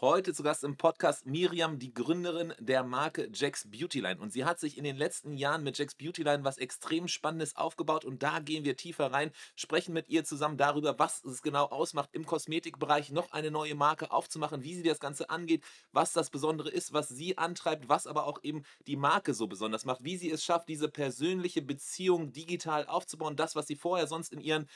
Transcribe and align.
Heute 0.00 0.32
zu 0.32 0.44
Gast 0.44 0.62
im 0.62 0.76
Podcast 0.76 1.26
Miriam, 1.26 1.80
die 1.80 1.92
Gründerin 1.92 2.54
der 2.60 2.84
Marke 2.84 3.28
Jack's 3.34 3.68
Beautyline. 3.68 4.20
Und 4.20 4.32
sie 4.32 4.44
hat 4.44 4.60
sich 4.60 4.78
in 4.78 4.84
den 4.84 4.96
letzten 4.96 5.36
Jahren 5.36 5.64
mit 5.64 5.76
Jack's 5.76 5.96
Beautyline 5.96 6.44
was 6.44 6.56
extrem 6.56 7.08
Spannendes 7.08 7.56
aufgebaut. 7.56 8.04
Und 8.04 8.22
da 8.22 8.38
gehen 8.38 8.64
wir 8.64 8.76
tiefer 8.76 9.10
rein, 9.12 9.32
sprechen 9.56 9.92
mit 9.92 10.08
ihr 10.08 10.22
zusammen 10.22 10.56
darüber, 10.56 11.00
was 11.00 11.24
es 11.24 11.42
genau 11.42 11.64
ausmacht, 11.64 12.10
im 12.12 12.26
Kosmetikbereich 12.26 13.10
noch 13.10 13.32
eine 13.32 13.50
neue 13.50 13.74
Marke 13.74 14.12
aufzumachen, 14.12 14.62
wie 14.62 14.76
sie 14.76 14.84
das 14.84 15.00
Ganze 15.00 15.30
angeht, 15.30 15.64
was 15.90 16.12
das 16.12 16.30
Besondere 16.30 16.70
ist, 16.70 16.92
was 16.92 17.08
sie 17.08 17.36
antreibt, 17.36 17.88
was 17.88 18.06
aber 18.06 18.28
auch 18.28 18.38
eben 18.44 18.62
die 18.86 18.94
Marke 18.94 19.34
so 19.34 19.48
besonders 19.48 19.84
macht, 19.84 20.04
wie 20.04 20.16
sie 20.16 20.30
es 20.30 20.44
schafft, 20.44 20.68
diese 20.68 20.88
persönliche 20.88 21.60
Beziehung 21.60 22.32
digital 22.32 22.86
aufzubauen. 22.86 23.34
Das, 23.34 23.56
was 23.56 23.66
sie 23.66 23.74
vorher 23.74 24.06
sonst 24.06 24.32
in 24.32 24.38
ihrem 24.38 24.68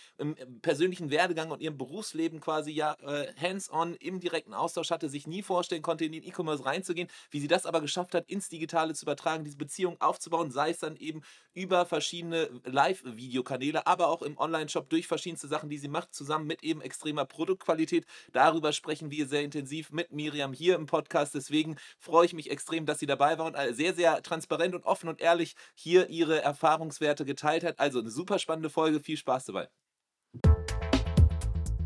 persönlichen 0.62 1.12
Werdegang 1.12 1.52
und 1.52 1.62
ihrem 1.62 1.79
Berufsleben 1.79 2.41
quasi 2.41 2.73
ja 2.73 2.95
äh, 2.95 3.32
hands-on 3.41 3.95
im 3.95 4.18
direkten 4.18 4.52
Austausch 4.52 4.91
hatte, 4.91 5.12
sich 5.13 5.29
nie 5.29 5.43
vorstellen 5.43 5.83
konnte, 5.83 6.05
in 6.05 6.11
den 6.11 6.25
E-Commerce 6.25 6.64
reinzugehen, 6.64 7.09
wie 7.31 7.39
sie 7.39 7.46
das 7.46 7.67
aber 7.67 7.81
geschafft 7.81 8.14
hat, 8.14 8.29
ins 8.29 8.49
Digitale 8.49 8.95
zu 8.95 9.05
übertragen, 9.05 9.45
diese 9.45 9.57
Beziehung 9.57 10.00
aufzubauen, 10.00 10.50
sei 10.50 10.71
es 10.71 10.79
dann 10.79 10.96
eben 10.96 11.23
über 11.55 11.86
verschiedene 11.86 12.49
Live-Videokanäle, 12.64 13.86
aber 13.86 14.09
auch 14.09 14.22
im 14.22 14.36
Online-Shop 14.39 14.89
durch 14.89 15.07
verschiedenste 15.07 15.46
Sachen, 15.46 15.69
die 15.69 15.79
sie 15.79 15.89
macht, 15.89 16.14
zusammen 16.14 16.46
mit 16.46 16.64
eben 16.64 16.81
extremer 16.81 17.27
Produktqualität. 17.27 18.07
Darüber 18.33 18.72
sprechen 18.72 19.11
wir 19.11 19.27
sehr 19.27 19.43
intensiv 19.43 19.93
mit 19.93 20.11
Miriam 20.11 20.53
hier 20.53 20.75
im 20.75 20.86
Podcast. 20.86 21.35
Deswegen 21.35 21.77
freue 21.99 22.27
ich 22.27 22.33
mich 22.33 22.50
extrem, 22.50 22.86
dass 22.86 22.99
sie 22.99 23.07
dabei 23.07 23.39
war 23.39 23.47
und 23.47 23.57
sehr, 23.77 23.94
sehr 23.94 24.22
transparent 24.22 24.75
und 24.75 24.85
offen 24.85 25.08
und 25.08 25.21
ehrlich 25.21 25.55
hier 25.75 26.08
ihre 26.08 26.41
Erfahrungswerte 26.41 27.25
geteilt 27.25 27.64
hat. 27.64 27.79
Also 27.79 28.00
eine 28.00 28.11
super 28.11 28.39
spannende 28.39 28.71
Folge. 28.71 29.00
Viel 29.00 29.17
Spaß 29.19 29.44
dabei. 29.44 29.69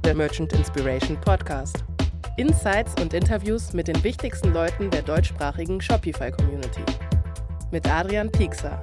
Der 0.05 0.15
Merchant 0.15 0.53
Inspiration 0.53 1.21
Podcast. 1.21 1.85
Insights 2.39 2.93
und 3.01 3.15
Interviews 3.15 3.73
mit 3.73 3.89
den 3.89 4.05
wichtigsten 4.05 4.53
Leuten 4.53 4.91
der 4.91 5.01
deutschsprachigen 5.01 5.81
Shopify-Community. 5.81 6.83
Mit 7.71 7.91
Adrian 7.91 8.31
Piekser. 8.31 8.79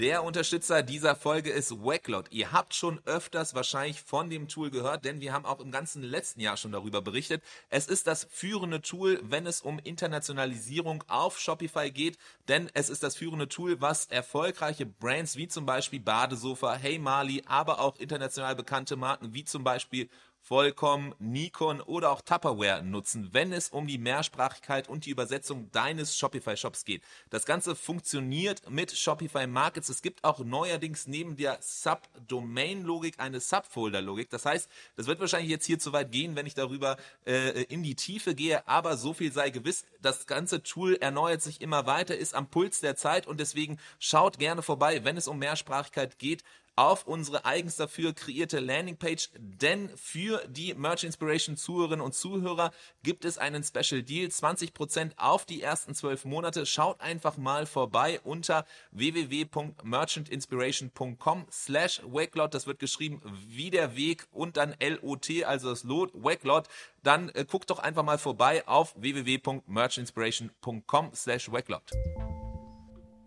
Der 0.00 0.24
Unterstützer 0.24 0.82
dieser 0.82 1.14
Folge 1.14 1.50
ist 1.50 1.84
Wacklot. 1.84 2.28
Ihr 2.30 2.52
habt 2.52 2.72
schon 2.72 3.02
öfters 3.04 3.54
wahrscheinlich 3.54 4.00
von 4.00 4.30
dem 4.30 4.48
Tool 4.48 4.70
gehört, 4.70 5.04
denn 5.04 5.20
wir 5.20 5.34
haben 5.34 5.44
auch 5.44 5.60
im 5.60 5.70
ganzen 5.70 6.02
letzten 6.02 6.40
Jahr 6.40 6.56
schon 6.56 6.72
darüber 6.72 7.02
berichtet. 7.02 7.42
Es 7.68 7.86
ist 7.86 8.06
das 8.06 8.26
führende 8.30 8.80
Tool, 8.80 9.20
wenn 9.22 9.46
es 9.46 9.60
um 9.60 9.78
Internationalisierung 9.78 11.04
auf 11.06 11.38
Shopify 11.38 11.90
geht, 11.90 12.16
denn 12.48 12.70
es 12.72 12.88
ist 12.88 13.02
das 13.02 13.14
führende 13.14 13.46
Tool, 13.46 13.82
was 13.82 14.06
erfolgreiche 14.06 14.86
Brands 14.86 15.36
wie 15.36 15.48
zum 15.48 15.66
Beispiel 15.66 16.00
Badesofa, 16.00 16.76
Hey 16.76 16.98
Mali, 16.98 17.42
aber 17.44 17.78
auch 17.78 17.98
international 17.98 18.56
bekannte 18.56 18.96
Marken 18.96 19.34
wie 19.34 19.44
zum 19.44 19.64
Beispiel 19.64 20.08
Vollkommen, 20.42 21.14
Nikon 21.18 21.80
oder 21.80 22.10
auch 22.10 22.22
Tupperware 22.22 22.82
nutzen, 22.82 23.28
wenn 23.32 23.52
es 23.52 23.68
um 23.68 23.86
die 23.86 23.98
Mehrsprachigkeit 23.98 24.88
und 24.88 25.06
die 25.06 25.10
Übersetzung 25.10 25.70
deines 25.70 26.16
Shopify-Shops 26.18 26.84
geht. 26.84 27.02
Das 27.28 27.46
Ganze 27.46 27.76
funktioniert 27.76 28.68
mit 28.68 28.90
Shopify 28.90 29.46
Markets. 29.46 29.90
Es 29.90 30.02
gibt 30.02 30.24
auch 30.24 30.40
neuerdings 30.40 31.06
neben 31.06 31.36
der 31.36 31.58
Subdomain-Logik 31.60 33.20
eine 33.20 33.38
Subfolder-Logik. 33.38 34.30
Das 34.30 34.44
heißt, 34.44 34.68
das 34.96 35.06
wird 35.06 35.20
wahrscheinlich 35.20 35.50
jetzt 35.50 35.66
hier 35.66 35.78
zu 35.78 35.92
weit 35.92 36.10
gehen, 36.10 36.34
wenn 36.34 36.46
ich 36.46 36.54
darüber 36.54 36.96
äh, 37.26 37.62
in 37.64 37.82
die 37.82 37.94
Tiefe 37.94 38.34
gehe, 38.34 38.66
aber 38.66 38.96
so 38.96 39.12
viel 39.12 39.32
sei 39.32 39.50
gewiss, 39.50 39.84
das 40.00 40.26
ganze 40.26 40.62
Tool 40.62 40.96
erneuert 40.96 41.42
sich 41.42 41.60
immer 41.60 41.86
weiter, 41.86 42.16
ist 42.16 42.34
am 42.34 42.48
Puls 42.48 42.80
der 42.80 42.96
Zeit 42.96 43.26
und 43.26 43.38
deswegen 43.40 43.78
schaut 43.98 44.38
gerne 44.38 44.62
vorbei, 44.62 45.04
wenn 45.04 45.16
es 45.16 45.28
um 45.28 45.38
Mehrsprachigkeit 45.38 46.18
geht 46.18 46.42
auf 46.76 47.06
unsere 47.06 47.44
eigens 47.44 47.76
dafür 47.76 48.14
kreierte 48.14 48.60
Landingpage, 48.60 49.30
denn 49.36 49.90
für 49.96 50.42
die 50.48 50.74
Merch 50.74 51.04
Inspiration 51.04 51.56
Zuhörerinnen 51.56 52.04
und 52.04 52.14
Zuhörer 52.14 52.72
gibt 53.02 53.24
es 53.24 53.38
einen 53.38 53.62
Special 53.62 54.02
Deal, 54.02 54.28
20% 54.28 55.12
auf 55.16 55.44
die 55.44 55.62
ersten 55.62 55.94
12 55.94 56.24
Monate. 56.24 56.66
Schaut 56.66 57.00
einfach 57.00 57.36
mal 57.36 57.66
vorbei 57.66 58.18
unter 58.24 58.66
www.merchantinspiration.com 58.92 61.46
slash 61.50 62.00
Wakelot. 62.04 62.54
Das 62.54 62.66
wird 62.66 62.78
geschrieben 62.78 63.20
wie 63.46 63.70
der 63.70 63.96
Weg 63.96 64.26
und 64.32 64.56
dann 64.56 64.74
L-O-T, 64.78 65.44
also 65.44 65.68
das 65.70 65.84
Lot, 65.84 66.10
Wakelot. 66.14 66.68
Dann 67.02 67.28
äh, 67.30 67.46
guckt 67.48 67.70
doch 67.70 67.78
einfach 67.78 68.02
mal 68.02 68.18
vorbei 68.18 68.66
auf 68.66 68.94
www.merchinspiration.com 68.96 71.12
slash 71.14 71.52
Wakelot. 71.52 71.90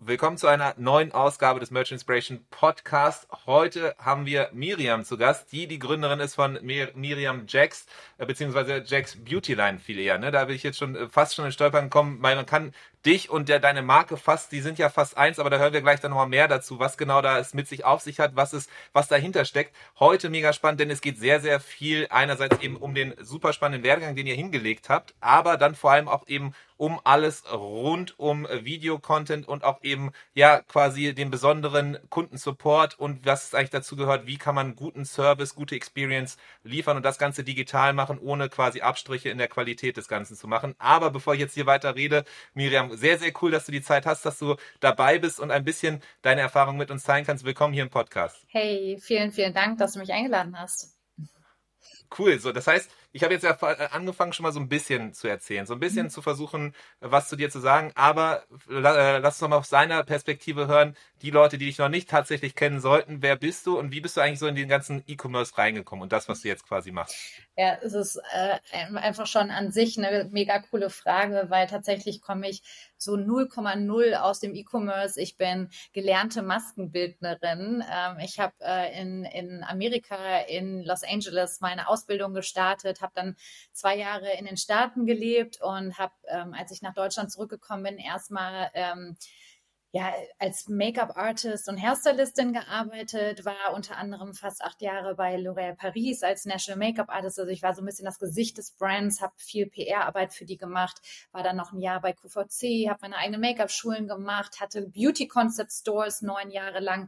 Willkommen 0.05 0.37
zu 0.37 0.47
einer 0.47 0.73
neuen 0.77 1.13
Ausgabe 1.13 1.61
des 1.61 1.71
Merch 1.71 1.93
Inspiration 1.93 2.45
Podcast. 2.51 3.25
Heute 3.45 3.95
haben 3.97 4.25
wir 4.25 4.49
Miriam 4.51 5.05
zu 5.05 5.17
Gast, 5.17 5.53
die 5.53 5.65
die 5.65 5.79
Gründerin 5.79 6.19
ist 6.19 6.35
von 6.35 6.59
Mir 6.61 6.91
Miriam 6.93 7.45
Jacks, 7.47 7.85
äh, 8.17 8.25
beziehungsweise 8.25 8.83
Jacks 8.85 9.15
Beautyline 9.15 9.79
viel 9.79 9.97
eher. 9.97 10.17
Ne? 10.17 10.31
Da 10.31 10.43
bin 10.43 10.57
ich 10.57 10.63
jetzt 10.63 10.77
schon 10.77 10.97
äh, 10.97 11.07
fast 11.07 11.35
schon 11.35 11.45
in 11.45 11.53
Stolpern 11.53 11.85
gekommen, 11.85 12.17
weil 12.21 12.35
man 12.35 12.45
kann 12.45 12.73
dich 13.05 13.29
und 13.29 13.49
der, 13.49 13.59
deine 13.59 13.81
Marke 13.81 14.17
fast, 14.17 14.51
die 14.51 14.61
sind 14.61 14.79
ja 14.79 14.89
fast 14.89 15.17
eins, 15.17 15.39
aber 15.39 15.49
da 15.49 15.57
hören 15.57 15.73
wir 15.73 15.81
gleich 15.81 15.99
dann 15.99 16.11
nochmal 16.11 16.27
mehr 16.27 16.47
dazu, 16.47 16.79
was 16.79 16.97
genau 16.97 17.21
da 17.21 17.39
es 17.39 17.53
mit 17.53 17.67
sich 17.67 17.85
auf 17.85 18.01
sich 18.01 18.19
hat, 18.19 18.35
was 18.35 18.53
es, 18.53 18.67
was 18.93 19.07
dahinter 19.07 19.45
steckt. 19.45 19.75
Heute 19.99 20.29
mega 20.29 20.53
spannend, 20.53 20.79
denn 20.79 20.89
es 20.89 21.01
geht 21.01 21.17
sehr, 21.17 21.39
sehr 21.39 21.59
viel 21.59 22.07
einerseits 22.09 22.61
eben 22.61 22.77
um 22.77 22.95
den 22.95 23.13
super 23.21 23.53
spannenden 23.53 23.83
Werdegang, 23.83 24.15
den 24.15 24.27
ihr 24.27 24.35
hingelegt 24.35 24.89
habt, 24.89 25.13
aber 25.19 25.57
dann 25.57 25.75
vor 25.75 25.91
allem 25.91 26.07
auch 26.07 26.27
eben 26.27 26.53
um 26.77 26.99
alles 27.03 27.43
rund 27.51 28.17
um 28.19 28.47
Videocontent 28.51 29.47
und 29.47 29.63
auch 29.63 29.83
eben 29.83 30.11
ja 30.33 30.61
quasi 30.61 31.13
den 31.13 31.29
besonderen 31.29 31.97
Kundensupport 32.09 32.99
und 32.99 33.25
was 33.25 33.53
eigentlich 33.53 33.69
dazu 33.69 33.95
gehört, 33.95 34.27
wie 34.27 34.37
kann 34.37 34.55
man 34.55 34.75
guten 34.75 35.05
Service, 35.05 35.55
gute 35.55 35.75
Experience 35.75 36.37
liefern 36.63 36.97
und 36.97 37.03
das 37.03 37.17
Ganze 37.17 37.43
digital 37.43 37.93
machen, 37.93 38.19
ohne 38.19 38.49
quasi 38.49 38.81
Abstriche 38.81 39.29
in 39.29 39.37
der 39.37 39.47
Qualität 39.47 39.97
des 39.97 40.07
Ganzen 40.07 40.35
zu 40.35 40.47
machen. 40.47 40.75
Aber 40.77 41.11
bevor 41.11 41.33
ich 41.35 41.39
jetzt 41.39 41.53
hier 41.53 41.65
weiter 41.65 41.95
rede, 41.95 42.25
Miriam, 42.53 42.92
sehr, 42.95 43.17
sehr 43.17 43.31
cool, 43.41 43.51
dass 43.51 43.65
du 43.65 43.71
die 43.71 43.81
Zeit 43.81 44.05
hast, 44.05 44.25
dass 44.25 44.39
du 44.39 44.55
dabei 44.79 45.19
bist 45.19 45.39
und 45.39 45.51
ein 45.51 45.63
bisschen 45.63 46.01
deine 46.21 46.41
Erfahrung 46.41 46.77
mit 46.77 46.91
uns 46.91 47.03
teilen 47.03 47.25
kannst. 47.25 47.43
Willkommen 47.43 47.73
hier 47.73 47.83
im 47.83 47.89
Podcast. 47.89 48.43
Hey, 48.47 48.97
vielen, 49.01 49.31
vielen 49.31 49.53
Dank, 49.53 49.77
dass 49.77 49.93
du 49.93 49.99
mich 49.99 50.11
eingeladen 50.11 50.57
hast. 50.59 50.95
Cool, 52.17 52.39
so 52.39 52.51
das 52.51 52.67
heißt, 52.67 52.91
ich 53.13 53.23
habe 53.23 53.33
jetzt 53.33 53.43
ja 53.43 53.55
äh, 53.61 53.87
angefangen, 53.91 54.33
schon 54.33 54.43
mal 54.43 54.51
so 54.51 54.59
ein 54.59 54.67
bisschen 54.67 55.13
zu 55.13 55.27
erzählen, 55.27 55.65
so 55.65 55.73
ein 55.73 55.79
bisschen 55.79 56.07
mhm. 56.07 56.09
zu 56.09 56.21
versuchen, 56.21 56.73
was 56.99 57.29
zu 57.29 57.35
dir 57.35 57.49
zu 57.49 57.59
sagen, 57.59 57.91
aber 57.95 58.43
äh, 58.69 59.19
lass 59.19 59.35
uns 59.35 59.39
doch 59.39 59.47
mal 59.47 59.57
aus 59.57 59.69
seiner 59.69 60.03
Perspektive 60.03 60.67
hören, 60.67 60.97
die 61.21 61.29
Leute, 61.29 61.57
die 61.57 61.67
dich 61.67 61.77
noch 61.77 61.89
nicht 61.89 62.09
tatsächlich 62.09 62.55
kennen 62.55 62.81
sollten, 62.81 63.21
wer 63.21 63.35
bist 63.35 63.67
du 63.67 63.77
und 63.77 63.91
wie 63.91 64.01
bist 64.01 64.17
du 64.17 64.21
eigentlich 64.21 64.39
so 64.39 64.47
in 64.47 64.55
den 64.55 64.67
ganzen 64.67 65.03
E-Commerce 65.07 65.57
reingekommen 65.57 66.03
und 66.03 66.11
das, 66.11 66.27
was 66.27 66.41
du 66.41 66.47
jetzt 66.47 66.67
quasi 66.67 66.91
machst? 66.91 67.15
Ja, 67.55 67.77
es 67.83 67.93
ist 67.93 68.19
äh, 68.33 68.57
einfach 68.95 69.27
schon 69.27 69.51
an 69.51 69.71
sich 69.71 69.97
eine 69.97 70.27
mega 70.31 70.59
coole 70.59 70.89
Frage, 70.89 71.45
weil 71.49 71.67
tatsächlich 71.67 72.19
komme 72.19 72.49
ich 72.49 72.63
so 72.97 73.13
0,0 73.13 74.15
aus 74.15 74.39
dem 74.39 74.55
E-Commerce. 74.55 75.21
Ich 75.21 75.37
bin 75.37 75.69
gelernte 75.91 76.41
Maskenbildnerin. 76.41 77.83
Ähm, 77.91 78.17
ich 78.23 78.39
habe 78.39 78.53
äh, 78.61 78.99
in, 78.99 79.23
in 79.25 79.63
Amerika, 79.63 80.39
in 80.47 80.83
Los 80.83 81.03
Angeles 81.03 81.59
meine 81.61 81.87
Ausbildung 81.87 82.33
gestartet, 82.33 83.01
habe 83.03 83.13
dann 83.13 83.35
zwei 83.71 83.95
Jahre 83.95 84.33
in 84.39 84.45
den 84.45 84.57
Staaten 84.57 85.05
gelebt 85.05 85.61
und 85.61 85.99
habe, 85.99 86.13
ähm, 86.27 86.55
als 86.57 86.71
ich 86.71 86.81
nach 86.81 86.95
Deutschland 86.95 87.31
zurückgekommen 87.31 87.83
bin, 87.83 87.97
erstmal 87.99 88.71
ähm, 88.73 89.15
ja, 89.95 90.11
als 90.39 90.67
Make-up-Artist 90.67 91.69
und 91.69 91.79
Hairstylistin 91.79 92.51
gearbeitet, 92.51 93.45
war 93.45 93.75
unter 93.75 93.95
anderem 93.95 94.33
fast 94.33 94.63
acht 94.63 94.81
Jahre 94.81 95.13
bei 95.13 95.35
L'Oréal 95.35 95.75
Paris 95.75 96.23
als 96.23 96.45
National 96.45 96.79
Make-up-Artist. 96.79 97.37
Also 97.37 97.51
ich 97.51 97.61
war 97.61 97.75
so 97.75 97.83
ein 97.83 97.85
bisschen 97.85 98.05
das 98.05 98.17
Gesicht 98.17 98.57
des 98.57 98.71
Brands, 98.71 99.21
habe 99.21 99.33
viel 99.37 99.67
PR-Arbeit 99.67 100.33
für 100.33 100.45
die 100.45 100.57
gemacht, 100.57 100.99
war 101.31 101.43
dann 101.43 101.57
noch 101.57 101.73
ein 101.73 101.79
Jahr 101.79 102.01
bei 102.01 102.11
QVC, 102.11 102.89
habe 102.89 103.01
meine 103.01 103.17
eigenen 103.17 103.41
Make-up-Schulen 103.41 104.07
gemacht, 104.07 104.59
hatte 104.59 104.81
Beauty-Concept-Stores 104.81 106.23
neun 106.23 106.49
Jahre 106.49 106.79
lang 106.79 107.07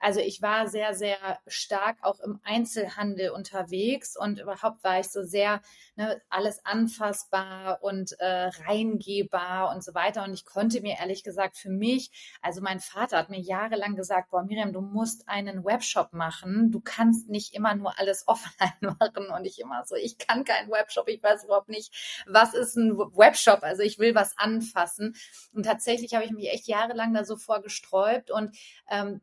also 0.00 0.20
ich 0.20 0.40
war 0.40 0.66
sehr, 0.66 0.94
sehr 0.94 1.18
stark 1.46 1.98
auch 2.02 2.20
im 2.20 2.40
Einzelhandel 2.42 3.30
unterwegs 3.30 4.16
und 4.16 4.40
überhaupt 4.40 4.82
war 4.82 4.98
ich 4.98 5.08
so 5.08 5.22
sehr 5.22 5.60
ne, 5.96 6.20
alles 6.30 6.64
anfassbar 6.64 7.82
und 7.82 8.18
äh, 8.18 8.50
reingehbar 8.66 9.74
und 9.74 9.84
so 9.84 9.94
weiter. 9.94 10.24
Und 10.24 10.32
ich 10.32 10.46
konnte 10.46 10.80
mir 10.80 10.96
ehrlich 10.98 11.22
gesagt 11.22 11.58
für 11.58 11.68
mich, 11.68 12.10
also 12.40 12.62
mein 12.62 12.80
Vater 12.80 13.18
hat 13.18 13.28
mir 13.28 13.40
jahrelang 13.40 13.94
gesagt, 13.94 14.30
boah, 14.30 14.42
Miriam, 14.42 14.72
du 14.72 14.80
musst 14.80 15.28
einen 15.28 15.64
Webshop 15.66 16.14
machen. 16.14 16.70
Du 16.70 16.80
kannst 16.80 17.28
nicht 17.28 17.54
immer 17.54 17.74
nur 17.74 17.98
alles 17.98 18.24
offline 18.26 18.96
machen. 18.98 19.28
Und 19.28 19.44
ich 19.44 19.60
immer 19.60 19.84
so, 19.84 19.96
ich 19.96 20.16
kann 20.16 20.44
keinen 20.44 20.70
Webshop. 20.70 21.08
Ich 21.08 21.22
weiß 21.22 21.44
überhaupt 21.44 21.68
nicht, 21.68 22.24
was 22.26 22.54
ist 22.54 22.76
ein 22.76 22.96
Webshop. 22.96 23.62
Also 23.62 23.82
ich 23.82 23.98
will 23.98 24.14
was 24.14 24.38
anfassen. 24.38 25.14
Und 25.52 25.64
tatsächlich 25.64 26.14
habe 26.14 26.24
ich 26.24 26.30
mich 26.30 26.50
echt 26.50 26.68
jahrelang 26.68 27.12
da 27.12 27.24
so 27.24 27.36
vorgesträubt 27.36 28.30
und 28.30 28.56
ähm, 28.88 29.20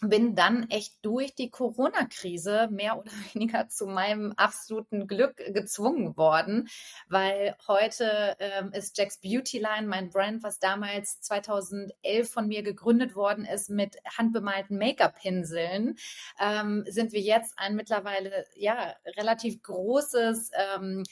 bin 0.00 0.34
dann 0.34 0.68
echt 0.70 1.04
durch 1.04 1.34
die 1.34 1.50
Corona-Krise 1.50 2.68
mehr 2.70 2.98
oder 2.98 3.10
weniger 3.32 3.68
zu 3.68 3.86
meinem 3.86 4.32
absoluten 4.32 5.06
Glück 5.06 5.36
gezwungen 5.36 6.16
worden, 6.16 6.68
weil 7.08 7.56
heute 7.68 8.36
ähm, 8.40 8.72
ist 8.72 8.98
Jack's 8.98 9.18
Beauty 9.18 9.58
Line 9.58 9.86
mein 9.86 10.10
Brand, 10.10 10.42
was 10.42 10.58
damals 10.58 11.20
2011 11.20 12.30
von 12.30 12.48
mir 12.48 12.62
gegründet 12.62 13.14
worden 13.14 13.44
ist 13.44 13.70
mit 13.70 13.96
handbemalten 14.18 14.78
Make-up-Pinseln, 14.78 15.96
ähm, 16.40 16.84
sind 16.88 17.12
wir 17.12 17.20
jetzt 17.20 17.54
ein 17.56 17.76
mittlerweile 17.76 18.44
ja 18.56 18.94
relativ 19.16 19.62
großes 19.62 20.50
ähm, 20.76 21.04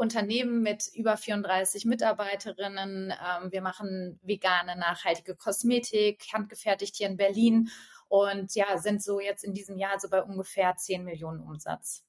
Unternehmen 0.00 0.62
mit 0.62 0.88
über 0.94 1.18
34 1.18 1.84
Mitarbeiterinnen. 1.84 3.12
Ähm, 3.12 3.52
wir 3.52 3.60
machen 3.60 4.18
vegane, 4.22 4.74
nachhaltige 4.76 5.36
Kosmetik, 5.36 6.24
handgefertigt 6.32 6.96
hier 6.96 7.08
in 7.08 7.18
Berlin 7.18 7.70
und 8.10 8.56
ja, 8.56 8.76
sind 8.76 9.02
so 9.04 9.20
jetzt 9.20 9.44
in 9.44 9.54
diesem 9.54 9.78
Jahr 9.78 10.00
so 10.00 10.08
bei 10.10 10.20
ungefähr 10.20 10.76
10 10.76 11.04
Millionen 11.04 11.40
Umsatz. 11.40 12.04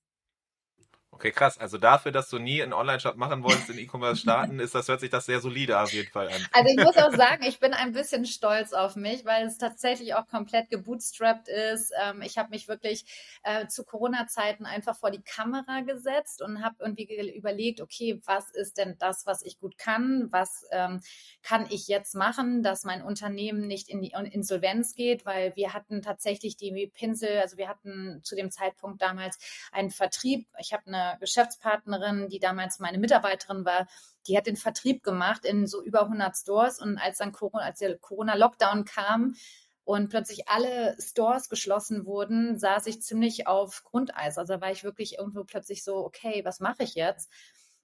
Okay, 1.22 1.32
krass. 1.32 1.60
Also 1.60 1.78
dafür, 1.78 2.12
dass 2.12 2.30
du 2.30 2.40
nie 2.40 2.64
einen 2.64 2.74
Online-Shop 2.74 3.16
machen 3.16 3.44
wolltest, 3.44 3.70
in 3.70 3.78
E-Commerce 3.78 4.22
starten, 4.22 4.60
ist 4.60 4.74
das, 4.74 4.88
hört 4.88 5.02
sich 5.02 5.12
das 5.12 5.28
sehr 5.28 5.40
solide 5.40 5.80
auf 5.80 5.94
jeden 5.94 6.10
Fall 6.10 6.30
an. 6.30 6.48
Also 6.52 6.76
ich 6.76 6.84
muss 6.84 6.98
auch 6.98 7.14
sagen, 7.14 7.44
ich 7.44 7.60
bin 7.60 7.76
ein 7.76 7.92
bisschen 7.92 8.26
stolz 8.26 8.74
auf 8.74 8.96
mich, 8.96 9.24
weil 9.24 9.46
es 9.46 9.60
tatsächlich 9.60 10.16
auch 10.16 10.28
komplett 10.28 10.72
gebootstrapped 10.72 11.48
ist. 11.48 11.94
Ähm, 12.04 12.24
ich 12.24 12.40
habe 12.40 12.50
mich 12.50 12.68
wirklich 12.68 13.06
äh, 13.44 13.68
zu 13.68 13.84
Corona-Zeiten 13.84 14.66
einfach 14.66 14.98
vor 14.98 15.12
die 15.12 15.22
Kamera 15.22 15.82
gesetzt 15.82 16.42
und 16.42 16.64
habe 16.64 16.78
irgendwie 16.80 17.32
überlegt, 17.38 17.82
okay, 17.82 18.20
was 18.26 18.50
ist 18.50 18.80
denn 18.80 18.96
das, 18.98 19.28
was 19.28 19.44
ich 19.44 19.60
gut 19.60 19.78
kann? 19.78 20.28
Was 20.32 20.66
ähm, 20.72 21.02
kann 21.44 21.68
ich 21.70 21.88
jetzt 21.88 22.16
machen, 22.16 22.64
dass 22.64 22.84
mein 22.84 23.04
Unternehmen 23.04 23.68
nicht 23.68 23.90
in 23.90 24.02
die 24.02 24.14
Insolvenz 24.32 24.96
geht? 24.96 25.28
Weil 25.28 25.56
wir 25.56 25.74
hatten 25.74 26.02
tatsächlich 26.02 26.58
die 26.58 26.92
Pinsel, 26.92 27.38
also 27.42 27.58
wir 27.58 27.70
hatten 27.70 28.22
zu 28.24 28.36
dem 28.36 28.50
Zeitpunkt 28.50 29.04
damals 29.04 29.38
einen 29.72 29.92
Vertrieb. 29.92 30.48
Ich 30.58 30.74
habe 30.74 30.88
eine 30.88 31.11
Geschäftspartnerin, 31.20 32.30
die 32.30 32.40
damals 32.40 32.80
meine 32.80 32.98
Mitarbeiterin 32.98 33.66
war, 33.66 33.88
die 34.28 34.38
hat 34.38 34.48
den 34.48 34.56
Vertrieb 34.56 35.04
gemacht 35.04 35.46
in 35.46 35.68
so 35.68 35.84
über 35.84 36.04
100 36.04 36.36
Stores 36.36 36.80
und 36.80 36.98
als 36.98 37.18
dann 37.18 37.32
Corona, 37.32 37.64
als 37.64 37.80
der 37.80 37.98
Corona-Lockdown 37.98 38.86
kam, 38.86 39.36
und 39.84 40.10
plötzlich 40.10 40.48
alle 40.48 40.96
Stores 41.00 41.50
geschlossen 41.50 42.06
wurden, 42.06 42.58
saß 42.58 42.86
ich 42.88 43.02
ziemlich 43.02 43.48
auf 43.48 43.84
Grundeis. 43.84 44.38
Also 44.38 44.62
war 44.62 44.72
ich 44.72 44.84
wirklich 44.84 45.18
irgendwo 45.18 45.44
plötzlich 45.44 45.84
so, 45.84 45.98
okay, 45.98 46.46
was 46.46 46.60
mache 46.60 46.84
ich 46.84 46.96
jetzt? 46.96 47.30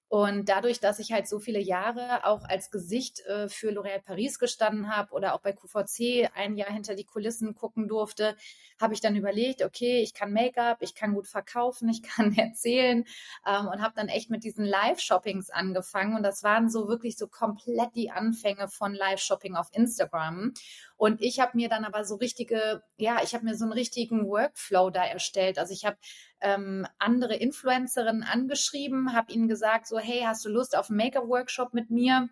Und 0.09 0.47
dadurch, 0.47 0.79
dass 0.79 0.99
ich 0.99 1.11
halt 1.11 1.27
so 1.27 1.37
viele 1.37 1.59
Jahre 1.59 2.23
auch 2.23 2.45
als 2.45 2.71
Gesicht 2.71 3.19
äh, 3.25 3.49
für 3.49 3.71
L'Oréal 3.71 4.01
Paris 4.01 4.39
gestanden 4.39 4.95
habe 4.95 5.11
oder 5.11 5.33
auch 5.33 5.41
bei 5.41 5.51
QVC 5.51 6.29
ein 6.33 6.55
Jahr 6.55 6.71
hinter 6.71 6.95
die 6.95 7.03
Kulissen 7.03 7.55
gucken 7.55 7.89
durfte, 7.89 8.37
habe 8.79 8.93
ich 8.93 9.01
dann 9.01 9.15
überlegt, 9.15 9.63
okay, 9.63 10.01
ich 10.01 10.13
kann 10.13 10.33
Make-up, 10.33 10.77
ich 10.81 10.95
kann 10.95 11.13
gut 11.13 11.27
verkaufen, 11.27 11.89
ich 11.89 12.03
kann 12.03 12.35
erzählen 12.37 13.05
ähm, 13.45 13.67
und 13.67 13.81
habe 13.81 13.93
dann 13.95 14.07
echt 14.07 14.29
mit 14.29 14.43
diesen 14.43 14.65
Live-Shoppings 14.65 15.49
angefangen. 15.49 16.15
Und 16.15 16.23
das 16.23 16.43
waren 16.43 16.69
so 16.69 16.87
wirklich 16.87 17.17
so 17.17 17.27
komplett 17.27 17.95
die 17.95 18.11
Anfänge 18.11 18.67
von 18.67 18.93
Live-Shopping 18.93 19.55
auf 19.55 19.69
Instagram. 19.73 20.53
Und 20.95 21.21
ich 21.21 21.39
habe 21.39 21.51
mir 21.55 21.69
dann 21.69 21.85
aber 21.85 22.05
so 22.05 22.15
richtige, 22.15 22.83
ja, 22.97 23.19
ich 23.23 23.33
habe 23.33 23.45
mir 23.45 23.55
so 23.55 23.65
einen 23.65 23.73
richtigen 23.73 24.27
Workflow 24.27 24.89
da 24.89 25.05
erstellt. 25.05 25.59
Also 25.59 25.73
ich 25.73 25.85
habe 25.85 25.97
ähm, 26.41 26.87
andere 26.97 27.35
Influencerinnen 27.35 28.23
angeschrieben, 28.23 29.13
habe 29.13 29.31
ihnen 29.31 29.47
gesagt, 29.47 29.87
so, 29.87 29.99
hey, 29.99 30.23
hast 30.25 30.45
du 30.45 30.49
Lust 30.49 30.77
auf 30.77 30.89
einen 30.89 30.97
Make-up-Workshop 30.97 31.73
mit 31.73 31.89
mir? 31.89 32.29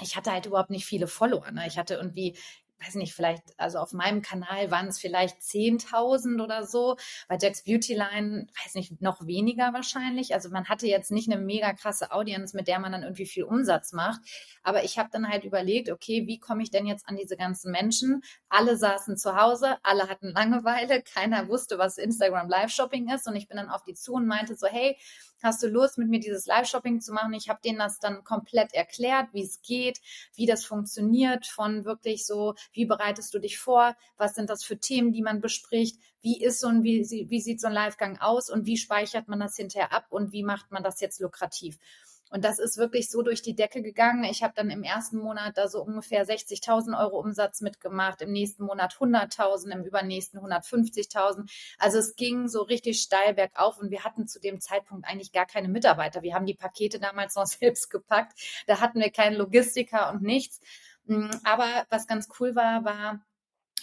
ich 0.00 0.16
hatte 0.16 0.30
halt 0.30 0.46
überhaupt 0.46 0.70
nicht 0.70 0.86
viele 0.86 1.06
Follower. 1.06 1.50
Ne? 1.50 1.66
Ich 1.66 1.78
hatte 1.78 1.94
irgendwie 1.94 2.36
weiß 2.84 2.94
nicht, 2.94 3.14
vielleicht, 3.14 3.42
also 3.56 3.78
auf 3.78 3.92
meinem 3.92 4.22
Kanal 4.22 4.70
waren 4.70 4.88
es 4.88 4.98
vielleicht 4.98 5.40
10.000 5.40 6.42
oder 6.42 6.64
so. 6.64 6.96
Bei 7.28 7.36
Jack's 7.40 7.64
Beauty 7.64 7.94
Line, 7.94 8.46
weiß 8.64 8.74
nicht, 8.74 9.00
noch 9.02 9.26
weniger 9.26 9.72
wahrscheinlich. 9.72 10.34
Also 10.34 10.50
man 10.50 10.68
hatte 10.68 10.86
jetzt 10.86 11.10
nicht 11.10 11.30
eine 11.30 11.40
mega 11.40 11.72
krasse 11.72 12.12
Audience, 12.12 12.56
mit 12.56 12.68
der 12.68 12.78
man 12.78 12.92
dann 12.92 13.02
irgendwie 13.02 13.26
viel 13.26 13.44
Umsatz 13.44 13.92
macht. 13.92 14.20
Aber 14.62 14.84
ich 14.84 14.98
habe 14.98 15.08
dann 15.12 15.28
halt 15.28 15.44
überlegt, 15.44 15.90
okay, 15.90 16.26
wie 16.26 16.38
komme 16.38 16.62
ich 16.62 16.70
denn 16.70 16.86
jetzt 16.86 17.08
an 17.08 17.16
diese 17.16 17.36
ganzen 17.36 17.72
Menschen? 17.72 18.22
Alle 18.48 18.76
saßen 18.76 19.16
zu 19.16 19.36
Hause, 19.36 19.76
alle 19.82 20.08
hatten 20.08 20.28
Langeweile, 20.28 21.02
keiner 21.02 21.48
wusste, 21.48 21.78
was 21.78 21.98
Instagram 21.98 22.48
Live 22.48 22.70
Shopping 22.70 23.08
ist. 23.12 23.26
Und 23.26 23.36
ich 23.36 23.48
bin 23.48 23.56
dann 23.56 23.68
auf 23.68 23.82
die 23.82 23.94
zu 23.94 24.14
und 24.14 24.26
meinte 24.26 24.54
so, 24.54 24.66
hey, 24.66 24.96
hast 25.42 25.62
du 25.62 25.68
Lust, 25.68 25.98
mit 25.98 26.08
mir 26.08 26.20
dieses 26.20 26.46
Live-Shopping 26.46 27.00
zu 27.00 27.12
machen? 27.12 27.34
Ich 27.34 27.48
habe 27.48 27.60
denen 27.64 27.78
das 27.78 27.98
dann 27.98 28.24
komplett 28.24 28.74
erklärt, 28.74 29.28
wie 29.32 29.42
es 29.42 29.62
geht, 29.62 30.00
wie 30.34 30.46
das 30.46 30.64
funktioniert, 30.64 31.46
von 31.46 31.84
wirklich 31.84 32.26
so, 32.26 32.54
wie 32.72 32.86
bereitest 32.86 33.32
du 33.34 33.38
dich 33.38 33.58
vor, 33.58 33.96
was 34.16 34.34
sind 34.34 34.50
das 34.50 34.64
für 34.64 34.78
Themen, 34.78 35.12
die 35.12 35.22
man 35.22 35.40
bespricht, 35.40 35.98
wie 36.20 36.42
ist 36.42 36.60
so 36.60 36.68
ein, 36.68 36.82
wie, 36.82 37.04
wie 37.28 37.40
sieht 37.40 37.60
so 37.60 37.68
ein 37.68 37.72
Livegang 37.72 38.18
aus 38.18 38.50
und 38.50 38.66
wie 38.66 38.76
speichert 38.76 39.28
man 39.28 39.40
das 39.40 39.56
hinterher 39.56 39.92
ab 39.92 40.06
und 40.10 40.32
wie 40.32 40.42
macht 40.42 40.70
man 40.70 40.82
das 40.82 41.00
jetzt 41.00 41.20
lukrativ? 41.20 41.78
Und 42.30 42.44
das 42.44 42.58
ist 42.58 42.76
wirklich 42.76 43.10
so 43.10 43.22
durch 43.22 43.42
die 43.42 43.54
Decke 43.54 43.82
gegangen. 43.82 44.24
Ich 44.24 44.42
habe 44.42 44.52
dann 44.56 44.70
im 44.70 44.82
ersten 44.82 45.18
Monat 45.18 45.56
da 45.56 45.68
so 45.68 45.82
ungefähr 45.82 46.26
60.000 46.26 46.98
Euro 46.98 47.18
Umsatz 47.18 47.60
mitgemacht, 47.60 48.22
im 48.22 48.32
nächsten 48.32 48.64
Monat 48.64 48.94
100.000, 48.94 49.70
im 49.70 49.84
übernächsten 49.84 50.40
150.000. 50.40 51.50
Also 51.78 51.98
es 51.98 52.16
ging 52.16 52.48
so 52.48 52.62
richtig 52.62 53.00
steil 53.00 53.34
bergauf 53.34 53.78
und 53.78 53.90
wir 53.90 54.04
hatten 54.04 54.26
zu 54.26 54.40
dem 54.40 54.60
Zeitpunkt 54.60 55.06
eigentlich 55.06 55.32
gar 55.32 55.46
keine 55.46 55.68
Mitarbeiter. 55.68 56.22
Wir 56.22 56.34
haben 56.34 56.46
die 56.46 56.54
Pakete 56.54 56.98
damals 56.98 57.34
noch 57.36 57.46
selbst 57.46 57.90
gepackt. 57.90 58.38
Da 58.66 58.80
hatten 58.80 59.00
wir 59.00 59.10
keinen 59.10 59.36
Logistiker 59.36 60.10
und 60.10 60.22
nichts. 60.22 60.60
Mm, 61.06 61.30
aber 61.44 61.86
was 61.90 62.06
ganz 62.06 62.28
cool 62.38 62.54
war, 62.54 62.84
war, 62.84 63.20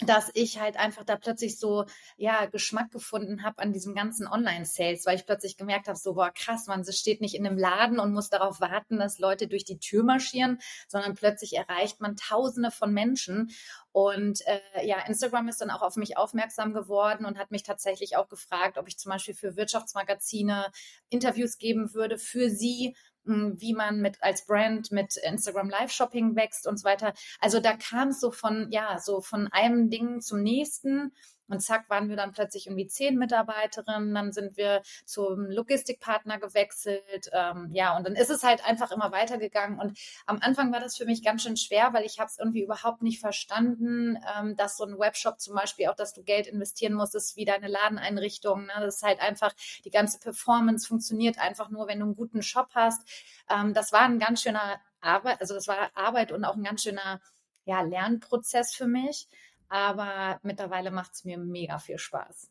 dass 0.02 0.30
ich 0.34 0.60
halt 0.60 0.76
einfach 0.76 1.04
da 1.04 1.16
plötzlich 1.16 1.58
so 1.58 1.86
ja 2.18 2.46
Geschmack 2.46 2.90
gefunden 2.90 3.42
habe 3.42 3.62
an 3.62 3.72
diesem 3.72 3.94
ganzen 3.94 4.26
Online-Sales, 4.26 5.06
weil 5.06 5.16
ich 5.16 5.24
plötzlich 5.24 5.56
gemerkt 5.56 5.88
habe, 5.88 5.98
so 5.98 6.14
boah 6.14 6.30
krass, 6.30 6.66
man 6.66 6.84
steht 6.84 7.22
nicht 7.22 7.34
in 7.34 7.46
einem 7.46 7.56
Laden 7.56 7.98
und 7.98 8.12
muss 8.12 8.28
darauf 8.28 8.60
warten, 8.60 8.98
dass 8.98 9.18
Leute 9.18 9.48
durch 9.48 9.64
die 9.64 9.78
Tür 9.78 10.04
marschieren, 10.04 10.58
sondern 10.88 11.14
plötzlich 11.14 11.54
erreicht 11.56 12.00
man 12.00 12.16
Tausende 12.16 12.70
von 12.70 12.92
Menschen. 12.92 13.50
Und 13.92 14.46
äh, 14.46 14.86
ja, 14.86 14.98
Instagram 15.06 15.48
ist 15.48 15.62
dann 15.62 15.70
auch 15.70 15.80
auf 15.80 15.96
mich 15.96 16.18
aufmerksam 16.18 16.74
geworden 16.74 17.24
und 17.24 17.38
hat 17.38 17.50
mich 17.50 17.62
tatsächlich 17.62 18.16
auch 18.16 18.28
gefragt, 18.28 18.76
ob 18.76 18.88
ich 18.88 18.98
zum 18.98 19.10
Beispiel 19.10 19.34
für 19.34 19.56
Wirtschaftsmagazine 19.56 20.66
Interviews 21.08 21.56
geben 21.56 21.94
würde 21.94 22.18
für 22.18 22.50
sie 22.50 22.94
wie 23.26 23.74
man 23.74 24.00
mit 24.00 24.22
als 24.22 24.46
Brand 24.46 24.92
mit 24.92 25.16
Instagram 25.16 25.68
Live 25.68 25.92
Shopping 25.92 26.36
wächst 26.36 26.66
und 26.66 26.78
so 26.78 26.84
weiter. 26.84 27.12
Also 27.40 27.60
da 27.60 27.74
kam 27.74 28.08
es 28.08 28.20
so 28.20 28.30
von, 28.30 28.68
ja, 28.70 28.98
so 28.98 29.20
von 29.20 29.48
einem 29.48 29.90
Ding 29.90 30.20
zum 30.20 30.42
nächsten. 30.42 31.12
Und 31.48 31.60
zack, 31.60 31.88
waren 31.88 32.08
wir 32.08 32.16
dann 32.16 32.32
plötzlich 32.32 32.66
irgendwie 32.66 32.86
zehn 32.86 33.16
Mitarbeiterinnen. 33.16 34.14
Dann 34.14 34.32
sind 34.32 34.56
wir 34.56 34.82
zum 35.04 35.46
Logistikpartner 35.46 36.38
gewechselt. 36.38 37.30
Ähm, 37.32 37.70
ja, 37.72 37.96
und 37.96 38.06
dann 38.06 38.16
ist 38.16 38.30
es 38.30 38.42
halt 38.42 38.64
einfach 38.64 38.90
immer 38.90 39.12
weitergegangen. 39.12 39.78
Und 39.78 39.98
am 40.26 40.38
Anfang 40.40 40.72
war 40.72 40.80
das 40.80 40.96
für 40.96 41.04
mich 41.04 41.22
ganz 41.22 41.42
schön 41.42 41.56
schwer, 41.56 41.92
weil 41.92 42.04
ich 42.04 42.18
habe 42.18 42.28
es 42.28 42.38
irgendwie 42.38 42.62
überhaupt 42.62 43.02
nicht 43.02 43.20
verstanden, 43.20 44.18
ähm, 44.38 44.56
dass 44.56 44.76
so 44.76 44.84
ein 44.84 44.98
Webshop 44.98 45.40
zum 45.40 45.54
Beispiel 45.54 45.88
auch, 45.88 45.96
dass 45.96 46.14
du 46.14 46.22
Geld 46.22 46.46
investieren 46.46 46.94
musst, 46.94 47.14
ist 47.14 47.36
wie 47.36 47.44
deine 47.44 47.68
Ladeneinrichtung. 47.68 48.66
Ne? 48.66 48.72
Das 48.80 48.96
ist 48.96 49.02
halt 49.02 49.20
einfach, 49.20 49.52
die 49.84 49.90
ganze 49.90 50.18
Performance 50.18 50.86
funktioniert 50.86 51.38
einfach 51.38 51.70
nur, 51.70 51.86
wenn 51.86 52.00
du 52.00 52.06
einen 52.06 52.16
guten 52.16 52.42
Shop 52.42 52.68
hast. 52.74 53.00
Ähm, 53.48 53.72
das 53.74 53.92
war 53.92 54.02
ein 54.02 54.18
ganz 54.18 54.42
schöner 54.42 54.80
Arbeit, 55.00 55.40
also 55.40 55.54
das 55.54 55.68
war 55.68 55.90
Arbeit 55.94 56.32
und 56.32 56.44
auch 56.44 56.56
ein 56.56 56.64
ganz 56.64 56.82
schöner 56.82 57.20
ja, 57.64 57.82
Lernprozess 57.82 58.74
für 58.74 58.86
mich 58.86 59.28
aber 59.68 60.38
mittlerweile 60.42 60.90
macht 60.90 61.12
es 61.12 61.24
mir 61.24 61.38
mega 61.38 61.78
viel 61.78 61.98
Spaß. 61.98 62.50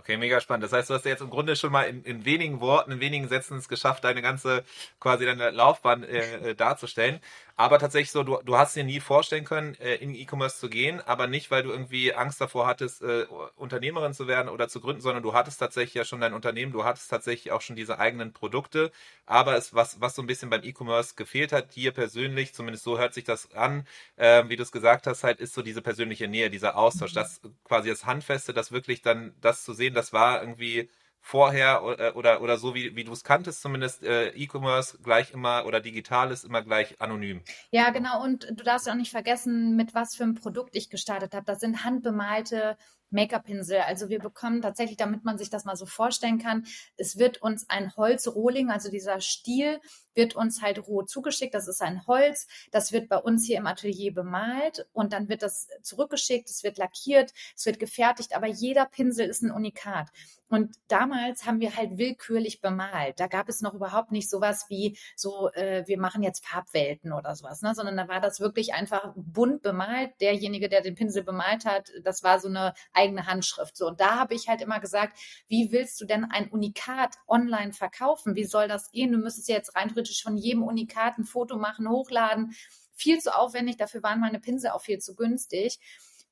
Okay, 0.00 0.16
mega 0.16 0.40
spannend. 0.40 0.64
Das 0.64 0.72
heißt, 0.72 0.88
du 0.88 0.94
hast 0.94 1.04
jetzt 1.04 1.20
im 1.20 1.28
Grunde 1.28 1.56
schon 1.56 1.72
mal 1.72 1.82
in, 1.82 2.02
in 2.04 2.24
wenigen 2.24 2.62
Worten, 2.62 2.92
in 2.92 3.00
wenigen 3.00 3.28
Sätzen 3.28 3.58
es 3.58 3.68
geschafft, 3.68 4.02
deine 4.02 4.22
ganze, 4.22 4.64
quasi 4.98 5.26
deine 5.26 5.50
Laufbahn 5.50 6.04
äh, 6.04 6.50
äh 6.50 6.54
darzustellen. 6.54 7.20
Aber 7.60 7.78
tatsächlich 7.78 8.10
so, 8.10 8.22
du, 8.22 8.38
du 8.42 8.56
hast 8.56 8.74
dir 8.74 8.84
nie 8.84 9.00
vorstellen 9.00 9.44
können, 9.44 9.74
äh, 9.80 9.96
in 9.96 10.14
E-Commerce 10.14 10.58
zu 10.58 10.70
gehen, 10.70 11.02
aber 11.02 11.26
nicht, 11.26 11.50
weil 11.50 11.62
du 11.62 11.70
irgendwie 11.70 12.14
Angst 12.14 12.40
davor 12.40 12.66
hattest, 12.66 13.02
äh, 13.02 13.26
Unternehmerin 13.56 14.14
zu 14.14 14.26
werden 14.26 14.48
oder 14.48 14.68
zu 14.68 14.80
gründen, 14.80 15.02
sondern 15.02 15.22
du 15.22 15.34
hattest 15.34 15.60
tatsächlich 15.60 15.92
ja 15.92 16.04
schon 16.06 16.22
dein 16.22 16.32
Unternehmen, 16.32 16.72
du 16.72 16.84
hattest 16.84 17.10
tatsächlich 17.10 17.52
auch 17.52 17.60
schon 17.60 17.76
diese 17.76 17.98
eigenen 17.98 18.32
Produkte. 18.32 18.90
Aber 19.26 19.56
es, 19.56 19.74
was, 19.74 20.00
was 20.00 20.14
so 20.14 20.22
ein 20.22 20.26
bisschen 20.26 20.48
beim 20.48 20.62
E-Commerce 20.64 21.16
gefehlt 21.16 21.52
hat, 21.52 21.76
dir 21.76 21.92
persönlich, 21.92 22.54
zumindest 22.54 22.82
so 22.84 22.98
hört 22.98 23.12
sich 23.12 23.24
das 23.24 23.52
an, 23.52 23.86
äh, 24.16 24.44
wie 24.48 24.56
du 24.56 24.62
es 24.62 24.72
gesagt 24.72 25.06
hast, 25.06 25.22
halt, 25.22 25.38
ist 25.38 25.52
so 25.52 25.60
diese 25.60 25.82
persönliche 25.82 26.28
Nähe, 26.28 26.48
dieser 26.48 26.76
Austausch, 26.78 27.12
das 27.12 27.42
quasi 27.64 27.90
das 27.90 28.06
Handfeste, 28.06 28.54
das 28.54 28.72
wirklich 28.72 29.02
dann, 29.02 29.34
das 29.42 29.64
zu 29.64 29.74
sehen, 29.74 29.92
das 29.92 30.14
war 30.14 30.40
irgendwie 30.40 30.88
vorher 31.20 31.82
oder, 31.82 32.16
oder, 32.16 32.42
oder 32.42 32.56
so, 32.56 32.74
wie, 32.74 32.96
wie 32.96 33.04
du 33.04 33.12
es 33.12 33.24
kanntest, 33.24 33.62
zumindest 33.62 34.02
äh, 34.02 34.30
E-Commerce 34.30 34.98
gleich 35.02 35.32
immer 35.32 35.64
oder 35.66 35.80
digital 35.80 36.30
ist 36.32 36.44
immer 36.44 36.62
gleich 36.62 37.00
anonym. 37.00 37.42
Ja, 37.70 37.90
genau. 37.90 38.22
Und 38.22 38.48
du 38.50 38.64
darfst 38.64 38.88
auch 38.88 38.94
nicht 38.94 39.10
vergessen, 39.10 39.76
mit 39.76 39.94
was 39.94 40.16
für 40.16 40.24
einem 40.24 40.34
Produkt 40.34 40.74
ich 40.74 40.90
gestartet 40.90 41.34
habe. 41.34 41.44
Das 41.44 41.60
sind 41.60 41.84
handbemalte 41.84 42.76
Make-up-Pinsel. 43.10 43.80
Also 43.80 44.08
wir 44.08 44.18
bekommen 44.18 44.62
tatsächlich, 44.62 44.96
damit 44.96 45.24
man 45.24 45.38
sich 45.38 45.50
das 45.50 45.64
mal 45.64 45.76
so 45.76 45.86
vorstellen 45.86 46.38
kann, 46.38 46.66
es 46.96 47.18
wird 47.18 47.42
uns 47.42 47.68
ein 47.68 47.94
Holzrohling, 47.96 48.70
also 48.70 48.90
dieser 48.90 49.20
Stiel, 49.20 49.80
wird 50.14 50.36
uns 50.36 50.62
halt 50.62 50.86
roh 50.86 51.02
zugeschickt. 51.02 51.54
Das 51.54 51.68
ist 51.68 51.82
ein 51.82 52.06
Holz. 52.06 52.46
Das 52.70 52.92
wird 52.92 53.08
bei 53.08 53.16
uns 53.16 53.46
hier 53.46 53.58
im 53.58 53.66
Atelier 53.66 54.12
bemalt 54.12 54.86
und 54.92 55.12
dann 55.12 55.28
wird 55.28 55.42
das 55.42 55.68
zurückgeschickt. 55.82 56.50
Es 56.50 56.62
wird 56.62 56.78
lackiert, 56.78 57.32
es 57.56 57.66
wird 57.66 57.78
gefertigt, 57.78 58.34
aber 58.34 58.46
jeder 58.46 58.86
Pinsel 58.86 59.28
ist 59.28 59.42
ein 59.42 59.50
Unikat. 59.50 60.08
Und 60.48 60.74
damals 60.88 61.46
haben 61.46 61.60
wir 61.60 61.76
halt 61.76 61.96
willkürlich 61.96 62.60
bemalt. 62.60 63.20
Da 63.20 63.28
gab 63.28 63.48
es 63.48 63.60
noch 63.60 63.72
überhaupt 63.72 64.10
nicht 64.10 64.28
sowas 64.28 64.66
wie 64.68 64.98
so, 65.14 65.48
äh, 65.52 65.84
wir 65.86 65.98
machen 65.98 66.24
jetzt 66.24 66.44
Farbwelten 66.44 67.12
oder 67.12 67.36
sowas, 67.36 67.62
ne? 67.62 67.72
sondern 67.72 67.96
da 67.96 68.08
war 68.08 68.20
das 68.20 68.40
wirklich 68.40 68.74
einfach 68.74 69.12
bunt 69.14 69.62
bemalt. 69.62 70.10
Derjenige, 70.20 70.68
der 70.68 70.80
den 70.80 70.96
Pinsel 70.96 71.22
bemalt 71.22 71.64
hat, 71.64 71.92
das 72.02 72.24
war 72.24 72.40
so 72.40 72.48
eine 72.48 72.74
eigene 73.00 73.26
Handschrift. 73.26 73.76
So, 73.76 73.88
und 73.88 74.00
da 74.00 74.18
habe 74.18 74.34
ich 74.34 74.48
halt 74.48 74.60
immer 74.60 74.80
gesagt, 74.80 75.18
wie 75.48 75.72
willst 75.72 76.00
du 76.00 76.04
denn 76.04 76.24
ein 76.24 76.48
Unikat 76.50 77.16
online 77.26 77.72
verkaufen? 77.72 78.36
Wie 78.36 78.44
soll 78.44 78.68
das 78.68 78.90
gehen? 78.90 79.12
Du 79.12 79.18
müsstest 79.18 79.48
ja 79.48 79.56
jetzt 79.56 79.74
rein 79.74 79.88
theoretisch 79.88 80.22
von 80.22 80.36
jedem 80.36 80.62
Unikat 80.62 81.18
ein 81.18 81.24
Foto 81.24 81.56
machen, 81.56 81.88
hochladen. 81.88 82.54
Viel 82.94 83.18
zu 83.18 83.34
aufwendig, 83.34 83.78
dafür 83.78 84.02
waren 84.02 84.20
meine 84.20 84.40
Pinsel 84.40 84.70
auch 84.70 84.82
viel 84.82 84.98
zu 84.98 85.14
günstig. 85.14 85.78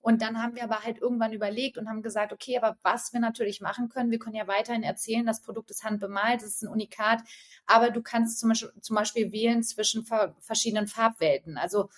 Und 0.01 0.23
dann 0.23 0.41
haben 0.41 0.55
wir 0.55 0.65
aber 0.65 0.85
halt 0.85 0.99
irgendwann 0.99 1.33
überlegt 1.33 1.77
und 1.77 1.89
haben 1.89 2.03
gesagt, 2.03 2.33
okay, 2.33 2.57
aber 2.57 2.79
was 2.83 3.13
wir 3.13 3.21
natürlich 3.21 3.61
machen 3.61 3.89
können, 3.89 4.11
wir 4.11 4.19
können 4.19 4.37
ja 4.37 4.47
weiterhin 4.47 4.85
erzählen, 4.85 5.27
das 5.27 5.43
Produkt 5.43 5.71
ist 5.71 5.83
handbemalt, 5.83 6.43
es 6.43 6.55
ist 6.55 6.63
ein 6.63 6.69
Unikat, 6.69 7.21
aber 7.67 7.91
du 7.91 8.01
kannst 8.01 8.39
zum 8.39 8.51
Beispiel, 8.51 8.73
zum 8.81 8.95
Beispiel 8.95 9.33
wählen 9.33 9.63
zwischen 9.63 10.07
verschiedenen 10.41 10.87
Farbwelten. 10.87 11.59
Also 11.59 11.89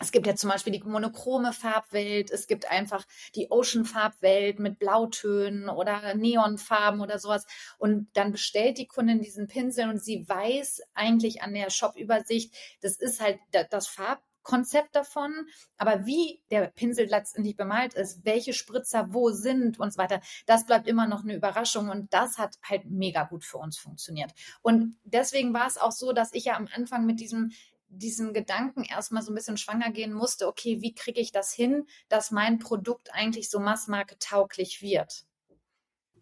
es 0.00 0.12
gibt 0.12 0.26
ja 0.26 0.34
zum 0.34 0.50
Beispiel 0.50 0.72
die 0.72 0.82
monochrome 0.82 1.52
Farbwelt, 1.52 2.30
es 2.30 2.46
gibt 2.46 2.70
einfach 2.70 3.04
die 3.34 3.50
Ocean-Farbwelt 3.50 4.58
mit 4.58 4.78
Blautönen 4.78 5.68
oder 5.68 6.14
Neonfarben 6.14 7.02
oder 7.02 7.18
sowas. 7.18 7.46
Und 7.78 8.08
dann 8.14 8.32
bestellt 8.32 8.78
die 8.78 8.86
Kundin 8.86 9.20
diesen 9.20 9.46
Pinsel 9.46 9.90
und 9.90 10.02
sie 10.02 10.26
weiß 10.26 10.80
eigentlich 10.94 11.42
an 11.42 11.52
der 11.52 11.68
Shop-Übersicht, 11.68 12.54
das 12.80 12.96
ist 12.96 13.20
halt 13.20 13.38
das 13.70 13.86
Farb 13.86 14.22
Konzept 14.42 14.96
davon, 14.96 15.46
aber 15.76 16.06
wie 16.06 16.42
der 16.50 16.68
Pinsel 16.68 17.06
letztendlich 17.06 17.56
bemalt 17.56 17.92
ist, 17.92 18.24
welche 18.24 18.54
Spritzer 18.54 19.12
wo 19.12 19.30
sind 19.30 19.78
und 19.78 19.92
so 19.92 19.98
weiter, 19.98 20.22
das 20.46 20.64
bleibt 20.64 20.88
immer 20.88 21.06
noch 21.06 21.22
eine 21.22 21.34
Überraschung 21.34 21.90
und 21.90 22.12
das 22.14 22.38
hat 22.38 22.56
halt 22.62 22.86
mega 22.86 23.24
gut 23.24 23.44
für 23.44 23.58
uns 23.58 23.78
funktioniert. 23.78 24.32
Und 24.62 24.96
deswegen 25.04 25.52
war 25.52 25.66
es 25.66 25.76
auch 25.76 25.92
so, 25.92 26.12
dass 26.12 26.32
ich 26.32 26.46
ja 26.46 26.56
am 26.56 26.68
Anfang 26.74 27.04
mit 27.04 27.20
diesem 27.20 27.52
diesem 27.90 28.32
Gedanken 28.32 28.84
erstmal 28.84 29.22
so 29.22 29.32
ein 29.32 29.34
bisschen 29.34 29.56
schwanger 29.58 29.90
gehen 29.90 30.12
musste, 30.12 30.46
okay, 30.48 30.80
wie 30.80 30.94
kriege 30.94 31.20
ich 31.20 31.32
das 31.32 31.52
hin, 31.52 31.86
dass 32.08 32.30
mein 32.30 32.58
Produkt 32.58 33.12
eigentlich 33.12 33.50
so 33.50 33.60
Massmarke 33.60 34.18
tauglich 34.18 34.80
wird? 34.82 35.26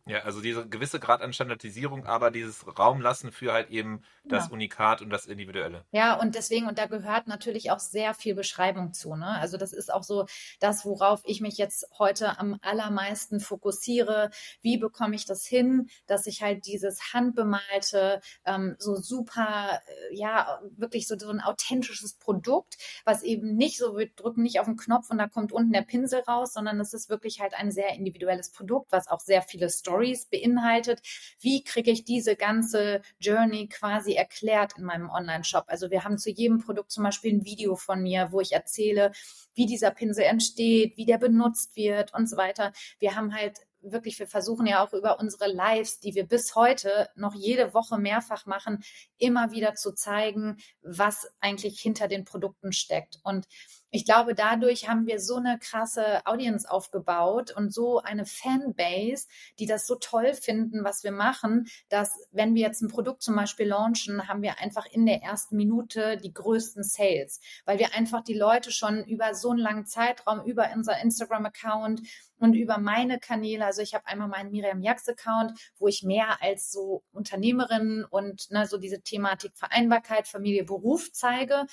Ja, 0.08 0.20
also 0.20 0.40
diese 0.40 0.66
gewisse 0.66 0.98
Grad 0.98 1.20
an 1.20 1.34
Standardisierung, 1.34 2.06
aber 2.06 2.30
dieses 2.30 2.64
Raum 2.78 3.02
lassen 3.02 3.30
für 3.30 3.52
halt 3.52 3.68
eben 3.68 4.02
das 4.24 4.46
ja. 4.46 4.52
Unikat 4.52 5.02
und 5.02 5.10
das 5.10 5.26
Individuelle. 5.26 5.84
Ja, 5.92 6.18
und 6.18 6.34
deswegen, 6.34 6.66
und 6.66 6.78
da 6.78 6.86
gehört 6.86 7.26
natürlich 7.26 7.70
auch 7.70 7.78
sehr 7.78 8.14
viel 8.14 8.34
Beschreibung 8.34 8.94
zu. 8.94 9.14
Ne? 9.14 9.26
Also 9.26 9.58
das 9.58 9.74
ist 9.74 9.92
auch 9.92 10.02
so 10.02 10.26
das, 10.60 10.86
worauf 10.86 11.20
ich 11.24 11.42
mich 11.42 11.58
jetzt 11.58 11.86
heute 11.98 12.38
am 12.38 12.58
allermeisten 12.62 13.38
fokussiere. 13.38 14.30
Wie 14.62 14.78
bekomme 14.78 15.14
ich 15.14 15.26
das 15.26 15.46
hin, 15.46 15.90
dass 16.06 16.26
ich 16.26 16.40
halt 16.42 16.66
dieses 16.66 17.12
handbemalte, 17.12 18.22
ähm, 18.46 18.76
so 18.78 18.96
super, 18.96 19.80
äh, 19.86 20.16
ja, 20.16 20.60
wirklich 20.76 21.06
so, 21.06 21.18
so 21.18 21.28
ein 21.28 21.40
authentisches 21.40 22.14
Produkt, 22.14 22.78
was 23.04 23.22
eben 23.22 23.56
nicht 23.56 23.76
so, 23.76 23.96
wir 23.98 24.08
drücken 24.08 24.42
nicht 24.42 24.58
auf 24.58 24.66
den 24.66 24.78
Knopf 24.78 25.10
und 25.10 25.18
da 25.18 25.28
kommt 25.28 25.52
unten 25.52 25.72
der 25.72 25.82
Pinsel 25.82 26.20
raus, 26.20 26.54
sondern 26.54 26.80
es 26.80 26.94
ist 26.94 27.10
wirklich 27.10 27.40
halt 27.40 27.52
ein 27.52 27.70
sehr 27.70 27.90
individuelles 27.90 28.50
Produkt, 28.50 28.90
was 28.90 29.08
auch 29.08 29.20
sehr 29.20 29.42
viele 29.42 29.68
Stories 29.68 29.98
Stories 29.99 30.26
beinhaltet. 30.26 31.00
Wie 31.40 31.64
kriege 31.64 31.90
ich 31.90 32.05
diese 32.05 32.37
ganze 32.37 33.02
Journey 33.19 33.69
quasi 33.69 34.14
erklärt 34.14 34.75
in 34.76 34.85
meinem 34.85 35.11
Online-Shop? 35.11 35.64
Also 35.67 35.90
wir 35.90 36.05
haben 36.05 36.19
zu 36.19 36.31
jedem 36.31 36.59
Produkt 36.59 36.93
zum 36.93 37.05
Beispiel 37.05 37.33
ein 37.35 37.45
Video 37.45 37.76
von 37.76 38.02
mir, 38.02 38.28
wo 38.31 38.40
ich 38.40 38.52
erzähle, 38.52 39.12
wie 39.55 39.67
dieser 39.67 39.90
Pinsel 39.90 40.25
entsteht, 40.25 40.97
wie 40.97 41.07
der 41.07 41.19
benutzt 41.19 41.76
wird 41.76 42.14
und 42.14 42.28
so 42.28 42.37
weiter. 42.37 42.73
Wir 43.00 43.17
haben 43.17 43.35
halt 43.35 43.59
wirklich, 43.81 44.19
wir 44.19 44.26
versuchen 44.26 44.67
ja 44.67 44.85
auch 44.85 44.93
über 44.93 45.19
unsere 45.21 45.50
Lives, 45.50 46.00
die 46.00 46.14
wir 46.14 46.26
bis 46.26 46.55
heute 46.55 47.09
noch 47.14 47.35
jede 47.35 47.75
Woche 47.75 47.99
mehrfach 47.99 48.47
machen, 48.47 48.83
immer 49.19 49.52
wieder 49.52 49.75
zu 49.75 49.93
zeigen, 49.93 50.57
was 50.83 51.28
eigentlich 51.40 51.81
hinter 51.81 52.09
den 52.09 52.25
Produkten 52.25 52.73
steckt. 52.73 53.19
Und 53.23 53.47
ich 53.90 54.04
glaube, 54.04 54.35
dadurch 54.35 54.88
haben 54.88 55.07
wir 55.07 55.18
so 55.21 55.37
eine 55.37 55.59
krasse 55.59 56.26
Audience 56.26 56.71
aufgebaut 56.71 57.52
und 57.57 57.73
so 57.73 58.00
eine 58.00 58.26
Fanbase, 58.26 59.26
die 59.59 59.66
das 59.66 59.87
so 59.87 59.95
toll 59.95 60.35
finden, 60.35 60.85
was 60.85 61.04
wir 61.04 61.12
machen, 61.12 61.66
dass 61.88 62.11
wenn 62.30 62.54
wir 62.54 62.62
jetzt 62.62 62.83
ein 62.83 62.88
Produkt 62.88 63.23
zum 63.23 63.35
Beispiel 63.37 63.68
launchen, 63.68 64.28
haben 64.28 64.42
wir 64.42 64.59
einfach 64.59 64.87
in 64.87 65.07
der 65.07 65.23
ersten 65.23 65.57
Minute 65.57 66.18
die 66.18 66.33
größten 66.33 66.83
Sales, 66.83 67.40
weil 67.64 67.78
wir 67.78 67.95
einfach 67.95 68.23
die 68.23 68.35
Leute 68.35 68.71
schon 68.73 69.04
über 69.04 69.35
so 69.35 69.50
einen 69.50 69.61
langen 69.61 69.87
Zeitraum, 69.87 70.45
über 70.45 70.68
unser 70.75 71.00
Instagram-Account 71.00 72.02
und 72.38 72.54
über 72.54 72.78
meine 72.78 73.18
Kanäle, 73.18 73.64
also 73.64 73.83
ich 73.83 73.95
habe 73.95 74.07
einmal 74.07 74.28
meinen 74.28 74.50
Miriam 74.50 74.80
Jax-Account, 74.83 75.59
wo 75.78 75.88
ich 75.88 76.02
mehr 76.02 76.42
als 76.42 76.71
so 76.71 77.02
Unternehmerin 77.12 78.04
und 78.09 78.50
ne, 78.50 78.66
so 78.66 78.76
diese 78.76 79.00
Thematik 79.00 79.57
Vereinbarkeit, 79.57 80.28
Familie, 80.28 80.64
Beruf 80.64 81.11
zeige 81.12 81.66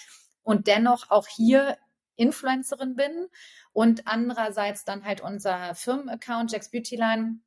und 0.43 0.67
dennoch 0.67 1.10
auch 1.10 1.27
hier 1.27 1.77
Influencerin 2.15 2.95
bin 2.95 3.27
und 3.74 4.07
andererseits 4.07 4.86
dann 4.86 5.05
halt 5.05 5.22
unser 5.22 5.75
Firmenaccount 5.75 6.51
Jack's 6.51 6.69
Beauty 6.69 6.95
Line. 6.95 7.39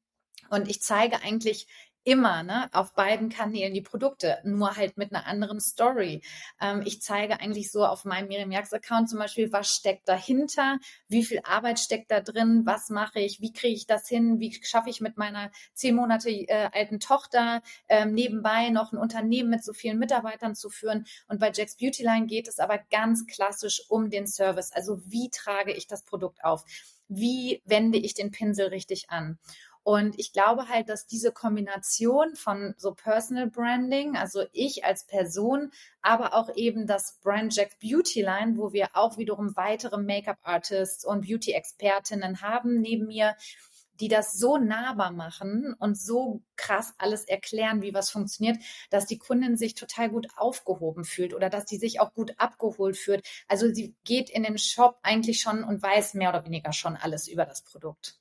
Und 0.51 0.69
ich 0.69 0.83
zeige 0.83 1.21
eigentlich 1.23 1.67
immer 2.09 2.43
ne, 2.43 2.71
auf 2.73 2.95
beiden 2.95 3.29
Kanälen 3.29 3.75
die 3.75 3.83
Produkte, 3.83 4.39
nur 4.43 4.77
halt 4.77 4.97
mit 4.97 5.13
einer 5.13 5.27
anderen 5.27 5.61
Story. 5.61 6.23
Ähm, 6.59 6.81
ich 6.87 7.03
zeige 7.03 7.39
eigentlich 7.39 7.71
so 7.71 7.85
auf 7.85 8.07
meinem 8.07 8.29
Miriam 8.29 8.51
Jax 8.51 8.73
Account 8.73 9.11
zum 9.11 9.19
Beispiel, 9.19 9.53
was 9.53 9.69
steckt 9.69 10.09
dahinter, 10.09 10.79
wie 11.09 11.23
viel 11.23 11.43
Arbeit 11.45 11.79
steckt 11.79 12.11
da 12.11 12.21
drin, 12.21 12.63
was 12.65 12.89
mache 12.89 13.21
ich, 13.21 13.43
wie 13.43 13.53
kriege 13.53 13.75
ich 13.75 13.87
das 13.87 14.09
hin, 14.09 14.41
wie 14.41 14.59
schaffe 14.63 14.89
ich 14.89 15.03
mit 15.03 15.19
meiner 15.19 15.51
zehn 15.75 15.95
Monate 15.95 16.31
äh, 16.31 16.71
alten 16.73 16.99
Tochter 16.99 17.61
ähm, 17.91 18.15
nebenbei 18.15 18.71
noch 18.71 18.93
ein 18.93 18.99
Unternehmen 18.99 19.51
mit 19.51 19.63
so 19.63 19.75
vielen 19.75 19.99
Mitarbeitern 19.99 20.55
zu 20.55 20.71
führen. 20.71 21.05
Und 21.29 21.41
bei 21.41 21.53
Jack's 21.53 21.77
Beautyline 21.77 22.25
geht 22.25 22.49
es 22.49 22.59
aber 22.59 22.79
ganz 22.91 23.27
klassisch 23.27 23.83
um 23.91 24.09
den 24.09 24.27
Service. 24.27 24.73
Also 24.73 25.03
wie 25.05 25.29
trage 25.29 25.75
ich 25.75 25.87
das 25.87 26.05
Produkt 26.05 26.43
auf? 26.43 26.65
Wie 27.09 27.63
wende 27.67 27.99
ich 27.99 28.15
den 28.15 28.31
Pinsel 28.31 28.69
richtig 28.69 29.11
an? 29.11 29.39
Und 29.83 30.19
ich 30.19 30.33
glaube 30.33 30.69
halt, 30.69 30.89
dass 30.89 31.07
diese 31.07 31.33
Kombination 31.33 32.35
von 32.35 32.75
so 32.77 32.95
Personal 32.95 33.49
Branding, 33.49 34.17
also 34.17 34.45
ich 34.53 34.85
als 34.85 35.07
Person, 35.07 35.71
aber 36.03 36.35
auch 36.35 36.55
eben 36.57 36.87
das 36.87 37.19
Brand 37.23 37.55
Jack 37.55 37.79
Beauty 37.81 38.23
Line, 38.23 38.57
wo 38.57 38.73
wir 38.73 38.91
auch 38.95 39.19
wiederum 39.19 39.57
weitere 39.57 39.99
Make-up-Artists 39.99 41.05
und 41.05 41.27
Beauty-Expertinnen 41.27 42.43
haben 42.43 42.81
neben 42.81 43.07
mir, 43.07 43.35
die 44.01 44.09
das 44.09 44.33
so 44.33 44.59
nahbar 44.59 45.11
machen 45.11 45.75
und 45.79 45.99
so 45.99 46.43
krass 46.57 46.95
alles 46.99 47.25
erklären, 47.25 47.83
wie 47.83 47.95
was 47.95 48.11
funktioniert, 48.11 48.59
dass 48.91 49.07
die 49.07 49.19
Kundin 49.19 49.57
sich 49.57 49.75
total 49.75 50.09
gut 50.11 50.29
aufgehoben 50.37 51.05
fühlt 51.05 51.35
oder 51.35 51.51
dass 51.51 51.65
die 51.65 51.79
sich 51.79 52.01
auch 52.01 52.15
gut 52.15 52.35
abgeholt 52.39 52.97
fühlt. 52.97 53.27
Also 53.49 53.73
sie 53.73 53.95
geht 54.05 54.31
in 54.31 54.45
den 54.45 54.59
Shop 54.59 54.99
eigentlich 55.03 55.41
schon 55.41 55.65
und 55.65 55.83
weiß 55.83 56.15
mehr 56.15 56.31
oder 56.31 56.45
weniger 56.45 56.73
schon 56.73 56.97
alles 56.97 57.29
über 57.29 57.45
das 57.45 57.63
Produkt. 57.63 58.19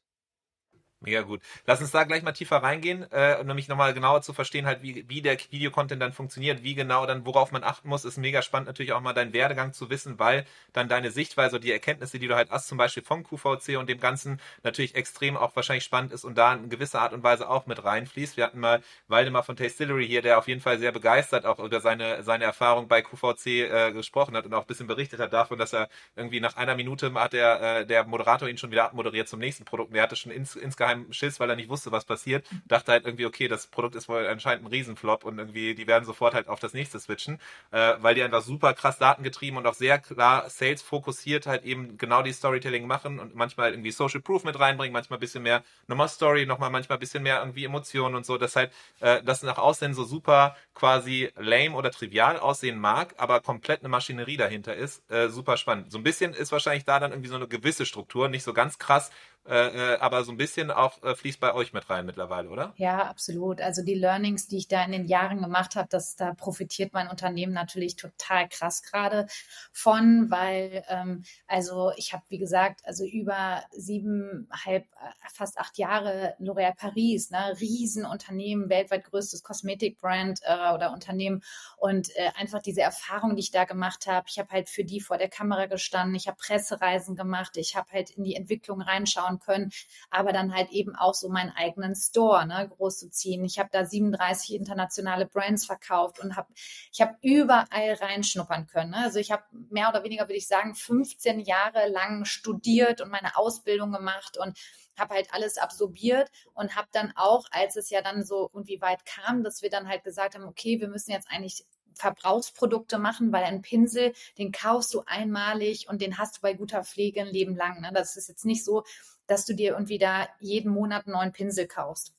Mega 1.00 1.22
gut. 1.22 1.42
Lass 1.68 1.80
uns 1.80 1.92
da 1.92 2.06
gleich 2.06 2.24
mal 2.24 2.32
tiefer 2.32 2.58
reingehen, 2.58 3.06
äh, 3.12 3.38
um 3.39 3.46
nämlich 3.46 3.68
nochmal 3.68 3.94
genauer 3.94 4.24
zu 4.24 4.34
verstehen, 4.34 4.66
halt, 4.66 4.82
wie, 4.82 5.08
wie 5.08 5.22
der 5.22 5.38
Videocontent 5.51 6.01
dann 6.01 6.12
funktioniert, 6.12 6.63
wie 6.63 6.74
genau 6.74 7.06
dann, 7.06 7.24
worauf 7.24 7.51
man 7.51 7.63
achten 7.63 7.88
muss, 7.88 8.04
ist 8.04 8.18
mega 8.18 8.42
spannend, 8.42 8.66
natürlich 8.66 8.94
auch 8.94 9.01
mal 9.01 9.13
deinen 9.13 9.32
Werdegang 9.32 9.74
zu 9.74 9.92
wissen, 9.92 10.18
weil 10.18 10.46
dann 10.74 10.89
deine 10.89 11.12
Sichtweise, 11.12 11.60
die 11.60 11.72
Erkenntnisse, 11.72 12.18
die 12.18 12.27
du 12.27 12.36
halt 12.36 12.50
hast, 12.50 12.68
zum 12.68 12.80
Beispiel 12.80 13.04
vom 13.04 13.24
QVC 13.24 13.77
und 13.77 13.89
dem 13.89 14.00
Ganzen, 14.00 14.42
natürlich 14.63 14.96
extrem 14.96 15.38
auch 15.38 15.56
wahrscheinlich 15.56 15.84
spannend 15.84 16.12
ist 16.13 16.24
und 16.25 16.36
da 16.36 16.56
in 16.56 16.68
gewisser 16.68 17.00
Art 17.01 17.13
und 17.13 17.22
Weise 17.22 17.48
auch 17.48 17.68
mit 17.68 17.84
reinfließt. 17.84 18.36
Wir 18.36 18.46
hatten 18.46 18.60
mal 18.60 18.82
Waldemar 19.08 19.44
von 19.44 19.56
Tastillery 19.56 20.08
hier, 20.08 20.24
der 20.24 20.39
auf 20.39 20.48
jeden 20.48 20.62
Fall 20.62 20.80
sehr 20.80 20.92
begeistert 20.92 21.46
auch 21.46 21.60
über 21.60 21.80
seine, 21.80 22.24
seine 22.24 22.46
Erfahrung 22.46 22.88
bei 22.88 23.04
QVC 23.04 23.46
äh, 23.48 23.92
gesprochen 23.92 24.36
hat 24.36 24.46
und 24.46 24.54
auch 24.56 24.62
ein 24.62 24.68
bisschen 24.68 24.88
berichtet 24.88 25.20
hat 25.20 25.32
davon, 25.32 25.60
dass 25.60 25.74
er 25.74 25.89
irgendwie 26.16 26.39
nach 26.39 26.58
einer 26.58 26.74
Minute 26.75 27.13
hat 27.13 27.34
der, 27.34 27.62
äh, 27.82 27.86
der 27.86 28.04
Moderator 28.06 28.48
ihn 28.50 28.58
schon 28.58 28.72
wieder 28.72 28.86
abmoderiert 28.86 29.27
zum 29.27 29.39
nächsten 29.39 29.63
Produkt. 29.63 29.94
Der 29.94 30.01
hatte 30.01 30.16
schon 30.16 30.32
ins, 30.32 30.56
insgeheim 30.56 30.87
insgeheim 30.91 31.13
Schiss, 31.13 31.39
weil 31.39 31.50
er 31.50 31.56
nicht 31.56 31.70
wusste, 31.70 31.91
was 31.91 32.06
passiert. 32.06 32.46
Dachte 32.65 32.91
halt 32.91 33.06
irgendwie, 33.06 33.25
okay, 33.25 33.48
das 33.48 33.67
Produkt 33.67 33.96
ist 33.96 34.10
wohl 34.10 34.27
anscheinend 34.27 34.65
ein 34.65 34.67
Riesenflop 34.67 35.24
und 35.24 35.38
irgendwie, 35.38 35.75
die 35.75 35.88
werden 35.88 36.06
sofort 36.06 36.34
halt 36.34 36.48
auf 36.48 36.60
das 36.60 36.74
nächste 36.74 37.00
switchen, 37.00 37.39
äh, 37.72 37.96
weil 38.00 38.15
die 38.15 38.24
einfach 38.24 38.41
super 38.41 38.74
krass 38.74 38.98
datengetrieben 38.98 39.58
und 39.58 39.67
auch 39.67 39.74
sehr 39.74 40.00
klar 40.00 40.50
Sales 40.50 40.82
fokussiert 40.82 41.48
halt 41.48 41.63
eben 41.63 41.98
genau 41.98 42.22
die 42.22 42.34
Storytelling 42.34 42.88
machen 42.88 43.20
und 43.20 43.36
manchmal 43.36 43.72
irgendwie 43.72 43.91
Social 43.91 44.22
Proof 44.22 44.44
mit 44.44 44.60
reinbringen, 44.60 44.94
manchmal 44.94 45.17
ein 45.17 45.22
bisschen 45.22 45.44
mehr 45.44 45.63
nochmal 45.88 46.10
Story, 46.10 46.46
nochmal 46.46 46.70
manchmal 46.70 46.98
ein 46.98 47.00
bisschen 47.00 47.24
mehr 47.24 47.39
irgendwie 47.39 47.65
Emotionen 47.65 48.15
und 48.15 48.25
so, 48.25 48.38
dass 48.38 48.56
halt 48.56 48.72
äh, 49.00 49.22
das 49.24 49.44
nach 49.44 49.58
außen 49.58 49.94
so 49.94 50.03
super 50.03 50.56
quasi 50.74 51.32
lame 51.38 51.75
oder 51.75 51.91
trivial 51.91 52.39
aussehen 52.39 52.79
mag, 52.79 53.15
aber 53.17 53.41
komplett 53.41 53.82
eine 53.82 53.89
Maschinerie 53.89 54.38
dahinter 54.38 54.75
ist, 54.75 55.10
äh, 55.12 55.29
super 55.29 55.58
spannend. 55.58 55.91
So 55.91 55.98
ein 55.98 56.03
bisschen 56.03 56.34
ist 56.34 56.51
wahrscheinlich 56.51 56.86
da 56.86 57.00
dann 57.00 57.12
irgendwie 57.12 57.29
so 57.29 57.36
eine 57.36 57.48
gewisse 57.48 57.86
Struktur, 57.86 58.29
nicht 58.29 58.44
so 58.44 58.53
ganz 58.53 58.77
krass 58.77 59.12
äh, 59.48 59.94
äh, 59.94 59.98
aber 60.00 60.25
so 60.25 60.32
ein 60.32 60.38
bisschen 60.38 60.72
auch 60.72 61.01
äh, 61.04 61.16
fließt 61.16 61.39
bei 61.39 61.54
euch 61.54 61.72
mit 61.72 61.89
rein 61.89 62.06
mittlerweile, 62.06 62.50
oder? 62.50 62.74
Ja, 62.75 63.06
absolut. 63.06 63.62
Also 63.62 63.82
die 63.82 63.94
Learnings, 63.94 64.48
die 64.48 64.58
ich 64.58 64.68
da 64.68 64.84
in 64.84 64.92
den 64.92 65.06
Jahren 65.06 65.42
gemacht 65.42 65.75
habe, 65.75 65.88
da 66.18 66.34
profitiert 66.34 66.92
mein 66.94 67.08
Unternehmen 67.08 67.54
natürlich 67.54 67.96
total 67.96 68.50
krass 68.50 68.84
gerade 68.84 69.27
von, 69.72 70.30
weil 70.30 70.84
ähm, 70.89 71.24
also 71.48 71.92
ich 71.96 72.12
habe, 72.12 72.24
wie 72.27 72.39
gesagt, 72.39 72.82
also 72.86 73.06
über 73.06 73.63
siebeneinhalb, 73.72 74.84
äh, 74.84 75.30
fast 75.34 75.58
acht 75.58 75.77
Jahre 75.77 76.36
L'Oréal 76.42 76.75
Paris, 76.75 77.30
ne, 77.32 77.56
Riesenunternehmen, 77.60 78.70
weltweit 78.70 79.06
größtes 79.06 79.44
Kosmetikbrand 79.44 80.42
äh, 80.44 80.74
oder 80.74 80.92
Unternehmen 80.92 81.42
und 81.77 82.10
äh, 82.18 82.32
einfach 82.36 82.62
diese 82.62 82.82
Erfahrung, 82.82 83.36
die 83.36 83.44
ich 83.44 83.51
da 83.51 83.63
gemacht 83.63 84.08
habe. 84.08 84.27
Ich 84.30 84.39
habe 84.39 84.50
halt 84.50 84.68
für 84.68 84.84
die 84.84 85.00
vor 85.00 85.18
der 85.18 85.30
Kamera 85.30 85.68
gestanden, 85.68 86.16
ich 86.16 86.27
habe 86.27 86.38
Pressereisen 86.38 87.16
gemacht, 87.16 87.56
ich 87.56 87.77
habe 87.77 87.89
halt 87.94 88.10
in 88.10 88.25
die 88.25 88.36
Entwicklung 88.36 88.82
reinschauen 88.82 89.37
können, 89.39 89.72
aber 90.10 90.34
dann 90.34 90.53
halt 90.53 90.72
eben 90.72 90.96
auch 90.96 91.13
so 91.13 91.29
meinen 91.29 91.51
eigenen 91.51 91.96
Store 91.96 92.46
ne, 92.46 92.70
groß 92.70 93.00
zu 93.00 93.10
ziehen. 93.10 93.44
Ich 93.46 93.60
habe 93.60 93.70
da 93.72 93.86
37 93.86 94.56
internationale 94.56 95.25
Brands 95.25 95.65
verkauft 95.65 96.20
und 96.20 96.36
habe 96.36 96.48
ich 96.91 97.01
habe 97.01 97.15
überall 97.22 97.94
reinschnuppern 97.94 98.67
können. 98.67 98.91
Ne? 98.91 98.98
Also 98.98 99.20
ich 99.20 99.32
habe 99.32 99.44
mehr 99.70 99.89
oder 99.89 100.03
weniger, 100.03 100.24
würde 100.24 100.36
ich 100.36 100.48
sagen, 100.48 100.75
15 100.75 101.39
Jahre 101.41 101.89
lang 101.89 102.25
studiert 102.25 103.01
und 103.01 103.12
meine 103.12 103.38
Ausbildung 103.38 103.91
gemacht 103.91 104.38
und 104.38 104.58
habe 104.98 105.15
halt 105.15 105.34
alles 105.34 105.58
absorbiert 105.58 106.29
und 106.53 106.75
habe 106.75 106.88
dann 106.91 107.13
auch, 107.15 107.46
als 107.51 107.75
es 107.75 107.89
ja 107.89 108.01
dann 108.01 108.25
so 108.25 108.50
irgendwie 108.53 108.82
weit 108.82 109.06
kam, 109.06 109.44
dass 109.44 109.62
wir 109.62 109.70
dann 109.70 109.88
halt 109.88 110.03
gesagt 110.03 110.36
haben, 110.36 110.46
okay, 110.46 110.79
wir 110.79 110.88
müssen 110.88 111.12
jetzt 111.12 111.29
eigentlich 111.29 111.65
Verbrauchsprodukte 111.98 112.98
machen, 113.00 113.32
weil 113.32 113.44
ein 113.44 113.62
Pinsel, 113.62 114.13
den 114.38 114.51
kaufst 114.51 114.94
du 114.94 115.03
einmalig 115.06 115.88
und 115.89 116.01
den 116.01 116.17
hast 116.17 116.38
du 116.38 116.41
bei 116.41 116.53
guter 116.53 116.84
Pflege 116.84 117.22
ein 117.22 117.27
Leben 117.27 117.56
lang. 117.56 117.82
Ne? 117.82 117.91
Das 117.94 118.17
ist 118.17 118.29
jetzt 118.29 118.46
nicht 118.46 118.63
so, 118.63 118.84
dass 119.27 119.46
du 119.46 119.53
dir 119.53 119.74
irgendwie 119.74 120.00
da 120.00 120.27
jeden 120.39 120.72
Monat 120.72 121.05
einen 121.05 121.13
neuen 121.13 121.31
Pinsel 121.31 121.67
kaufst. 121.67 122.13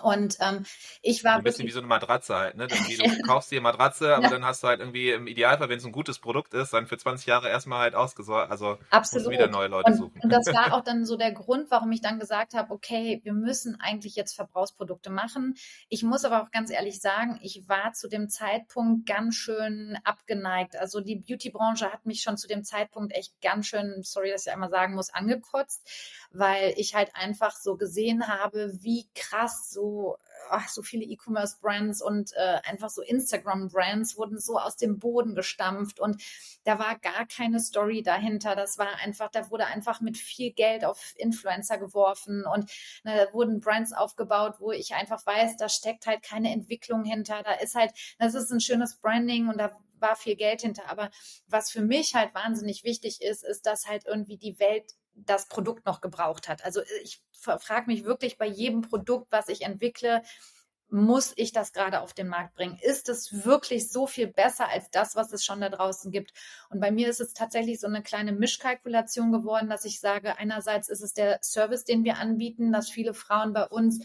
Und 0.00 0.38
ähm, 0.40 0.64
ich 1.02 1.24
war. 1.24 1.36
Ein 1.36 1.42
bisschen 1.42 1.66
wie 1.66 1.72
so 1.72 1.80
eine 1.80 1.88
Matratze 1.88 2.34
halt, 2.34 2.56
ne? 2.56 2.66
Du 2.66 2.74
kaufst 3.26 3.50
dir 3.50 3.56
eine 3.56 3.64
Matratze, 3.64 4.14
aber 4.14 4.24
ja. 4.24 4.30
dann 4.30 4.44
hast 4.44 4.62
du 4.62 4.68
halt 4.68 4.80
irgendwie 4.80 5.10
im 5.10 5.26
Idealfall, 5.26 5.68
wenn 5.68 5.78
es 5.78 5.84
ein 5.84 5.92
gutes 5.92 6.18
Produkt 6.18 6.54
ist, 6.54 6.72
dann 6.72 6.86
für 6.86 6.96
20 6.96 7.26
Jahre 7.26 7.48
erstmal 7.48 7.80
halt 7.80 7.94
ausgesorgt. 7.94 8.50
Also 8.50 8.78
Absolut. 8.90 9.26
musst 9.26 9.38
wieder 9.38 9.48
neue 9.48 9.68
Leute 9.68 9.90
und, 9.90 9.96
suchen. 9.98 10.20
Und 10.22 10.30
das 10.30 10.46
war 10.46 10.72
auch 10.74 10.82
dann 10.82 11.04
so 11.04 11.16
der 11.16 11.32
Grund, 11.32 11.70
warum 11.70 11.92
ich 11.92 12.00
dann 12.00 12.18
gesagt 12.18 12.54
habe, 12.54 12.72
okay, 12.72 13.20
wir 13.24 13.32
müssen 13.32 13.78
eigentlich 13.80 14.14
jetzt 14.14 14.34
Verbrauchsprodukte 14.34 15.10
machen. 15.10 15.54
Ich 15.88 16.02
muss 16.02 16.24
aber 16.24 16.42
auch 16.42 16.50
ganz 16.50 16.70
ehrlich 16.70 17.00
sagen, 17.00 17.38
ich 17.42 17.68
war 17.68 17.92
zu 17.92 18.08
dem 18.08 18.28
Zeitpunkt 18.28 19.06
ganz 19.06 19.34
schön 19.34 19.98
abgeneigt. 20.04 20.76
Also 20.76 21.00
die 21.00 21.16
Beauty-Branche 21.16 21.92
hat 21.92 22.06
mich 22.06 22.22
schon 22.22 22.36
zu 22.36 22.48
dem 22.48 22.64
Zeitpunkt 22.64 23.14
echt 23.14 23.40
ganz 23.42 23.66
schön, 23.66 24.02
sorry, 24.02 24.30
dass 24.30 24.46
ich 24.46 24.52
einmal 24.52 24.70
sagen 24.70 24.94
muss, 24.94 25.10
angekotzt, 25.10 25.88
weil 26.34 26.74
ich 26.76 26.94
halt 26.94 27.14
einfach 27.14 27.56
so 27.56 27.76
gesehen 27.76 28.28
habe, 28.28 28.72
wie 28.82 29.08
krass 29.14 29.70
so 29.70 30.18
ach, 30.52 30.68
so 30.68 30.82
viele 30.82 31.04
E-Commerce-Brands 31.04 32.02
und 32.02 32.32
äh, 32.34 32.60
einfach 32.64 32.90
so 32.90 33.02
Instagram-Brands 33.02 34.16
wurden 34.16 34.38
so 34.38 34.58
aus 34.58 34.76
dem 34.76 34.98
Boden 34.98 35.34
gestampft 35.34 35.98
und 36.00 36.22
da 36.64 36.78
war 36.78 36.98
gar 36.98 37.26
keine 37.26 37.58
Story 37.60 38.02
dahinter. 38.02 38.54
Das 38.54 38.78
war 38.78 38.96
einfach, 39.02 39.30
da 39.30 39.50
wurde 39.50 39.66
einfach 39.66 40.00
mit 40.00 40.16
viel 40.18 40.52
Geld 40.52 40.84
auf 40.84 41.14
Influencer 41.16 41.78
geworfen 41.78 42.44
und 42.44 42.70
na, 43.04 43.16
da 43.16 43.32
wurden 43.32 43.60
Brands 43.60 43.92
aufgebaut, 43.92 44.56
wo 44.58 44.72
ich 44.72 44.94
einfach 44.94 45.24
weiß, 45.24 45.56
da 45.56 45.68
steckt 45.68 46.06
halt 46.06 46.22
keine 46.22 46.52
Entwicklung 46.52 47.04
hinter. 47.04 47.42
Da 47.42 47.54
ist 47.54 47.74
halt, 47.74 47.92
das 48.18 48.34
ist 48.34 48.50
ein 48.50 48.60
schönes 48.60 48.96
Branding 48.96 49.48
und 49.48 49.58
da 49.58 49.76
war 49.98 50.16
viel 50.16 50.36
Geld 50.36 50.62
hinter. 50.62 50.90
Aber 50.90 51.10
was 51.46 51.70
für 51.70 51.82
mich 51.82 52.14
halt 52.14 52.34
wahnsinnig 52.34 52.84
wichtig 52.84 53.22
ist, 53.22 53.44
ist, 53.44 53.66
dass 53.66 53.86
halt 53.86 54.04
irgendwie 54.06 54.36
die 54.36 54.58
Welt 54.58 54.92
das 55.14 55.48
Produkt 55.48 55.86
noch 55.86 56.00
gebraucht 56.00 56.48
hat. 56.48 56.64
Also 56.64 56.82
ich 57.02 57.22
frage 57.32 57.86
mich 57.86 58.04
wirklich 58.04 58.38
bei 58.38 58.46
jedem 58.46 58.82
Produkt, 58.82 59.30
was 59.30 59.48
ich 59.48 59.62
entwickle, 59.62 60.22
muss 60.92 61.32
ich 61.36 61.52
das 61.52 61.72
gerade 61.72 62.02
auf 62.02 62.12
den 62.12 62.28
Markt 62.28 62.54
bringen? 62.54 62.78
Ist 62.82 63.08
es 63.08 63.46
wirklich 63.46 63.90
so 63.90 64.06
viel 64.06 64.26
besser 64.26 64.68
als 64.68 64.90
das, 64.90 65.16
was 65.16 65.32
es 65.32 65.42
schon 65.42 65.62
da 65.62 65.70
draußen 65.70 66.12
gibt? 66.12 66.34
Und 66.68 66.80
bei 66.80 66.90
mir 66.90 67.08
ist 67.08 67.20
es 67.20 67.32
tatsächlich 67.32 67.80
so 67.80 67.86
eine 67.86 68.02
kleine 68.02 68.32
Mischkalkulation 68.32 69.32
geworden, 69.32 69.70
dass 69.70 69.86
ich 69.86 70.00
sage, 70.00 70.36
einerseits 70.36 70.90
ist 70.90 71.00
es 71.00 71.14
der 71.14 71.38
Service, 71.42 71.84
den 71.84 72.04
wir 72.04 72.18
anbieten, 72.18 72.72
dass 72.72 72.90
viele 72.90 73.14
Frauen 73.14 73.54
bei 73.54 73.64
uns 73.64 74.04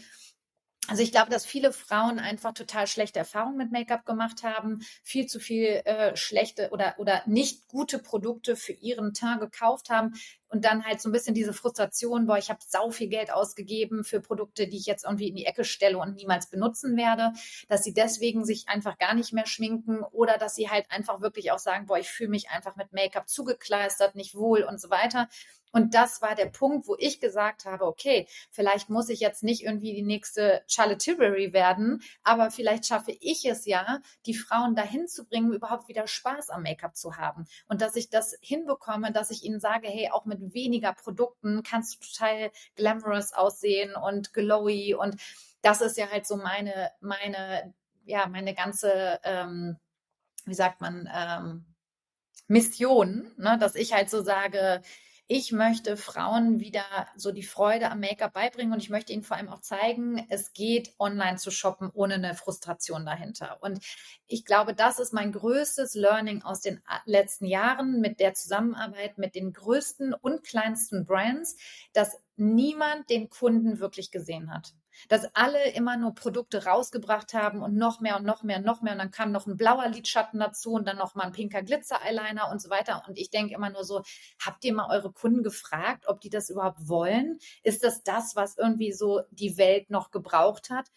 also 0.88 1.02
ich 1.02 1.12
glaube, 1.12 1.30
dass 1.30 1.44
viele 1.44 1.70
Frauen 1.70 2.18
einfach 2.18 2.54
total 2.54 2.86
schlechte 2.86 3.18
Erfahrungen 3.18 3.58
mit 3.58 3.70
Make-up 3.70 4.06
gemacht 4.06 4.42
haben, 4.42 4.80
viel 5.02 5.26
zu 5.26 5.38
viel 5.38 5.82
äh, 5.84 6.16
schlechte 6.16 6.70
oder, 6.70 6.94
oder 6.96 7.22
nicht 7.26 7.68
gute 7.68 7.98
Produkte 7.98 8.56
für 8.56 8.72
ihren 8.72 9.12
Teint 9.12 9.40
gekauft 9.40 9.90
haben 9.90 10.14
und 10.48 10.64
dann 10.64 10.84
halt 10.84 11.00
so 11.00 11.08
ein 11.08 11.12
bisschen 11.12 11.34
diese 11.34 11.52
Frustration, 11.52 12.26
boah, 12.26 12.38
ich 12.38 12.50
habe 12.50 12.60
sau 12.66 12.90
viel 12.90 13.08
Geld 13.08 13.32
ausgegeben 13.32 14.04
für 14.04 14.20
Produkte, 14.20 14.68
die 14.68 14.78
ich 14.78 14.86
jetzt 14.86 15.04
irgendwie 15.04 15.28
in 15.28 15.36
die 15.36 15.46
Ecke 15.46 15.64
stelle 15.64 15.98
und 15.98 16.16
niemals 16.16 16.48
benutzen 16.50 16.96
werde, 16.96 17.32
dass 17.68 17.84
sie 17.84 17.92
deswegen 17.92 18.44
sich 18.44 18.68
einfach 18.68 18.98
gar 18.98 19.14
nicht 19.14 19.32
mehr 19.32 19.46
schminken 19.46 20.02
oder 20.02 20.38
dass 20.38 20.54
sie 20.54 20.68
halt 20.68 20.90
einfach 20.90 21.20
wirklich 21.20 21.52
auch 21.52 21.58
sagen, 21.58 21.86
boah, 21.86 21.98
ich 21.98 22.08
fühle 22.08 22.30
mich 22.30 22.50
einfach 22.50 22.76
mit 22.76 22.92
Make-up 22.92 23.28
zugekleistert, 23.28 24.14
nicht 24.14 24.34
wohl 24.34 24.62
und 24.62 24.80
so 24.80 24.90
weiter. 24.90 25.28
Und 25.72 25.94
das 25.94 26.22
war 26.22 26.34
der 26.34 26.46
Punkt, 26.46 26.88
wo 26.88 26.96
ich 26.98 27.20
gesagt 27.20 27.64
habe, 27.64 27.84
okay, 27.86 28.26
vielleicht 28.50 28.88
muss 28.88 29.08
ich 29.08 29.20
jetzt 29.20 29.42
nicht 29.42 29.64
irgendwie 29.64 29.94
die 29.94 30.02
nächste 30.02 30.62
Charlotte 30.66 30.98
Tilbury 30.98 31.52
werden, 31.52 32.02
aber 32.22 32.50
vielleicht 32.50 32.86
schaffe 32.86 33.12
ich 33.20 33.44
es 33.44 33.66
ja, 33.66 34.00
die 34.26 34.34
Frauen 34.34 34.74
dahin 34.74 35.06
zu 35.08 35.26
bringen, 35.26 35.52
überhaupt 35.52 35.88
wieder 35.88 36.06
Spaß 36.06 36.50
am 36.50 36.62
Make-up 36.62 36.96
zu 36.96 37.16
haben. 37.16 37.46
Und 37.68 37.82
dass 37.82 37.96
ich 37.96 38.08
das 38.08 38.36
hinbekomme, 38.40 39.12
dass 39.12 39.30
ich 39.30 39.44
ihnen 39.44 39.60
sage, 39.60 39.88
hey, 39.88 40.10
auch 40.10 40.24
mit 40.24 40.37
weniger 40.40 40.92
Produkten 40.92 41.62
kannst 41.62 41.94
du 41.94 42.06
total 42.06 42.50
glamorous 42.76 43.32
aussehen 43.32 43.94
und 43.94 44.32
glowy. 44.32 44.94
Und 44.94 45.16
das 45.62 45.80
ist 45.80 45.96
ja 45.96 46.10
halt 46.10 46.26
so 46.26 46.36
meine, 46.36 46.90
meine, 47.00 47.74
ja, 48.04 48.26
meine 48.26 48.54
ganze, 48.54 49.20
ähm, 49.24 49.76
wie 50.44 50.54
sagt 50.54 50.80
man, 50.80 51.08
ähm, 51.14 51.66
Mission, 52.48 53.32
ne? 53.36 53.58
dass 53.58 53.74
ich 53.74 53.92
halt 53.92 54.08
so 54.08 54.22
sage, 54.22 54.82
ich 55.30 55.52
möchte 55.52 55.98
Frauen 55.98 56.58
wieder 56.58 56.84
so 57.14 57.32
die 57.32 57.42
Freude 57.42 57.90
am 57.90 58.00
Make-up 58.00 58.32
beibringen 58.32 58.72
und 58.72 58.82
ich 58.82 58.88
möchte 58.88 59.12
ihnen 59.12 59.22
vor 59.22 59.36
allem 59.36 59.50
auch 59.50 59.60
zeigen, 59.60 60.26
es 60.30 60.54
geht 60.54 60.94
online 60.98 61.36
zu 61.36 61.50
shoppen 61.50 61.90
ohne 61.92 62.14
eine 62.14 62.34
Frustration 62.34 63.04
dahinter. 63.04 63.58
Und 63.60 63.84
ich 64.26 64.46
glaube, 64.46 64.72
das 64.72 64.98
ist 64.98 65.12
mein 65.12 65.32
größtes 65.32 65.94
Learning 65.94 66.42
aus 66.42 66.62
den 66.62 66.80
letzten 67.04 67.44
Jahren 67.44 68.00
mit 68.00 68.20
der 68.20 68.32
Zusammenarbeit 68.32 69.18
mit 69.18 69.34
den 69.34 69.52
größten 69.52 70.14
und 70.14 70.44
kleinsten 70.44 71.04
Brands, 71.04 71.56
dass 71.92 72.18
niemand 72.36 73.10
den 73.10 73.28
Kunden 73.28 73.80
wirklich 73.80 74.10
gesehen 74.10 74.50
hat 74.50 74.72
dass 75.08 75.34
alle 75.34 75.70
immer 75.72 75.96
nur 75.96 76.14
Produkte 76.14 76.64
rausgebracht 76.64 77.34
haben 77.34 77.62
und 77.62 77.76
noch 77.76 78.00
mehr 78.00 78.16
und 78.16 78.24
noch 78.24 78.42
mehr 78.42 78.58
und 78.58 78.64
noch 78.64 78.82
mehr 78.82 78.92
und 78.92 78.98
dann 78.98 79.10
kam 79.10 79.32
noch 79.32 79.46
ein 79.46 79.56
blauer 79.56 79.88
Lidschatten 79.88 80.40
dazu 80.40 80.72
und 80.72 80.86
dann 80.86 80.96
noch 80.96 81.14
mal 81.14 81.24
ein 81.24 81.32
pinker 81.32 81.62
Glitzer-Eyeliner 81.62 82.50
und 82.50 82.60
so 82.60 82.70
weiter 82.70 83.02
und 83.06 83.18
ich 83.18 83.30
denke 83.30 83.54
immer 83.54 83.70
nur 83.70 83.84
so, 83.84 84.02
habt 84.44 84.64
ihr 84.64 84.74
mal 84.74 84.90
eure 84.90 85.12
Kunden 85.12 85.42
gefragt, 85.42 86.06
ob 86.06 86.20
die 86.20 86.30
das 86.30 86.50
überhaupt 86.50 86.88
wollen? 86.88 87.38
Ist 87.62 87.84
das 87.84 88.02
das, 88.02 88.36
was 88.36 88.56
irgendwie 88.56 88.92
so 88.92 89.22
die 89.30 89.56
Welt 89.56 89.90
noch 89.90 90.10
gebraucht 90.10 90.70
hat? 90.70 90.90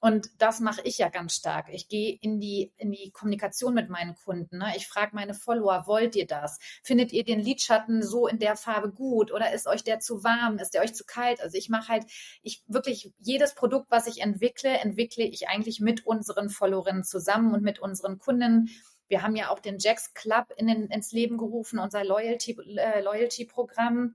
Und 0.00 0.30
das 0.38 0.60
mache 0.60 0.80
ich 0.84 0.98
ja 0.98 1.08
ganz 1.08 1.34
stark. 1.34 1.66
Ich 1.70 1.88
gehe 1.88 2.16
in 2.20 2.38
die, 2.38 2.72
in 2.76 2.92
die 2.92 3.10
Kommunikation 3.10 3.74
mit 3.74 3.88
meinen 3.88 4.14
Kunden. 4.14 4.58
Ne? 4.58 4.72
Ich 4.76 4.86
frage 4.86 5.14
meine 5.14 5.34
Follower, 5.34 5.84
wollt 5.86 6.14
ihr 6.14 6.26
das? 6.26 6.58
Findet 6.84 7.12
ihr 7.12 7.24
den 7.24 7.40
Lidschatten 7.40 8.02
so 8.02 8.28
in 8.28 8.38
der 8.38 8.54
Farbe 8.56 8.92
gut? 8.92 9.32
Oder 9.32 9.52
ist 9.52 9.66
euch 9.66 9.82
der 9.82 9.98
zu 9.98 10.22
warm? 10.22 10.58
Ist 10.58 10.74
der 10.74 10.82
euch 10.82 10.94
zu 10.94 11.04
kalt? 11.04 11.40
Also 11.40 11.58
ich 11.58 11.68
mache 11.68 11.88
halt, 11.88 12.04
ich 12.42 12.62
wirklich 12.68 13.12
jedes 13.18 13.56
Produkt, 13.56 13.90
was 13.90 14.06
ich 14.06 14.20
entwickle, 14.20 14.70
entwickle 14.78 15.24
ich 15.24 15.48
eigentlich 15.48 15.80
mit 15.80 16.06
unseren 16.06 16.48
Followerinnen 16.48 17.02
zusammen 17.02 17.52
und 17.52 17.64
mit 17.64 17.80
unseren 17.80 18.18
Kunden. 18.18 18.70
Wir 19.08 19.22
haben 19.22 19.34
ja 19.34 19.50
auch 19.50 19.58
den 19.58 19.78
Jacks 19.78 20.14
Club 20.14 20.52
in 20.56 20.68
den, 20.68 20.86
ins 20.88 21.10
Leben 21.10 21.38
gerufen, 21.38 21.80
unser 21.80 22.04
Loyalty, 22.04 22.56
äh, 22.76 23.00
Loyalty-Programm. 23.00 24.14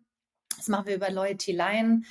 Das 0.58 0.68
machen 0.68 0.88
wir 0.88 0.96
über 0.96 1.10
Loyalty 1.10 1.52
Line 1.52 2.04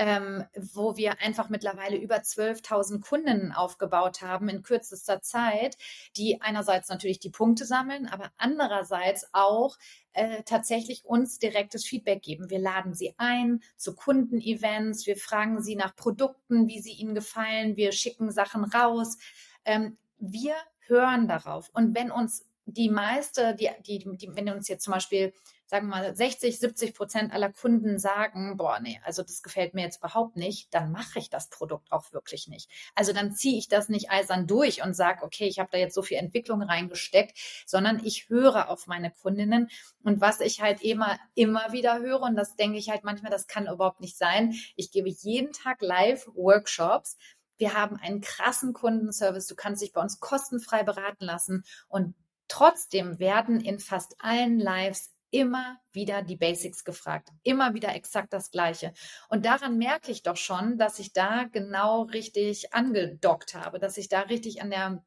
ähm, 0.00 0.46
wo 0.54 0.96
wir 0.96 1.20
einfach 1.20 1.50
mittlerweile 1.50 1.98
über 1.98 2.16
12.000 2.16 3.02
Kunden 3.02 3.52
aufgebaut 3.52 4.22
haben 4.22 4.48
in 4.48 4.62
kürzester 4.62 5.20
Zeit, 5.20 5.76
die 6.16 6.40
einerseits 6.40 6.88
natürlich 6.88 7.18
die 7.18 7.28
Punkte 7.28 7.66
sammeln, 7.66 8.06
aber 8.06 8.32
andererseits 8.38 9.28
auch 9.32 9.76
äh, 10.14 10.42
tatsächlich 10.44 11.04
uns 11.04 11.38
direktes 11.38 11.84
Feedback 11.84 12.22
geben. 12.22 12.48
Wir 12.48 12.60
laden 12.60 12.94
sie 12.94 13.12
ein 13.18 13.60
zu 13.76 13.94
Kundenevents, 13.94 15.06
wir 15.06 15.18
fragen 15.18 15.60
sie 15.60 15.76
nach 15.76 15.94
Produkten, 15.94 16.66
wie 16.66 16.80
sie 16.80 16.92
ihnen 16.92 17.14
gefallen, 17.14 17.76
wir 17.76 17.92
schicken 17.92 18.30
Sachen 18.30 18.64
raus. 18.64 19.18
Ähm, 19.66 19.98
wir 20.16 20.54
hören 20.86 21.28
darauf. 21.28 21.68
Und 21.74 21.94
wenn 21.94 22.10
uns 22.10 22.46
die 22.64 22.88
meiste, 22.88 23.54
die, 23.54 23.68
die, 23.86 24.16
die, 24.16 24.34
wenn 24.34 24.48
uns 24.48 24.68
jetzt 24.68 24.84
zum 24.84 24.94
Beispiel 24.94 25.34
sagen 25.70 25.86
wir 25.86 25.98
mal, 25.98 26.16
60, 26.16 26.58
70 26.58 26.94
Prozent 26.94 27.32
aller 27.32 27.52
Kunden 27.52 28.00
sagen, 28.00 28.56
boah, 28.56 28.80
nee, 28.80 29.00
also 29.04 29.22
das 29.22 29.40
gefällt 29.40 29.72
mir 29.72 29.82
jetzt 29.82 29.98
überhaupt 29.98 30.34
nicht, 30.34 30.74
dann 30.74 30.90
mache 30.90 31.20
ich 31.20 31.30
das 31.30 31.48
Produkt 31.48 31.92
auch 31.92 32.12
wirklich 32.12 32.48
nicht. 32.48 32.68
Also 32.96 33.12
dann 33.12 33.36
ziehe 33.36 33.56
ich 33.56 33.68
das 33.68 33.88
nicht 33.88 34.10
eisern 34.10 34.48
durch 34.48 34.82
und 34.82 34.94
sage, 34.94 35.22
okay, 35.22 35.46
ich 35.46 35.60
habe 35.60 35.68
da 35.70 35.78
jetzt 35.78 35.94
so 35.94 36.02
viel 36.02 36.16
Entwicklung 36.16 36.60
reingesteckt, 36.60 37.38
sondern 37.66 38.04
ich 38.04 38.28
höre 38.28 38.68
auf 38.68 38.88
meine 38.88 39.12
Kundinnen. 39.12 39.68
Und 40.02 40.20
was 40.20 40.40
ich 40.40 40.60
halt 40.60 40.82
immer, 40.82 41.20
immer 41.34 41.70
wieder 41.70 42.00
höre, 42.00 42.22
und 42.22 42.34
das 42.34 42.56
denke 42.56 42.76
ich 42.76 42.90
halt 42.90 43.04
manchmal, 43.04 43.30
das 43.30 43.46
kann 43.46 43.68
überhaupt 43.68 44.00
nicht 44.00 44.18
sein, 44.18 44.52
ich 44.74 44.90
gebe 44.90 45.08
jeden 45.08 45.52
Tag 45.52 45.82
Live-Workshops. 45.82 47.16
Wir 47.58 47.74
haben 47.74 47.96
einen 47.96 48.22
krassen 48.22 48.72
Kundenservice. 48.72 49.46
Du 49.46 49.54
kannst 49.54 49.82
dich 49.82 49.92
bei 49.92 50.00
uns 50.00 50.18
kostenfrei 50.18 50.82
beraten 50.82 51.26
lassen. 51.26 51.62
Und 51.86 52.16
trotzdem 52.48 53.20
werden 53.20 53.60
in 53.60 53.78
fast 53.78 54.16
allen 54.18 54.58
Lives 54.58 55.12
immer 55.30 55.78
wieder 55.92 56.22
die 56.22 56.36
Basics 56.36 56.84
gefragt, 56.84 57.30
immer 57.42 57.74
wieder 57.74 57.94
exakt 57.94 58.32
das 58.32 58.50
Gleiche. 58.50 58.92
Und 59.28 59.44
daran 59.44 59.78
merke 59.78 60.10
ich 60.10 60.22
doch 60.22 60.36
schon, 60.36 60.78
dass 60.78 60.98
ich 60.98 61.12
da 61.12 61.44
genau 61.44 62.02
richtig 62.02 62.74
angedockt 62.74 63.54
habe, 63.54 63.78
dass 63.78 63.96
ich 63.96 64.08
da 64.08 64.20
richtig 64.20 64.62
an 64.62 64.70
der 64.70 65.04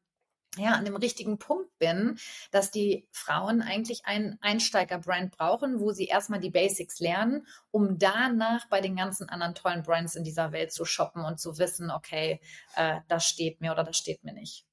ja, 0.56 0.72
an 0.72 0.84
dem 0.84 0.96
richtigen 0.96 1.38
Punkt 1.38 1.76
bin, 1.78 2.18
dass 2.50 2.70
die 2.70 3.08
Frauen 3.10 3.62
eigentlich 3.62 4.06
einen 4.06 4.38
Einsteiger-Brand 4.40 5.36
brauchen, 5.36 5.80
wo 5.80 5.90
sie 5.90 6.06
erstmal 6.06 6.40
die 6.40 6.50
Basics 6.50 7.00
lernen, 7.00 7.46
um 7.70 7.98
danach 7.98 8.68
bei 8.68 8.80
den 8.80 8.96
ganzen 8.96 9.28
anderen 9.28 9.54
tollen 9.54 9.82
Brands 9.82 10.14
in 10.14 10.24
dieser 10.24 10.52
Welt 10.52 10.72
zu 10.72 10.84
shoppen 10.84 11.24
und 11.24 11.40
zu 11.40 11.58
wissen, 11.58 11.90
okay, 11.90 12.40
äh, 12.76 13.00
das 13.08 13.26
steht 13.26 13.60
mir 13.60 13.72
oder 13.72 13.84
das 13.84 13.96
steht 13.96 14.22
mir 14.24 14.32
nicht. 14.32 14.64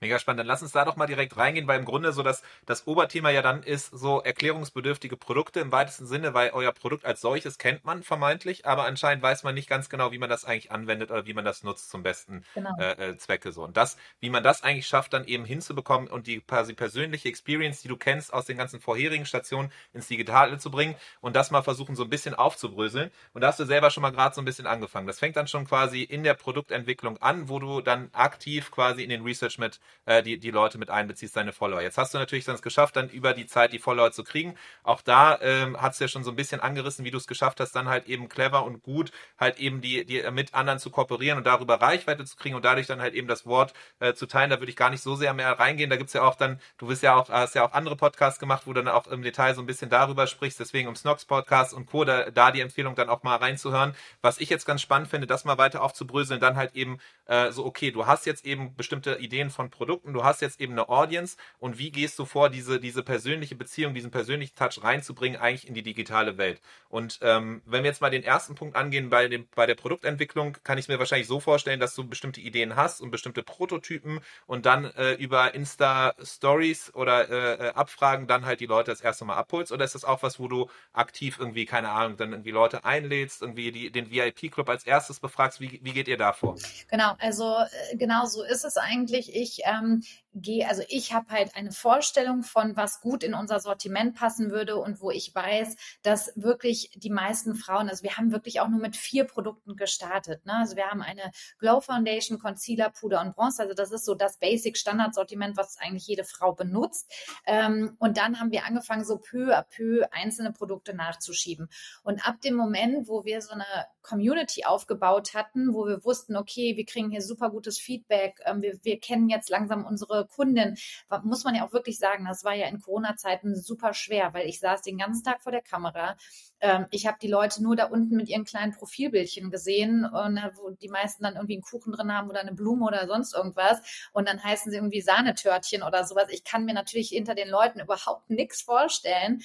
Mega 0.00 0.18
spannend. 0.18 0.40
Dann 0.40 0.46
lass 0.46 0.62
uns 0.62 0.72
da 0.72 0.84
doch 0.84 0.96
mal 0.96 1.06
direkt 1.06 1.36
reingehen, 1.36 1.66
weil 1.66 1.78
im 1.78 1.84
Grunde 1.84 2.12
so 2.12 2.22
das, 2.22 2.42
das 2.66 2.86
Oberthema 2.86 3.30
ja 3.30 3.42
dann 3.42 3.62
ist 3.62 3.86
so 3.86 4.20
erklärungsbedürftige 4.20 5.16
Produkte 5.16 5.60
im 5.60 5.72
weitesten 5.72 6.06
Sinne, 6.06 6.34
weil 6.34 6.50
euer 6.50 6.72
Produkt 6.72 7.04
als 7.04 7.20
solches 7.20 7.58
kennt 7.58 7.84
man 7.84 8.02
vermeintlich, 8.02 8.66
aber 8.66 8.84
anscheinend 8.84 9.22
weiß 9.22 9.44
man 9.44 9.54
nicht 9.54 9.68
ganz 9.68 9.88
genau, 9.88 10.12
wie 10.12 10.18
man 10.18 10.28
das 10.28 10.44
eigentlich 10.44 10.70
anwendet 10.70 11.10
oder 11.10 11.26
wie 11.26 11.32
man 11.32 11.44
das 11.44 11.62
nutzt 11.62 11.90
zum 11.90 12.02
besten 12.02 12.44
genau. 12.54 12.70
äh, 12.78 13.10
äh 13.10 13.16
Zwecke 13.16 13.52
so. 13.52 13.62
Und 13.64 13.76
das, 13.76 13.96
wie 14.20 14.30
man 14.30 14.42
das 14.42 14.62
eigentlich 14.62 14.86
schafft, 14.86 15.12
dann 15.12 15.24
eben 15.26 15.44
hinzubekommen 15.44 16.08
und 16.08 16.26
die 16.26 16.40
quasi 16.40 16.74
persönliche 16.74 17.28
Experience, 17.28 17.80
die 17.82 17.88
du 17.88 17.96
kennst 17.96 18.34
aus 18.34 18.46
den 18.46 18.58
ganzen 18.58 18.80
vorherigen 18.80 19.26
Stationen 19.26 19.70
ins 19.92 20.08
Digitale 20.08 20.58
zu 20.58 20.70
bringen 20.70 20.96
und 21.20 21.36
das 21.36 21.50
mal 21.50 21.62
versuchen 21.62 21.96
so 21.96 22.02
ein 22.02 22.10
bisschen 22.10 22.34
aufzubröseln. 22.34 23.10
Und 23.32 23.40
da 23.40 23.48
hast 23.48 23.60
du 23.60 23.64
selber 23.64 23.90
schon 23.90 24.02
mal 24.02 24.10
gerade 24.10 24.34
so 24.34 24.42
ein 24.42 24.44
bisschen 24.44 24.66
angefangen. 24.66 25.06
Das 25.06 25.18
fängt 25.18 25.36
dann 25.36 25.48
schon 25.48 25.66
quasi 25.66 26.02
in 26.02 26.24
der 26.24 26.34
Produktentwicklung 26.34 27.18
an, 27.18 27.48
wo 27.48 27.58
du 27.58 27.80
dann 27.80 28.10
aktiv 28.12 28.70
quasi 28.70 29.02
in 29.02 29.10
den 29.10 29.22
Research 29.22 29.58
mit 29.58 29.80
äh, 30.06 30.22
die, 30.22 30.38
die 30.38 30.50
Leute 30.50 30.78
mit 30.78 30.90
einbeziehst, 30.90 31.36
deine 31.36 31.52
Follower. 31.52 31.80
Jetzt 31.80 31.98
hast 31.98 32.14
du 32.14 32.18
natürlich 32.18 32.44
dann 32.44 32.54
es 32.54 32.62
geschafft, 32.62 32.96
dann 32.96 33.08
über 33.08 33.34
die 33.34 33.46
Zeit 33.46 33.72
die 33.72 33.78
Follower 33.78 34.12
zu 34.12 34.24
kriegen. 34.24 34.54
Auch 34.82 35.00
da 35.02 35.38
ähm, 35.40 35.80
hat 35.80 35.92
es 35.92 35.98
ja 35.98 36.08
schon 36.08 36.24
so 36.24 36.30
ein 36.30 36.36
bisschen 36.36 36.60
angerissen, 36.60 37.04
wie 37.04 37.10
du 37.10 37.18
es 37.18 37.26
geschafft 37.26 37.60
hast, 37.60 37.72
dann 37.72 37.88
halt 37.88 38.06
eben 38.06 38.28
clever 38.28 38.64
und 38.64 38.82
gut 38.82 39.12
halt 39.38 39.58
eben 39.58 39.80
die, 39.80 40.04
die 40.04 40.22
mit 40.30 40.54
anderen 40.54 40.78
zu 40.78 40.90
kooperieren 40.90 41.38
und 41.38 41.46
darüber 41.46 41.80
Reichweite 41.80 42.24
zu 42.24 42.36
kriegen 42.36 42.54
und 42.54 42.64
dadurch 42.64 42.86
dann 42.86 43.00
halt 43.00 43.14
eben 43.14 43.28
das 43.28 43.46
Wort 43.46 43.74
äh, 44.00 44.14
zu 44.14 44.26
teilen. 44.26 44.50
Da 44.50 44.60
würde 44.60 44.70
ich 44.70 44.76
gar 44.76 44.90
nicht 44.90 45.02
so 45.02 45.16
sehr 45.16 45.34
mehr 45.34 45.58
reingehen. 45.58 45.90
Da 45.90 45.96
gibt 45.96 46.08
es 46.08 46.14
ja 46.14 46.22
auch 46.22 46.34
dann, 46.34 46.60
du 46.78 46.86
bist 46.86 47.02
ja 47.02 47.14
auch, 47.16 47.28
hast 47.28 47.54
ja 47.54 47.64
auch 47.64 47.72
andere 47.72 47.96
Podcasts 47.96 48.38
gemacht, 48.38 48.62
wo 48.66 48.72
du 48.72 48.82
dann 48.82 48.92
auch 48.92 49.06
im 49.06 49.22
Detail 49.22 49.54
so 49.54 49.62
ein 49.62 49.66
bisschen 49.66 49.90
darüber 49.90 50.26
sprichst, 50.26 50.60
deswegen 50.60 50.88
um 50.88 50.96
Snox 50.96 51.24
Podcast 51.24 51.74
und 51.74 51.86
Co. 51.86 52.04
Da, 52.04 52.30
da 52.30 52.50
die 52.50 52.60
Empfehlung 52.60 52.94
dann 52.94 53.08
auch 53.08 53.22
mal 53.22 53.36
reinzuhören. 53.36 53.94
Was 54.20 54.38
ich 54.38 54.50
jetzt 54.50 54.66
ganz 54.66 54.82
spannend 54.82 55.08
finde, 55.08 55.26
das 55.26 55.44
mal 55.44 55.58
weiter 55.58 55.82
aufzubröseln, 55.82 56.40
dann 56.40 56.56
halt 56.56 56.74
eben 56.74 56.98
äh, 57.26 57.50
so, 57.52 57.64
okay, 57.64 57.90
du 57.90 58.06
hast 58.06 58.26
jetzt 58.26 58.44
eben 58.44 58.74
bestimmte 58.76 59.16
Ideen 59.16 59.50
von 59.50 59.70
Produkten, 59.74 60.12
du 60.12 60.24
hast 60.24 60.40
jetzt 60.40 60.60
eben 60.60 60.72
eine 60.72 60.88
Audience 60.88 61.36
und 61.58 61.78
wie 61.78 61.90
gehst 61.90 62.18
du 62.18 62.24
vor, 62.24 62.48
diese, 62.48 62.80
diese 62.80 63.02
persönliche 63.02 63.54
Beziehung, 63.54 63.94
diesen 63.94 64.10
persönlichen 64.10 64.54
Touch 64.54 64.82
reinzubringen, 64.82 65.40
eigentlich 65.40 65.68
in 65.68 65.74
die 65.74 65.82
digitale 65.82 66.38
Welt. 66.38 66.60
Und 66.88 67.18
ähm, 67.22 67.62
wenn 67.66 67.82
wir 67.82 67.90
jetzt 67.90 68.00
mal 68.00 68.10
den 68.10 68.22
ersten 68.22 68.54
Punkt 68.54 68.76
angehen 68.76 69.10
bei, 69.10 69.28
dem, 69.28 69.48
bei 69.54 69.66
der 69.66 69.74
Produktentwicklung, 69.74 70.56
kann 70.62 70.78
ich 70.78 70.88
mir 70.88 70.98
wahrscheinlich 70.98 71.26
so 71.26 71.40
vorstellen, 71.40 71.80
dass 71.80 71.94
du 71.94 72.06
bestimmte 72.06 72.40
Ideen 72.40 72.76
hast 72.76 73.00
und 73.00 73.10
bestimmte 73.10 73.42
Prototypen 73.42 74.20
und 74.46 74.64
dann 74.64 74.84
äh, 74.84 75.14
über 75.14 75.54
Insta-Stories 75.54 76.94
oder 76.94 77.28
äh, 77.28 77.68
äh, 77.68 77.72
Abfragen 77.72 78.26
dann 78.26 78.46
halt 78.46 78.60
die 78.60 78.66
Leute 78.66 78.90
das 78.92 79.00
erste 79.00 79.24
Mal 79.24 79.36
abholst? 79.36 79.72
Oder 79.72 79.84
ist 79.84 79.94
das 79.94 80.04
auch 80.04 80.22
was, 80.22 80.38
wo 80.38 80.48
du 80.48 80.70
aktiv 80.92 81.38
irgendwie, 81.38 81.66
keine 81.66 81.90
Ahnung, 81.90 82.16
dann 82.16 82.30
irgendwie 82.30 82.52
Leute 82.52 82.84
einlädst, 82.84 83.42
irgendwie 83.42 83.72
die, 83.72 83.90
den 83.90 84.10
VIP-Club 84.10 84.68
als 84.68 84.84
erstes 84.84 85.20
befragst? 85.20 85.60
Wie, 85.60 85.80
wie 85.82 85.92
geht 85.92 86.08
ihr 86.08 86.16
da 86.16 86.32
vor? 86.32 86.56
Genau, 86.88 87.16
also 87.18 87.56
äh, 87.90 87.96
genau 87.96 88.26
so 88.26 88.44
ist 88.44 88.64
es 88.64 88.76
eigentlich. 88.76 89.34
Ich 89.34 89.63
ähm, 89.64 90.02
gehe, 90.34 90.68
also 90.68 90.82
ich 90.88 91.12
habe 91.12 91.30
halt 91.30 91.56
eine 91.56 91.72
Vorstellung 91.72 92.42
von, 92.42 92.76
was 92.76 93.00
gut 93.00 93.22
in 93.22 93.34
unser 93.34 93.60
Sortiment 93.60 94.16
passen 94.16 94.50
würde 94.50 94.76
und 94.76 95.00
wo 95.00 95.10
ich 95.10 95.34
weiß, 95.34 95.76
dass 96.02 96.32
wirklich 96.34 96.90
die 96.94 97.10
meisten 97.10 97.54
Frauen, 97.54 97.88
also 97.88 98.02
wir 98.02 98.16
haben 98.16 98.32
wirklich 98.32 98.60
auch 98.60 98.68
nur 98.68 98.80
mit 98.80 98.96
vier 98.96 99.24
Produkten 99.24 99.76
gestartet. 99.76 100.44
Ne? 100.44 100.54
Also 100.54 100.76
wir 100.76 100.86
haben 100.86 101.02
eine 101.02 101.30
Glow 101.58 101.80
Foundation, 101.80 102.38
Concealer, 102.38 102.90
Puder 102.90 103.20
und 103.20 103.34
Bronze. 103.34 103.62
Also 103.62 103.74
das 103.74 103.92
ist 103.92 104.04
so 104.04 104.14
das 104.14 104.38
Basic 104.38 104.76
Standardsortiment, 104.76 105.56
was 105.56 105.78
eigentlich 105.78 106.06
jede 106.06 106.24
Frau 106.24 106.52
benutzt. 106.52 107.12
Ähm, 107.46 107.96
und 107.98 108.16
dann 108.16 108.40
haben 108.40 108.50
wir 108.50 108.64
angefangen, 108.64 109.04
so 109.04 109.18
peu 109.18 109.56
à 109.56 109.62
peu 109.62 110.06
einzelne 110.10 110.52
Produkte 110.52 110.94
nachzuschieben. 110.94 111.68
Und 112.02 112.26
ab 112.26 112.40
dem 112.40 112.54
Moment, 112.54 113.08
wo 113.08 113.24
wir 113.24 113.40
so 113.40 113.52
eine 113.52 113.64
Community 114.02 114.64
aufgebaut 114.64 115.34
hatten, 115.34 115.72
wo 115.72 115.86
wir 115.86 116.04
wussten, 116.04 116.36
okay, 116.36 116.76
wir 116.76 116.84
kriegen 116.84 117.10
hier 117.10 117.22
super 117.22 117.50
gutes 117.50 117.78
Feedback, 117.78 118.40
ähm, 118.44 118.62
wir, 118.62 118.78
wir 118.82 119.00
kennen 119.00 119.28
jetzt 119.28 119.48
langsam 119.48 119.84
unsere 119.84 120.23
Kundin, 120.26 120.76
muss 121.22 121.44
man 121.44 121.54
ja 121.54 121.66
auch 121.66 121.72
wirklich 121.72 121.98
sagen, 121.98 122.26
das 122.26 122.44
war 122.44 122.54
ja 122.54 122.66
in 122.68 122.80
Corona-Zeiten 122.80 123.54
super 123.54 123.94
schwer, 123.94 124.34
weil 124.34 124.48
ich 124.48 124.60
saß 124.60 124.82
den 124.82 124.98
ganzen 124.98 125.24
Tag 125.24 125.42
vor 125.42 125.52
der 125.52 125.62
Kamera. 125.62 126.16
Ähm, 126.60 126.86
ich 126.90 127.06
habe 127.06 127.18
die 127.20 127.28
Leute 127.28 127.62
nur 127.62 127.76
da 127.76 127.86
unten 127.86 128.16
mit 128.16 128.28
ihren 128.28 128.44
kleinen 128.44 128.72
Profilbildchen 128.72 129.50
gesehen, 129.50 130.04
und, 130.04 130.36
äh, 130.36 130.50
wo 130.56 130.70
die 130.70 130.88
meisten 130.88 131.22
dann 131.22 131.34
irgendwie 131.34 131.54
einen 131.54 131.62
Kuchen 131.62 131.92
drin 131.92 132.12
haben 132.12 132.28
oder 132.30 132.40
eine 132.40 132.54
Blume 132.54 132.84
oder 132.86 133.06
sonst 133.06 133.34
irgendwas. 133.34 133.80
Und 134.12 134.28
dann 134.28 134.42
heißen 134.42 134.70
sie 134.70 134.78
irgendwie 134.78 135.00
Sahnetörtchen 135.00 135.82
oder 135.82 136.04
sowas. 136.04 136.28
Ich 136.30 136.44
kann 136.44 136.64
mir 136.64 136.74
natürlich 136.74 137.08
hinter 137.08 137.34
den 137.34 137.48
Leuten 137.48 137.80
überhaupt 137.80 138.30
nichts 138.30 138.62
vorstellen. 138.62 139.42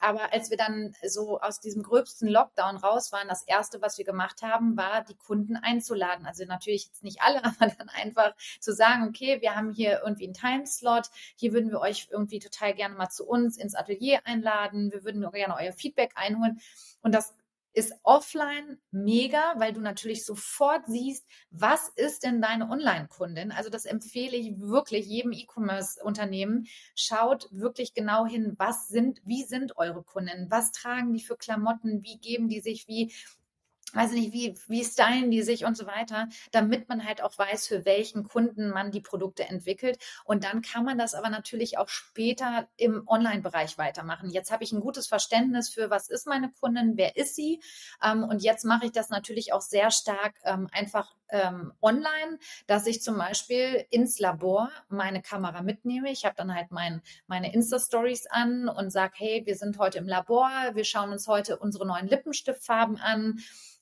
Aber 0.00 0.32
als 0.32 0.50
wir 0.50 0.56
dann 0.56 0.94
so 1.06 1.40
aus 1.40 1.60
diesem 1.60 1.82
gröbsten 1.82 2.26
Lockdown 2.26 2.76
raus 2.76 3.12
waren, 3.12 3.28
das 3.28 3.42
erste, 3.42 3.80
was 3.82 3.98
wir 3.98 4.04
gemacht 4.04 4.42
haben, 4.42 4.76
war, 4.76 5.04
die 5.04 5.14
Kunden 5.14 5.56
einzuladen. 5.56 6.26
Also 6.26 6.44
natürlich 6.46 6.86
jetzt 6.86 7.04
nicht 7.04 7.22
alle, 7.22 7.44
aber 7.44 7.70
dann 7.78 7.88
einfach 7.90 8.34
zu 8.60 8.72
sagen, 8.72 9.06
okay, 9.08 9.40
wir 9.40 9.54
haben 9.54 9.72
hier 9.72 10.00
irgendwie 10.04 10.24
einen 10.24 10.34
Timeslot. 10.34 11.10
Hier 11.36 11.52
würden 11.52 11.70
wir 11.70 11.80
euch 11.80 12.08
irgendwie 12.10 12.38
total 12.38 12.74
gerne 12.74 12.94
mal 12.94 13.10
zu 13.10 13.26
uns 13.26 13.58
ins 13.58 13.74
Atelier 13.74 14.20
einladen. 14.24 14.90
Wir 14.90 15.04
würden 15.04 15.20
gerne 15.30 15.56
euer 15.56 15.72
Feedback 15.72 16.12
einholen. 16.14 16.60
Und 17.02 17.14
das 17.14 17.34
ist 17.72 17.94
offline 18.02 18.80
mega, 18.90 19.54
weil 19.58 19.72
du 19.72 19.80
natürlich 19.80 20.24
sofort 20.24 20.86
siehst, 20.86 21.26
was 21.50 21.88
ist 21.96 22.24
denn 22.24 22.42
deine 22.42 22.68
Online-Kundin? 22.68 23.52
Also 23.52 23.70
das 23.70 23.84
empfehle 23.84 24.36
ich 24.36 24.58
wirklich 24.58 25.06
jedem 25.06 25.32
E-Commerce-Unternehmen. 25.32 26.66
Schaut 26.94 27.48
wirklich 27.52 27.94
genau 27.94 28.26
hin, 28.26 28.54
was 28.58 28.88
sind, 28.88 29.20
wie 29.24 29.44
sind 29.44 29.76
eure 29.76 30.02
Kunden? 30.02 30.50
Was 30.50 30.72
tragen 30.72 31.12
die 31.12 31.22
für 31.22 31.36
Klamotten? 31.36 32.02
Wie 32.02 32.18
geben 32.18 32.48
die 32.48 32.60
sich? 32.60 32.88
Wie 32.88 33.12
weiß 33.94 34.12
nicht, 34.12 34.32
wie, 34.32 34.54
wie 34.68 34.84
stylen 34.84 35.30
die 35.30 35.42
sich 35.42 35.64
und 35.64 35.76
so 35.76 35.86
weiter, 35.86 36.28
damit 36.52 36.88
man 36.88 37.04
halt 37.04 37.22
auch 37.22 37.36
weiß, 37.36 37.66
für 37.66 37.84
welchen 37.84 38.24
Kunden 38.24 38.70
man 38.70 38.90
die 38.90 39.00
Produkte 39.00 39.44
entwickelt. 39.44 39.98
Und 40.24 40.44
dann 40.44 40.62
kann 40.62 40.84
man 40.84 40.98
das 40.98 41.14
aber 41.14 41.30
natürlich 41.30 41.78
auch 41.78 41.88
später 41.88 42.68
im 42.76 43.06
Online-Bereich 43.06 43.78
weitermachen. 43.78 44.30
Jetzt 44.30 44.50
habe 44.50 44.64
ich 44.64 44.72
ein 44.72 44.80
gutes 44.80 45.06
Verständnis 45.06 45.68
für, 45.68 45.90
was 45.90 46.08
ist 46.08 46.26
meine 46.26 46.50
Kundin, 46.60 46.96
wer 46.96 47.16
ist 47.16 47.36
sie. 47.36 47.60
Ähm, 48.02 48.24
und 48.24 48.42
jetzt 48.42 48.64
mache 48.64 48.86
ich 48.86 48.92
das 48.92 49.10
natürlich 49.10 49.52
auch 49.52 49.62
sehr 49.62 49.90
stark 49.90 50.34
ähm, 50.44 50.68
einfach 50.72 51.14
ähm, 51.30 51.72
online, 51.80 52.38
dass 52.66 52.86
ich 52.86 53.02
zum 53.02 53.16
Beispiel 53.16 53.86
ins 53.90 54.18
Labor 54.18 54.70
meine 54.88 55.22
Kamera 55.22 55.62
mitnehme. 55.62 56.10
Ich 56.10 56.24
habe 56.24 56.34
dann 56.36 56.54
halt 56.54 56.70
mein, 56.70 57.02
meine 57.26 57.52
Insta-Stories 57.52 58.26
an 58.28 58.68
und 58.68 58.90
sage, 58.90 59.14
hey, 59.16 59.42
wir 59.46 59.56
sind 59.56 59.78
heute 59.78 59.98
im 59.98 60.08
Labor, 60.08 60.50
wir 60.74 60.84
schauen 60.84 61.10
uns 61.10 61.26
heute 61.28 61.58
unsere 61.58 61.86
neuen 61.86 62.08
Lippenstiftfarben 62.08 62.98
an 62.98 63.40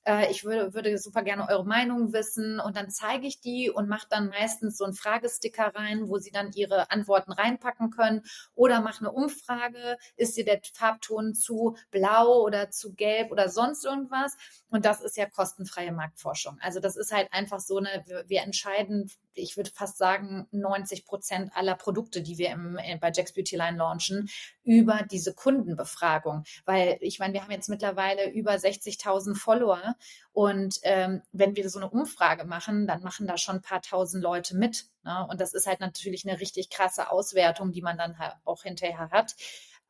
äh, 0.08 0.30
ich 0.30 0.44
würde, 0.44 0.72
würde 0.74 0.96
super 0.98 1.22
gerne 1.22 1.48
eure 1.48 1.66
Meinung 1.66 2.12
wissen 2.12 2.58
und 2.60 2.76
dann 2.76 2.90
zeige 2.90 3.26
ich 3.26 3.40
die 3.40 3.70
und 3.70 3.88
mache 3.88 4.06
dann 4.08 4.30
meistens 4.30 4.78
so 4.78 4.84
einen 4.84 4.94
Fragesticker 4.94 5.74
rein, 5.74 6.08
wo 6.08 6.16
sie 6.16 6.30
dann 6.30 6.52
ihre 6.52 6.90
Antworten 6.90 7.32
reinpacken 7.32 7.90
können 7.90 8.22
oder 8.54 8.80
mache 8.80 9.00
eine 9.00 9.12
Umfrage, 9.12 9.98
ist 10.16 10.36
dir 10.36 10.44
der 10.44 10.60
Farbton 10.74 11.34
zu 11.34 11.76
blau 11.90 12.42
oder 12.42 12.70
zu 12.70 12.94
gelb 12.94 13.30
oder 13.30 13.50
sonst 13.50 13.84
irgendwas 13.84 14.36
und 14.70 14.84
das 14.84 15.02
ist 15.02 15.16
ja 15.16 15.26
kostenfreie 15.26 15.92
Marktforschung. 15.92 16.58
Also 16.60 16.80
das 16.80 16.96
ist 16.96 17.12
halt 17.12 17.32
einfach 17.32 17.60
so 17.60 17.76
eine, 17.76 18.04
wir 18.26 18.42
entscheiden, 18.42 19.10
ich 19.34 19.56
würde 19.56 19.70
fast 19.70 19.98
sagen, 19.98 20.46
90 20.50 21.04
Prozent 21.04 21.52
aller 21.54 21.74
Produkte, 21.74 22.22
die 22.22 22.38
wir 22.38 22.50
im, 22.50 22.78
bei 23.00 23.12
Jack's 23.14 23.32
Beauty 23.32 23.56
Line 23.56 23.76
launchen, 23.76 24.28
über 24.68 25.02
diese 25.11 25.33
Kundenbefragung. 25.33 26.44
Weil 26.66 26.98
ich 27.00 27.18
meine, 27.18 27.33
wir 27.33 27.42
haben 27.42 27.50
jetzt 27.50 27.70
mittlerweile 27.70 28.31
über 28.31 28.52
60.000 28.52 29.35
Follower 29.35 29.94
und 30.33 30.78
ähm, 30.83 31.22
wenn 31.33 31.57
wir 31.57 31.70
so 31.70 31.78
eine 31.78 31.88
Umfrage 31.88 32.44
machen, 32.44 32.87
dann 32.87 33.02
machen 33.02 33.26
da 33.26 33.38
schon 33.38 33.57
ein 33.57 33.62
paar 33.62 33.81
tausend 33.81 34.22
Leute 34.22 34.54
mit. 34.54 34.85
Ne? 35.04 35.26
Und 35.31 35.40
das 35.40 35.54
ist 35.54 35.66
halt 35.66 35.81
natürlich 35.81 36.28
eine 36.28 36.38
richtig 36.38 36.68
krasse 36.68 37.11
Auswertung, 37.11 37.72
die 37.72 37.81
man 37.81 37.96
dann 37.96 38.14
auch 38.44 38.62
hinterher 38.62 39.09
hat. 39.11 39.35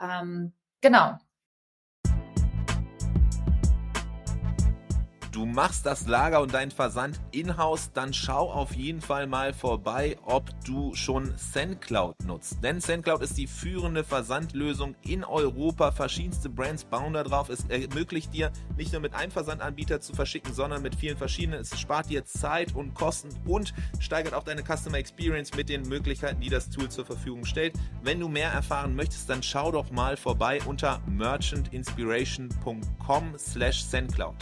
Ähm, 0.01 0.53
genau. 0.81 1.19
Du 5.38 5.46
machst 5.46 5.87
das 5.87 6.09
Lager 6.09 6.40
und 6.40 6.53
deinen 6.53 6.72
Versand 6.72 7.20
in-house, 7.31 7.92
dann 7.92 8.12
schau 8.12 8.51
auf 8.51 8.74
jeden 8.74 9.01
Fall 9.01 9.29
mal 9.29 9.53
vorbei, 9.53 10.16
ob 10.24 10.51
du 10.64 10.96
schon 10.96 11.33
SendCloud 11.37 12.16
nutzt. 12.27 12.57
Denn 12.64 12.81
SendCloud 12.81 13.22
ist 13.22 13.38
die 13.38 13.46
führende 13.46 14.03
Versandlösung 14.03 14.96
in 15.03 15.22
Europa. 15.22 15.92
Verschiedenste 15.92 16.48
Brands 16.48 16.83
bauen 16.83 17.12
da 17.12 17.22
drauf. 17.22 17.51
Es 17.51 17.64
ermöglicht 17.66 18.35
dir 18.35 18.51
nicht 18.77 18.90
nur 18.90 19.01
mit 19.01 19.14
einem 19.14 19.31
Versandanbieter 19.31 20.01
zu 20.01 20.12
verschicken, 20.12 20.53
sondern 20.53 20.83
mit 20.83 20.96
vielen 20.96 21.16
verschiedenen. 21.16 21.61
Es 21.61 21.79
spart 21.79 22.11
dir 22.11 22.24
Zeit 22.24 22.74
und 22.74 22.94
Kosten 22.94 23.29
und 23.46 23.72
steigert 24.01 24.35
auch 24.35 24.42
deine 24.42 24.64
Customer 24.64 24.98
Experience 24.98 25.55
mit 25.55 25.68
den 25.68 25.83
Möglichkeiten, 25.83 26.40
die 26.40 26.51
das 26.51 26.68
Tool 26.68 26.88
zur 26.88 27.07
Verfügung 27.07 27.44
stellt. 27.44 27.74
Wenn 28.03 28.18
du 28.18 28.27
mehr 28.27 28.51
erfahren 28.51 28.96
möchtest, 28.96 29.31
dann 29.31 29.44
schau 29.44 29.70
doch 29.70 29.92
mal 29.92 30.16
vorbei 30.16 30.59
unter 30.66 31.01
merchantinspiration.com 31.07 33.38
slash 33.38 33.85
SendCloud. 33.85 34.35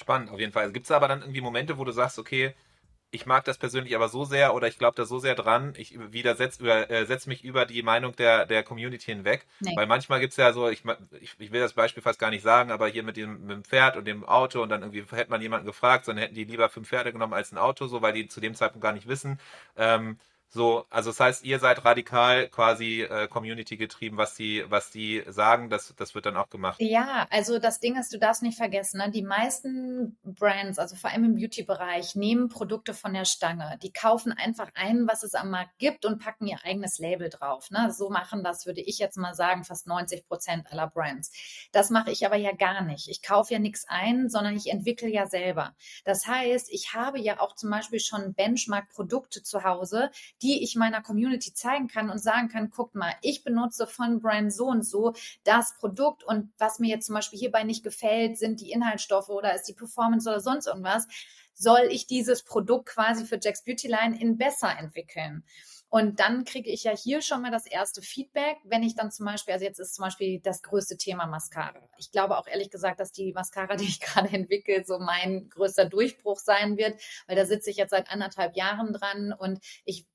Spannend, 0.00 0.30
auf 0.30 0.40
jeden 0.40 0.52
Fall. 0.52 0.72
Gibt 0.72 0.86
es 0.86 0.90
aber 0.90 1.08
dann 1.08 1.20
irgendwie 1.20 1.42
Momente, 1.42 1.76
wo 1.76 1.84
du 1.84 1.92
sagst, 1.92 2.18
okay, 2.18 2.54
ich 3.10 3.26
mag 3.26 3.44
das 3.44 3.58
persönlich 3.58 3.94
aber 3.94 4.08
so 4.08 4.24
sehr 4.24 4.54
oder 4.54 4.66
ich 4.66 4.78
glaube 4.78 4.96
da 4.96 5.04
so 5.04 5.18
sehr 5.18 5.34
dran, 5.34 5.74
ich 5.76 5.98
widersetze 6.12 6.88
äh, 6.88 7.04
setz 7.04 7.26
mich 7.26 7.44
über 7.44 7.66
die 7.66 7.82
Meinung 7.82 8.16
der, 8.16 8.46
der 8.46 8.62
Community 8.62 9.06
hinweg. 9.06 9.46
Nee. 9.60 9.72
Weil 9.74 9.86
manchmal 9.86 10.20
gibt 10.20 10.30
es 10.30 10.38
ja 10.38 10.54
so, 10.54 10.70
ich, 10.70 10.84
ich, 11.20 11.34
ich, 11.38 11.52
will 11.52 11.60
das 11.60 11.74
Beispiel 11.74 12.02
fast 12.02 12.18
gar 12.18 12.30
nicht 12.30 12.42
sagen, 12.42 12.70
aber 12.70 12.88
hier 12.88 13.02
mit 13.02 13.18
dem, 13.18 13.42
mit 13.42 13.50
dem 13.50 13.64
Pferd 13.64 13.98
und 13.98 14.06
dem 14.06 14.24
Auto 14.24 14.62
und 14.62 14.70
dann 14.70 14.80
irgendwie 14.82 15.04
hätte 15.14 15.30
man 15.30 15.42
jemanden 15.42 15.66
gefragt, 15.66 16.06
sondern 16.06 16.22
hätten 16.22 16.34
die 16.34 16.44
lieber 16.44 16.70
fünf 16.70 16.88
Pferde 16.88 17.12
genommen 17.12 17.34
als 17.34 17.52
ein 17.52 17.58
Auto, 17.58 17.88
so 17.88 18.00
weil 18.00 18.14
die 18.14 18.28
zu 18.28 18.40
dem 18.40 18.54
Zeitpunkt 18.54 18.82
gar 18.82 18.92
nicht 18.92 19.08
wissen. 19.08 19.38
Ähm, 19.76 20.18
so, 20.52 20.84
also 20.90 21.10
das 21.10 21.20
heißt, 21.20 21.44
ihr 21.44 21.60
seid 21.60 21.84
radikal 21.84 22.48
quasi 22.48 23.02
äh, 23.02 23.28
Community 23.28 23.76
getrieben, 23.76 24.16
was 24.16 24.34
die, 24.34 24.64
was 24.68 24.90
die 24.90 25.22
sagen, 25.28 25.70
das, 25.70 25.94
das 25.96 26.16
wird 26.16 26.26
dann 26.26 26.36
auch 26.36 26.50
gemacht. 26.50 26.80
Ja, 26.80 27.28
also 27.30 27.60
das 27.60 27.78
Ding 27.78 27.96
ist, 27.96 28.12
du 28.12 28.18
darfst 28.18 28.42
nicht 28.42 28.58
vergessen, 28.58 28.98
ne? 28.98 29.12
die 29.12 29.22
meisten 29.22 30.18
Brands, 30.24 30.80
also 30.80 30.96
vor 30.96 31.10
allem 31.10 31.22
im 31.22 31.34
Beauty-Bereich, 31.36 32.16
nehmen 32.16 32.48
Produkte 32.48 32.94
von 32.94 33.14
der 33.14 33.26
Stange. 33.26 33.78
Die 33.84 33.92
kaufen 33.92 34.32
einfach 34.32 34.68
ein, 34.74 35.06
was 35.06 35.22
es 35.22 35.34
am 35.34 35.50
Markt 35.50 35.78
gibt 35.78 36.04
und 36.04 36.18
packen 36.18 36.48
ihr 36.48 36.58
eigenes 36.64 36.98
Label 36.98 37.28
drauf. 37.28 37.70
Ne? 37.70 37.92
So 37.92 38.10
machen 38.10 38.42
das, 38.42 38.66
würde 38.66 38.80
ich 38.80 38.98
jetzt 38.98 39.18
mal 39.18 39.34
sagen, 39.34 39.62
fast 39.62 39.86
90 39.86 40.26
Prozent 40.26 40.72
aller 40.72 40.88
Brands. 40.88 41.30
Das 41.70 41.90
mache 41.90 42.10
ich 42.10 42.26
aber 42.26 42.36
ja 42.36 42.50
gar 42.50 42.82
nicht. 42.82 43.08
Ich 43.08 43.22
kaufe 43.22 43.54
ja 43.54 43.60
nichts 43.60 43.84
ein, 43.86 44.28
sondern 44.28 44.56
ich 44.56 44.66
entwickle 44.68 45.08
ja 45.08 45.28
selber. 45.28 45.76
Das 46.04 46.26
heißt, 46.26 46.72
ich 46.72 46.92
habe 46.92 47.20
ja 47.20 47.38
auch 47.38 47.54
zum 47.54 47.70
Beispiel 47.70 48.00
schon 48.00 48.34
Benchmark-Produkte 48.34 49.44
zu 49.44 49.62
Hause, 49.62 50.10
die 50.42 50.62
ich 50.62 50.76
meiner 50.76 51.02
Community 51.02 51.52
zeigen 51.52 51.88
kann 51.88 52.10
und 52.10 52.18
sagen 52.18 52.48
kann, 52.48 52.70
guckt 52.70 52.94
mal, 52.94 53.12
ich 53.22 53.44
benutze 53.44 53.86
von 53.86 54.20
Brand 54.20 54.52
so 54.52 54.66
und 54.66 54.84
so 54.86 55.14
das 55.44 55.76
Produkt 55.78 56.24
und 56.24 56.52
was 56.58 56.78
mir 56.78 56.88
jetzt 56.88 57.06
zum 57.06 57.14
Beispiel 57.14 57.38
hierbei 57.38 57.64
nicht 57.64 57.82
gefällt, 57.82 58.38
sind 58.38 58.60
die 58.60 58.70
Inhaltsstoffe 58.70 59.28
oder 59.28 59.54
ist 59.54 59.64
die 59.64 59.74
Performance 59.74 60.28
oder 60.28 60.40
sonst 60.40 60.66
irgendwas, 60.66 61.06
soll 61.54 61.88
ich 61.90 62.06
dieses 62.06 62.42
Produkt 62.42 62.86
quasi 62.86 63.24
für 63.24 63.38
Jack's 63.40 63.64
Beauty 63.64 63.88
Line 63.88 64.18
in 64.18 64.38
besser 64.38 64.76
entwickeln. 64.78 65.44
Und 65.90 66.20
dann 66.20 66.44
kriege 66.44 66.70
ich 66.70 66.84
ja 66.84 66.96
hier 66.96 67.20
schon 67.20 67.42
mal 67.42 67.50
das 67.50 67.66
erste 67.66 68.00
Feedback, 68.00 68.58
wenn 68.62 68.84
ich 68.84 68.94
dann 68.94 69.10
zum 69.10 69.26
Beispiel, 69.26 69.54
also 69.54 69.64
jetzt 69.64 69.80
ist 69.80 69.96
zum 69.96 70.04
Beispiel 70.04 70.40
das 70.40 70.62
größte 70.62 70.96
Thema 70.96 71.26
Mascara. 71.26 71.88
Ich 71.98 72.12
glaube 72.12 72.38
auch 72.38 72.46
ehrlich 72.46 72.70
gesagt, 72.70 73.00
dass 73.00 73.10
die 73.10 73.32
Mascara, 73.32 73.74
die 73.76 73.84
ich 73.84 74.00
gerade 74.00 74.28
entwickle, 74.28 74.84
so 74.84 75.00
mein 75.00 75.48
größter 75.50 75.86
Durchbruch 75.86 76.38
sein 76.38 76.76
wird, 76.76 77.00
weil 77.26 77.34
da 77.34 77.44
sitze 77.44 77.70
ich 77.70 77.76
jetzt 77.76 77.90
seit 77.90 78.08
anderthalb 78.08 78.56
Jahren 78.56 78.92
dran 78.92 79.32
und 79.36 79.58
ich, 79.84 80.06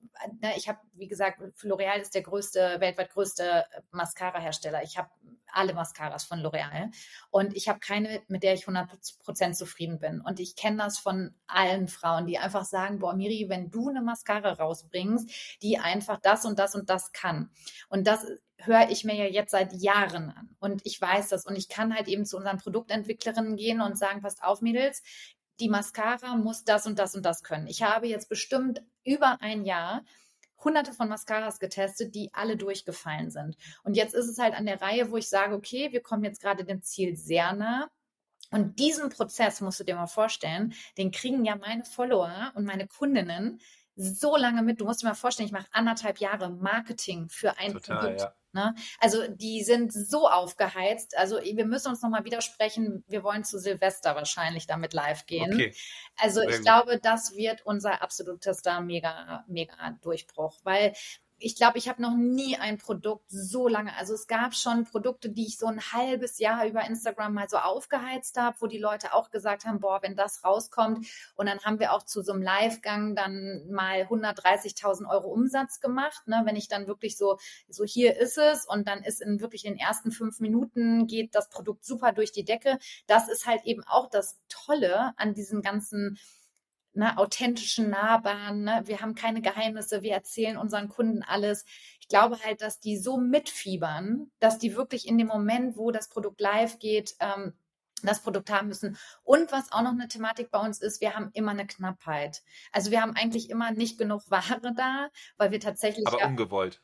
ne, 0.41 0.53
ich 0.55 0.69
habe, 0.69 0.79
wie 0.93 1.07
gesagt, 1.07 1.41
L'Oreal 1.61 1.99
ist 1.99 2.15
der 2.15 2.23
größte, 2.23 2.77
weltweit 2.79 3.09
größte 3.09 3.65
Mascara-Hersteller. 3.91 4.81
Ich 4.83 4.97
habe 4.97 5.09
alle 5.55 5.73
Mascaras 5.73 6.25
von 6.25 6.39
L'Oreal. 6.39 6.91
Und 7.31 7.55
ich 7.55 7.67
habe 7.67 7.79
keine, 7.79 8.21
mit 8.27 8.43
der 8.43 8.53
ich 8.53 8.65
100% 8.65 9.53
zufrieden 9.53 9.99
bin. 9.99 10.21
Und 10.21 10.39
ich 10.39 10.55
kenne 10.55 10.77
das 10.77 10.99
von 10.99 11.33
allen 11.47 11.87
Frauen, 11.87 12.27
die 12.27 12.37
einfach 12.37 12.65
sagen, 12.65 12.99
boah, 12.99 13.15
Miri, 13.15 13.47
wenn 13.49 13.71
du 13.71 13.89
eine 13.89 14.01
Mascara 14.01 14.53
rausbringst, 14.53 15.29
die 15.65 15.79
einfach 15.79 16.19
das 16.21 16.45
und 16.45 16.59
das 16.59 16.75
und 16.75 16.91
das 16.91 17.11
kann. 17.11 17.49
Und 17.89 18.05
das 18.05 18.23
höre 18.57 18.91
ich 18.91 19.03
mir 19.03 19.15
ja 19.15 19.25
jetzt 19.25 19.49
seit 19.49 19.73
Jahren 19.73 20.29
an. 20.29 20.55
Und 20.59 20.85
ich 20.85 21.01
weiß 21.01 21.29
das. 21.29 21.45
Und 21.47 21.55
ich 21.55 21.69
kann 21.69 21.95
halt 21.95 22.07
eben 22.07 22.23
zu 22.23 22.37
unseren 22.37 22.59
Produktentwicklerinnen 22.59 23.55
gehen 23.55 23.81
und 23.81 23.97
sagen, 23.97 24.21
passt 24.21 24.43
auf, 24.43 24.61
Mädels, 24.61 25.01
die 25.59 25.67
Mascara 25.67 26.35
muss 26.35 26.63
das 26.65 26.85
und 26.85 26.99
das 26.99 27.15
und 27.15 27.25
das 27.25 27.41
können. 27.41 27.65
Ich 27.65 27.81
habe 27.81 28.07
jetzt 28.07 28.29
bestimmt 28.29 28.83
über 29.03 29.41
ein 29.41 29.65
Jahr 29.65 30.03
hunderte 30.63 30.93
von 30.93 31.09
Mascaras 31.09 31.59
getestet, 31.59 32.13
die 32.13 32.29
alle 32.33 32.57
durchgefallen 32.57 33.31
sind. 33.31 33.57
Und 33.83 33.97
jetzt 33.97 34.13
ist 34.13 34.27
es 34.27 34.37
halt 34.37 34.53
an 34.53 34.67
der 34.67 34.81
Reihe, 34.81 35.09
wo 35.09 35.17
ich 35.17 35.29
sage, 35.29 35.55
okay, 35.55 35.91
wir 35.91 36.01
kommen 36.01 36.23
jetzt 36.23 36.41
gerade 36.41 36.63
dem 36.63 36.83
Ziel 36.83 37.15
sehr 37.15 37.53
nah. 37.53 37.89
Und 38.51 38.77
diesen 38.77 39.09
Prozess 39.09 39.61
musst 39.61 39.79
du 39.79 39.83
dir 39.83 39.95
mal 39.95 40.05
vorstellen, 40.05 40.75
den 40.99 41.11
kriegen 41.11 41.43
ja 41.43 41.55
meine 41.55 41.85
Follower 41.85 42.51
und 42.53 42.65
meine 42.65 42.87
Kundinnen 42.87 43.59
so 43.95 44.35
lange 44.35 44.61
mit. 44.61 44.81
Du 44.81 44.85
musst 44.85 45.01
dir 45.01 45.07
mal 45.07 45.13
vorstellen, 45.13 45.47
ich 45.47 45.53
mache 45.53 45.67
anderthalb 45.71 46.19
Jahre 46.19 46.49
Marketing 46.49 47.29
für 47.29 47.57
ein 47.57 47.73
Total, 47.73 47.97
Produkt. 47.97 48.21
Ja. 48.21 48.35
Ne? 48.55 48.73
Also 49.01 49.27
die 49.27 49.63
sind 49.63 49.91
so 49.91 50.29
aufgeheizt. 50.29 51.17
Also 51.17 51.39
wir 51.41 51.65
müssen 51.65 51.89
uns 51.89 52.01
nochmal 52.01 52.23
widersprechen. 52.23 53.03
Wir 53.07 53.21
wollen 53.21 53.43
zu 53.43 53.59
Silvester 53.59 54.15
wahrscheinlich 54.15 54.65
damit 54.65 54.93
live 54.93 55.25
gehen. 55.25 55.53
Okay. 55.53 55.75
Also 56.17 56.39
Sehr 56.39 56.49
ich 56.49 56.55
gut. 56.55 56.65
glaube, 56.65 56.99
das 56.99 57.35
wird 57.35 57.65
unser 57.65 58.01
absolutester 58.01 58.79
mega, 58.79 59.43
mega 59.47 59.97
Durchbruch, 60.01 60.57
weil 60.63 60.93
ich 61.37 61.55
glaube, 61.55 61.77
ich 61.77 61.89
habe 61.89 62.01
noch 62.01 62.15
nie 62.15 62.57
ein 62.57 62.77
Produkt 62.77 63.25
so 63.27 63.67
lange. 63.67 63.95
Also 63.97 64.13
es 64.13 64.27
gab 64.27 64.55
schon 64.55 64.85
Produkte, 64.85 65.29
die 65.29 65.47
ich 65.47 65.57
so 65.57 65.67
ein 65.67 65.81
halbes 65.91 66.39
Jahr 66.39 66.65
über 66.65 66.85
Instagram 66.85 67.33
mal 67.33 67.49
so 67.49 67.57
aufgeheizt 67.57 68.37
habe, 68.37 68.55
wo 68.61 68.67
die 68.67 68.77
Leute 68.77 69.13
auch 69.13 69.31
gesagt 69.31 69.65
haben, 69.65 69.79
boah, 69.79 70.01
wenn 70.01 70.15
das 70.15 70.43
rauskommt. 70.45 71.05
Und 71.35 71.47
dann 71.47 71.59
haben 71.59 71.79
wir 71.79 71.91
auch 71.91 72.03
zu 72.03 72.21
so 72.21 72.31
einem 72.31 72.41
Livegang 72.41 73.15
dann 73.15 73.67
mal 73.69 74.03
130.000 74.03 75.09
Euro 75.09 75.27
Umsatz 75.27 75.81
gemacht. 75.81 76.27
Ne? 76.27 76.41
Wenn 76.45 76.55
ich 76.55 76.69
dann 76.69 76.87
wirklich 76.87 77.17
so, 77.17 77.37
so 77.67 77.83
hier 77.83 78.17
ist 78.17 78.37
es 78.37 78.65
und 78.65 78.87
dann 78.87 79.03
ist 79.03 79.21
in 79.21 79.41
wirklich 79.41 79.63
den 79.63 79.77
ersten 79.77 80.11
fünf 80.11 80.39
Minuten 80.39 81.05
geht 81.05 81.35
das 81.35 81.49
Produkt 81.49 81.85
super 81.85 82.13
durch 82.13 82.31
die 82.31 82.45
Decke. 82.45 82.79
Das 83.07 83.27
ist 83.27 83.45
halt 83.45 83.65
eben 83.65 83.83
auch 83.83 84.09
das 84.09 84.39
Tolle 84.47 85.13
an 85.17 85.33
diesen 85.33 85.61
ganzen 85.61 86.17
ne, 86.95 87.17
authentischen, 87.17 87.89
nahbaren. 87.89 88.63
Ne? 88.63 88.83
Wir 88.85 89.01
haben 89.01 89.15
keine 89.15 89.41
Geheimnisse, 89.41 90.01
wir 90.01 90.13
erzählen 90.13 90.57
unseren 90.57 90.89
Kunden 90.89 91.23
alles. 91.23 91.65
Ich 91.99 92.07
glaube 92.07 92.37
halt, 92.43 92.61
dass 92.61 92.79
die 92.79 92.97
so 92.97 93.17
mitfiebern, 93.17 94.31
dass 94.39 94.57
die 94.57 94.75
wirklich 94.75 95.07
in 95.07 95.17
dem 95.17 95.27
Moment, 95.27 95.77
wo 95.77 95.91
das 95.91 96.09
Produkt 96.09 96.39
live 96.41 96.79
geht, 96.79 97.15
ähm, 97.19 97.53
das 98.03 98.21
Produkt 98.21 98.51
haben 98.51 98.67
müssen. 98.67 98.97
Und 99.23 99.51
was 99.51 99.71
auch 99.71 99.81
noch 99.81 99.91
eine 99.91 100.07
Thematik 100.07 100.51
bei 100.51 100.59
uns 100.59 100.81
ist, 100.81 101.01
wir 101.01 101.15
haben 101.15 101.29
immer 101.33 101.51
eine 101.51 101.65
Knappheit. 101.65 102.43
Also 102.71 102.91
wir 102.91 103.01
haben 103.01 103.15
eigentlich 103.15 103.49
immer 103.49 103.71
nicht 103.71 103.97
genug 103.97 104.29
Ware 104.29 104.73
da, 104.75 105.09
weil 105.37 105.51
wir 105.51 105.59
tatsächlich. 105.59 106.07
Aber 106.07 106.19
ja, 106.19 106.27
ungewollt. 106.27 106.81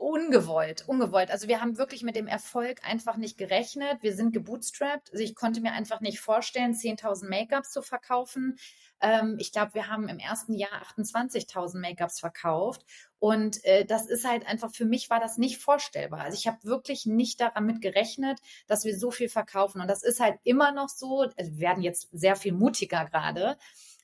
Ungewollt, 0.00 0.88
ungewollt. 0.88 1.30
Also 1.30 1.46
wir 1.46 1.60
haben 1.60 1.76
wirklich 1.76 2.02
mit 2.02 2.16
dem 2.16 2.26
Erfolg 2.26 2.82
einfach 2.88 3.18
nicht 3.18 3.36
gerechnet. 3.36 4.02
Wir 4.02 4.14
sind 4.16 4.32
gebootstrapped. 4.32 5.12
Also 5.12 5.22
ich 5.22 5.34
konnte 5.34 5.60
mir 5.60 5.72
einfach 5.72 6.00
nicht 6.00 6.20
vorstellen, 6.20 6.72
10.000 6.72 7.28
Make-ups 7.28 7.70
zu 7.70 7.82
verkaufen. 7.82 8.56
Ähm, 9.02 9.36
ich 9.38 9.52
glaube, 9.52 9.74
wir 9.74 9.88
haben 9.88 10.08
im 10.08 10.18
ersten 10.18 10.54
Jahr 10.54 10.70
28.000 10.96 11.80
Make-ups 11.80 12.18
verkauft. 12.18 12.86
Und 13.18 13.62
äh, 13.66 13.84
das 13.84 14.06
ist 14.06 14.26
halt 14.26 14.46
einfach, 14.46 14.72
für 14.72 14.86
mich 14.86 15.10
war 15.10 15.20
das 15.20 15.36
nicht 15.36 15.58
vorstellbar. 15.58 16.20
Also 16.20 16.38
ich 16.38 16.46
habe 16.46 16.64
wirklich 16.64 17.04
nicht 17.04 17.38
damit 17.38 17.82
gerechnet, 17.82 18.40
dass 18.68 18.86
wir 18.86 18.98
so 18.98 19.10
viel 19.10 19.28
verkaufen. 19.28 19.82
Und 19.82 19.88
das 19.88 20.02
ist 20.02 20.18
halt 20.18 20.38
immer 20.44 20.72
noch 20.72 20.88
so. 20.88 21.26
Also 21.36 21.52
wir 21.52 21.60
werden 21.60 21.82
jetzt 21.82 22.08
sehr 22.10 22.36
viel 22.36 22.52
mutiger 22.52 23.04
gerade. 23.04 23.58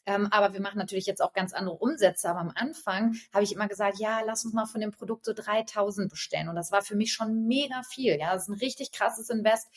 Ähm, 0.06 0.28
aber 0.30 0.54
wir 0.54 0.60
machen 0.60 0.78
natürlich 0.78 1.06
jetzt 1.06 1.20
auch 1.20 1.32
ganz 1.32 1.52
andere 1.52 1.76
Umsätze. 1.76 2.30
Aber 2.30 2.40
am 2.40 2.52
Anfang 2.54 3.16
habe 3.34 3.44
ich 3.44 3.52
immer 3.52 3.68
gesagt, 3.68 3.98
ja, 3.98 4.20
lass 4.24 4.44
uns 4.44 4.54
mal 4.54 4.66
von 4.66 4.80
dem 4.80 4.92
Produkt 4.92 5.24
so 5.24 5.32
3000 5.34 6.08
bestellen. 6.08 6.48
Und 6.48 6.54
das 6.54 6.72
war 6.72 6.82
für 6.82 6.96
mich 6.96 7.12
schon 7.12 7.46
mega 7.46 7.82
viel. 7.82 8.16
Ja, 8.18 8.32
das 8.32 8.44
ist 8.44 8.48
ein 8.48 8.58
richtig 8.58 8.92
krasses 8.92 9.28
Invest. 9.28 9.68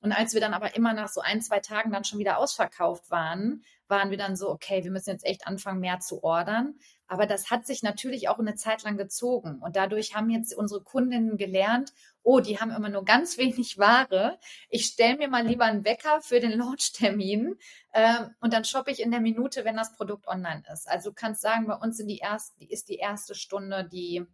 Und 0.00 0.12
als 0.12 0.34
wir 0.34 0.40
dann 0.40 0.54
aber 0.54 0.74
immer 0.74 0.94
nach 0.94 1.08
so 1.08 1.20
ein, 1.20 1.40
zwei 1.40 1.60
Tagen 1.60 1.92
dann 1.92 2.04
schon 2.04 2.18
wieder 2.18 2.38
ausverkauft 2.38 3.10
waren, 3.10 3.62
waren 3.86 4.10
wir 4.10 4.18
dann 4.18 4.36
so, 4.36 4.50
okay, 4.50 4.82
wir 4.82 4.90
müssen 4.90 5.10
jetzt 5.10 5.24
echt 5.24 5.46
anfangen, 5.46 5.80
mehr 5.80 6.00
zu 6.00 6.24
ordern. 6.24 6.74
Aber 7.06 7.26
das 7.26 7.50
hat 7.50 7.66
sich 7.66 7.82
natürlich 7.82 8.28
auch 8.28 8.38
eine 8.38 8.54
Zeit 8.54 8.82
lang 8.82 8.96
gezogen. 8.96 9.60
Und 9.60 9.76
dadurch 9.76 10.16
haben 10.16 10.30
jetzt 10.30 10.56
unsere 10.56 10.82
Kundinnen 10.82 11.36
gelernt, 11.36 11.92
oh, 12.22 12.40
die 12.40 12.60
haben 12.60 12.70
immer 12.70 12.88
nur 12.88 13.04
ganz 13.04 13.38
wenig 13.38 13.78
Ware. 13.78 14.38
Ich 14.68 14.86
stelle 14.86 15.16
mir 15.16 15.28
mal 15.28 15.46
lieber 15.46 15.64
einen 15.64 15.84
Wecker 15.84 16.20
für 16.20 16.40
den 16.40 16.52
Launch-Termin 16.52 17.56
äh, 17.92 18.24
und 18.40 18.52
dann 18.52 18.64
shoppe 18.64 18.90
ich 18.90 19.00
in 19.00 19.10
der 19.10 19.20
Minute, 19.20 19.64
wenn 19.64 19.76
das 19.76 19.92
Produkt 19.92 20.28
online 20.28 20.62
ist. 20.72 20.88
Also 20.88 21.10
du 21.10 21.14
kannst 21.14 21.42
sagen, 21.42 21.66
bei 21.66 21.74
uns 21.74 21.96
sind 21.96 22.08
die 22.08 22.18
erste, 22.18 22.64
ist 22.64 22.88
die 22.88 22.96
erste 22.96 23.34
Stunde 23.34 23.88
die, 23.90 24.24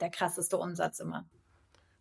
der 0.00 0.10
krasseste 0.10 0.58
Umsatz 0.58 1.00
immer. 1.00 1.28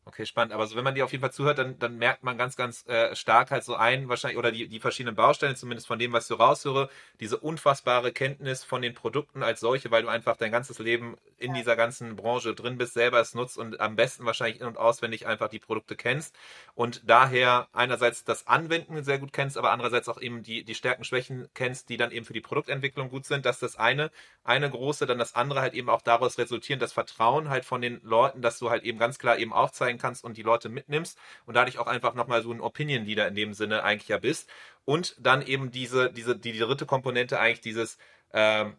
Okay, 0.03 0.25
spannend. 0.25 0.51
Aber 0.51 0.65
so, 0.65 0.75
wenn 0.75 0.83
man 0.83 0.95
dir 0.95 1.05
auf 1.05 1.11
jeden 1.11 1.21
Fall 1.21 1.31
zuhört, 1.31 1.59
dann, 1.59 1.77
dann 1.77 1.95
merkt 1.97 2.23
man 2.23 2.35
ganz, 2.35 2.55
ganz 2.55 2.87
äh, 2.87 3.15
stark 3.15 3.51
halt 3.51 3.63
so 3.63 3.75
ein, 3.75 4.09
wahrscheinlich, 4.09 4.39
oder 4.39 4.51
die, 4.51 4.67
die 4.67 4.79
verschiedenen 4.79 5.15
Baustellen, 5.15 5.55
zumindest 5.55 5.85
von 5.87 5.99
dem, 5.99 6.11
was 6.11 6.23
ich 6.23 6.27
so 6.29 6.35
raushöre, 6.35 6.89
diese 7.19 7.37
unfassbare 7.37 8.11
Kenntnis 8.11 8.63
von 8.63 8.81
den 8.81 8.95
Produkten 8.95 9.43
als 9.43 9.59
solche, 9.59 9.91
weil 9.91 10.01
du 10.01 10.07
einfach 10.09 10.37
dein 10.37 10.51
ganzes 10.51 10.79
Leben 10.79 11.17
in 11.37 11.53
dieser 11.53 11.75
ganzen 11.75 12.15
Branche 12.15 12.55
drin 12.55 12.79
bist, 12.79 12.95
selber 12.95 13.19
es 13.19 13.35
nutzt 13.35 13.59
und 13.59 13.79
am 13.79 13.95
besten 13.95 14.25
wahrscheinlich 14.25 14.59
in- 14.61 14.65
und 14.67 14.77
auswendig 14.77 15.27
einfach 15.27 15.49
die 15.49 15.59
Produkte 15.59 15.95
kennst 15.95 16.35
und 16.73 17.01
daher 17.05 17.67
einerseits 17.73 18.23
das 18.23 18.47
Anwenden 18.47 19.03
sehr 19.03 19.19
gut 19.19 19.33
kennst, 19.33 19.57
aber 19.57 19.71
andererseits 19.71 20.09
auch 20.09 20.19
eben 20.19 20.43
die, 20.43 20.63
die 20.63 20.75
Stärken, 20.75 21.03
Schwächen 21.03 21.47
kennst, 21.53 21.89
die 21.89 21.97
dann 21.97 22.11
eben 22.11 22.25
für 22.25 22.33
die 22.33 22.41
Produktentwicklung 22.41 23.09
gut 23.09 23.25
sind. 23.25 23.45
Das 23.45 23.57
ist 23.57 23.63
das 23.63 23.75
eine, 23.77 24.11
eine 24.43 24.69
große, 24.69 25.05
dann 25.05 25.19
das 25.19 25.35
andere 25.35 25.61
halt 25.61 25.73
eben 25.73 25.89
auch 25.89 26.01
daraus 26.01 26.37
resultieren, 26.37 26.79
das 26.79 26.93
Vertrauen 26.93 27.49
halt 27.49 27.65
von 27.65 27.81
den 27.81 27.99
Leuten, 28.03 28.41
dass 28.41 28.57
du 28.59 28.69
halt 28.69 28.83
eben 28.83 28.97
ganz 28.99 29.19
klar 29.19 29.37
eben 29.37 29.53
aufzeigen 29.53 29.90
zeigen 29.91 29.99
kannst 29.99 30.23
und 30.23 30.37
die 30.37 30.43
Leute 30.43 30.69
mitnimmst 30.69 31.17
und 31.45 31.55
dadurch 31.55 31.77
auch 31.77 31.87
einfach 31.87 32.13
nochmal 32.13 32.41
so 32.41 32.51
ein 32.51 32.61
Opinion 32.61 33.05
Leader 33.05 33.27
in 33.27 33.35
dem 33.35 33.53
Sinne 33.53 33.83
eigentlich 33.83 34.07
ja 34.07 34.17
bist. 34.17 34.49
Und 34.85 35.15
dann 35.19 35.41
eben 35.41 35.71
diese, 35.71 36.11
diese, 36.11 36.35
die, 36.35 36.53
die 36.53 36.59
dritte 36.59 36.85
Komponente 36.85 37.39
eigentlich 37.39 37.61
dieses 37.61 37.97
ähm, 38.33 38.75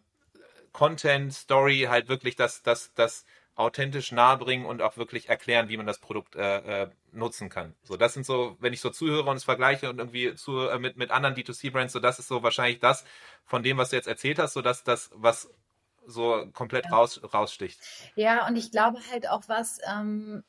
Content, 0.71 1.33
Story, 1.33 1.87
halt 1.89 2.09
wirklich 2.09 2.35
das, 2.35 2.63
das, 2.63 2.93
das 2.95 3.25
authentisch 3.55 4.11
nahebringen 4.11 4.65
und 4.65 4.81
auch 4.81 4.97
wirklich 4.97 5.29
erklären, 5.29 5.69
wie 5.69 5.77
man 5.77 5.85
das 5.85 5.99
Produkt 5.99 6.35
äh, 6.35 6.83
äh, 6.83 6.89
nutzen 7.11 7.49
kann. 7.49 7.75
So, 7.83 7.97
das 7.97 8.15
sind 8.15 8.25
so, 8.25 8.57
wenn 8.59 8.73
ich 8.73 8.81
so 8.81 8.89
zuhöre 8.89 9.29
und 9.29 9.37
es 9.37 9.43
vergleiche 9.43 9.89
und 9.89 9.99
irgendwie 9.99 10.33
zu, 10.33 10.67
äh, 10.67 10.79
mit, 10.79 10.97
mit 10.97 11.11
anderen 11.11 11.35
D2C-Brands, 11.35 11.93
so 11.93 11.99
das 11.99 12.17
ist 12.17 12.27
so 12.27 12.41
wahrscheinlich 12.41 12.79
das 12.79 13.05
von 13.45 13.61
dem, 13.61 13.77
was 13.77 13.91
du 13.91 13.95
jetzt 13.95 14.07
erzählt 14.07 14.39
hast, 14.39 14.53
so 14.53 14.63
dass 14.63 14.83
das, 14.83 15.11
was 15.13 15.51
so 16.07 16.47
komplett 16.53 16.85
ja. 16.85 16.91
raus, 16.91 17.21
raussticht. 17.31 17.79
Ja, 18.15 18.47
und 18.47 18.55
ich 18.55 18.71
glaube 18.71 18.99
halt 19.11 19.29
auch 19.29 19.43
was, 19.47 19.79
ähm, 19.87 20.43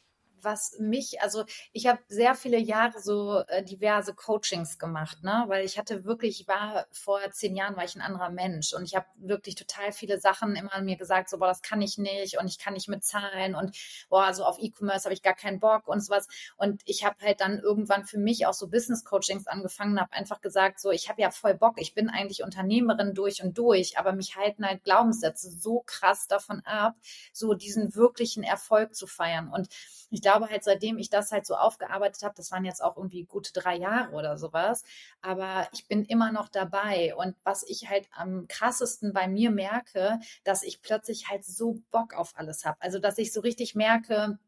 was 0.44 0.78
mich, 0.78 1.20
also 1.22 1.44
ich 1.72 1.86
habe 1.86 2.00
sehr 2.08 2.34
viele 2.34 2.58
Jahre 2.58 3.00
so 3.00 3.42
äh, 3.48 3.62
diverse 3.64 4.14
Coachings 4.14 4.78
gemacht, 4.78 5.22
ne, 5.22 5.44
weil 5.48 5.64
ich 5.64 5.78
hatte 5.78 6.04
wirklich, 6.04 6.40
ich 6.42 6.48
war 6.48 6.86
vor 6.92 7.20
zehn 7.30 7.56
Jahren 7.56 7.76
war 7.76 7.84
ich 7.84 7.94
ein 7.96 8.00
anderer 8.02 8.30
Mensch 8.30 8.72
und 8.74 8.84
ich 8.84 8.94
habe 8.94 9.06
wirklich 9.16 9.54
total 9.54 9.92
viele 9.92 10.20
Sachen 10.20 10.56
immer 10.56 10.72
an 10.72 10.84
mir 10.84 10.96
gesagt, 10.96 11.30
so 11.30 11.38
boah, 11.38 11.48
das 11.48 11.62
kann 11.62 11.82
ich 11.82 11.98
nicht 11.98 12.38
und 12.38 12.46
ich 12.46 12.58
kann 12.58 12.74
nicht 12.74 12.88
mit 12.88 13.04
Zahlen 13.04 13.54
und 13.54 13.76
boah, 14.08 14.32
so 14.34 14.44
auf 14.44 14.58
E-Commerce 14.58 15.04
habe 15.04 15.14
ich 15.14 15.22
gar 15.22 15.34
keinen 15.34 15.60
Bock 15.60 15.88
und 15.88 16.00
sowas. 16.00 16.28
Und 16.56 16.82
ich 16.84 17.04
habe 17.04 17.16
halt 17.22 17.40
dann 17.40 17.58
irgendwann 17.58 18.04
für 18.04 18.18
mich 18.18 18.46
auch 18.46 18.54
so 18.54 18.68
Business 18.68 19.04
Coachings 19.04 19.46
angefangen, 19.46 20.00
habe 20.00 20.12
einfach 20.12 20.40
gesagt, 20.40 20.80
so 20.80 20.90
ich 20.90 21.08
habe 21.08 21.22
ja 21.22 21.30
voll 21.30 21.54
Bock, 21.54 21.74
ich 21.80 21.94
bin 21.94 22.08
eigentlich 22.08 22.42
Unternehmerin 22.42 23.14
durch 23.14 23.42
und 23.42 23.56
durch, 23.58 23.98
aber 23.98 24.12
mich 24.12 24.36
halten 24.36 24.66
halt 24.66 24.84
Glaubenssätze 24.84 25.50
so 25.50 25.82
krass 25.86 26.26
davon 26.28 26.60
ab, 26.64 26.94
so 27.32 27.54
diesen 27.54 27.94
wirklichen 27.94 28.42
Erfolg 28.42 28.94
zu 28.94 29.06
feiern. 29.06 29.48
Und 29.48 29.68
ich 30.10 30.22
glaube 30.22 30.33
halt, 30.42 30.64
seitdem 30.64 30.98
ich 30.98 31.10
das 31.10 31.32
halt 31.32 31.46
so 31.46 31.54
aufgearbeitet 31.56 32.22
habe, 32.22 32.34
das 32.36 32.50
waren 32.50 32.64
jetzt 32.64 32.82
auch 32.82 32.96
irgendwie 32.96 33.24
gute 33.24 33.52
drei 33.52 33.76
Jahre 33.76 34.12
oder 34.12 34.36
sowas, 34.38 34.84
aber 35.22 35.68
ich 35.72 35.86
bin 35.88 36.04
immer 36.04 36.32
noch 36.32 36.48
dabei. 36.48 37.14
Und 37.16 37.36
was 37.44 37.62
ich 37.64 37.88
halt 37.88 38.08
am 38.12 38.46
krassesten 38.48 39.12
bei 39.12 39.28
mir 39.28 39.50
merke, 39.50 40.18
dass 40.44 40.62
ich 40.62 40.82
plötzlich 40.82 41.28
halt 41.28 41.44
so 41.44 41.78
Bock 41.90 42.14
auf 42.14 42.32
alles 42.36 42.64
habe. 42.64 42.76
Also, 42.80 42.98
dass 42.98 43.18
ich 43.18 43.32
so 43.32 43.40
richtig 43.40 43.74
merke, 43.74 44.38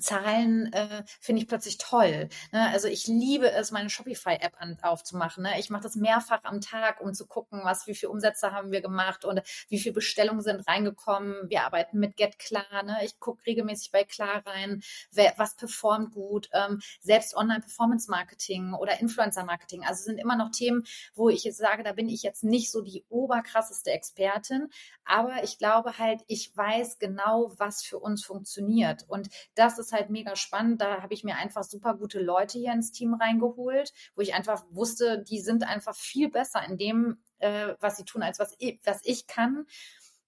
Zahlen 0.00 0.72
äh, 0.72 1.04
finde 1.20 1.42
ich 1.42 1.48
plötzlich 1.48 1.78
toll. 1.78 2.28
Ne? 2.52 2.70
Also 2.70 2.88
ich 2.88 3.06
liebe 3.06 3.50
es, 3.50 3.70
meine 3.70 3.90
Shopify-App 3.90 4.54
aufzumachen. 4.82 5.42
Ne? 5.42 5.58
Ich 5.58 5.70
mache 5.70 5.82
das 5.82 5.96
mehrfach 5.96 6.44
am 6.44 6.60
Tag, 6.60 7.00
um 7.00 7.14
zu 7.14 7.26
gucken, 7.26 7.60
was, 7.64 7.86
wie 7.86 7.94
viele 7.94 8.10
Umsätze 8.10 8.52
haben 8.52 8.72
wir 8.72 8.80
gemacht 8.80 9.24
und 9.24 9.42
wie 9.68 9.78
viele 9.78 9.94
Bestellungen 9.94 10.42
sind 10.42 10.66
reingekommen. 10.66 11.48
Wir 11.48 11.64
arbeiten 11.64 11.98
mit 11.98 12.16
GetKlar. 12.16 12.82
Ne? 12.84 12.98
Ich 13.04 13.18
gucke 13.20 13.44
regelmäßig 13.46 13.90
bei 13.90 14.04
Klar 14.04 14.42
rein, 14.46 14.82
wer, 15.12 15.34
was 15.36 15.56
performt 15.56 16.14
gut. 16.14 16.48
Ähm, 16.52 16.80
selbst 17.00 17.36
Online-Performance-Marketing 17.36 18.74
oder 18.74 19.00
Influencer-Marketing. 19.00 19.84
Also 19.84 20.04
sind 20.04 20.18
immer 20.18 20.36
noch 20.36 20.50
Themen, 20.50 20.84
wo 21.14 21.28
ich 21.28 21.44
jetzt 21.44 21.58
sage, 21.58 21.82
da 21.82 21.92
bin 21.92 22.08
ich 22.08 22.22
jetzt 22.22 22.44
nicht 22.44 22.70
so 22.70 22.82
die 22.82 23.04
oberkrasseste 23.08 23.90
Expertin. 23.90 24.68
Aber 25.04 25.42
ich 25.42 25.58
glaube 25.58 25.98
halt, 25.98 26.22
ich 26.26 26.56
weiß 26.56 26.98
genau, 26.98 27.52
was 27.56 27.82
für 27.82 27.98
uns 27.98 28.24
funktioniert. 28.24 29.04
Und 29.08 29.28
das 29.54 29.78
ist 29.78 29.81
halt 29.90 30.10
mega 30.10 30.36
spannend. 30.36 30.80
Da 30.80 31.02
habe 31.02 31.14
ich 31.14 31.24
mir 31.24 31.36
einfach 31.36 31.64
super 31.64 31.94
gute 31.94 32.20
Leute 32.20 32.58
hier 32.58 32.72
ins 32.72 32.92
Team 32.92 33.14
reingeholt, 33.14 33.92
wo 34.14 34.20
ich 34.20 34.34
einfach 34.34 34.62
wusste, 34.70 35.24
die 35.24 35.40
sind 35.40 35.64
einfach 35.64 35.96
viel 35.96 36.30
besser 36.30 36.62
in 36.64 36.78
dem, 36.78 37.22
äh, 37.38 37.74
was 37.80 37.96
sie 37.96 38.04
tun, 38.04 38.22
als 38.22 38.38
was 38.38 38.54
ich, 38.58 38.78
was 38.84 39.00
ich 39.02 39.26
kann. 39.26 39.66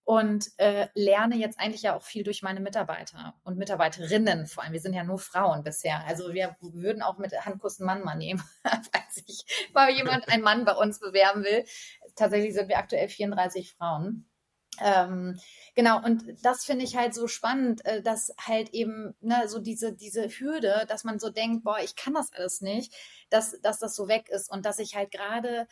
Und 0.07 0.51
äh, 0.59 0.89
lerne 0.95 1.37
jetzt 1.37 1.59
eigentlich 1.59 1.83
ja 1.83 1.97
auch 1.97 2.03
viel 2.03 2.25
durch 2.25 2.43
meine 2.43 2.61
Mitarbeiter 2.61 3.35
und 3.43 3.57
Mitarbeiterinnen 3.57 4.47
vor 4.47 4.63
allem. 4.63 4.75
Wir 4.75 4.81
sind 4.81 4.93
ja 4.93 5.05
nur 5.05 5.19
Frauen 5.19 5.63
bisher. 5.63 6.05
Also 6.07 6.35
wir 6.35 6.57
würden 6.61 7.03
auch 7.03 7.17
mit 7.17 7.33
Handkuss 7.47 7.81
einen 7.81 7.87
Mann 7.87 8.05
mal 8.05 8.15
nehmen, 8.15 8.43
falls 8.65 9.15
sich 9.15 9.71
mal 9.73 9.91
jemand 9.91 10.29
einen 10.29 10.43
Mann 10.43 10.67
bei 10.67 10.75
uns 10.75 11.01
bewerben 11.01 11.45
will. 11.45 11.65
Tatsächlich 12.17 12.53
sind 12.53 12.69
wir 12.69 12.79
aktuell 12.79 13.09
34 13.09 13.73
Frauen. 13.73 14.29
Ähm, 14.81 15.39
genau, 15.75 16.03
und 16.03 16.25
das 16.43 16.65
finde 16.65 16.85
ich 16.85 16.97
halt 16.97 17.15
so 17.15 17.29
spannend, 17.29 17.85
äh, 17.85 18.03
dass 18.03 18.35
halt 18.39 18.71
eben 18.71 19.15
ne, 19.21 19.45
so 19.47 19.59
diese, 19.59 19.93
diese 19.93 20.29
Hürde, 20.29 20.85
dass 20.89 21.05
man 21.05 21.19
so 21.19 21.31
denkt, 21.31 21.65
boah, 21.65 21.79
ich 21.79 21.97
kann 21.97 22.15
das 22.15 22.33
alles 22.33 22.61
nicht, 22.61 22.93
dass, 23.31 23.61
dass 23.61 23.79
das 23.79 23.95
so 23.95 24.09
weg 24.09 24.29
ist 24.29 24.51
und 24.51 24.67
dass 24.67 24.79
ich 24.79 24.97
halt 24.97 25.11
gerade 25.11 25.67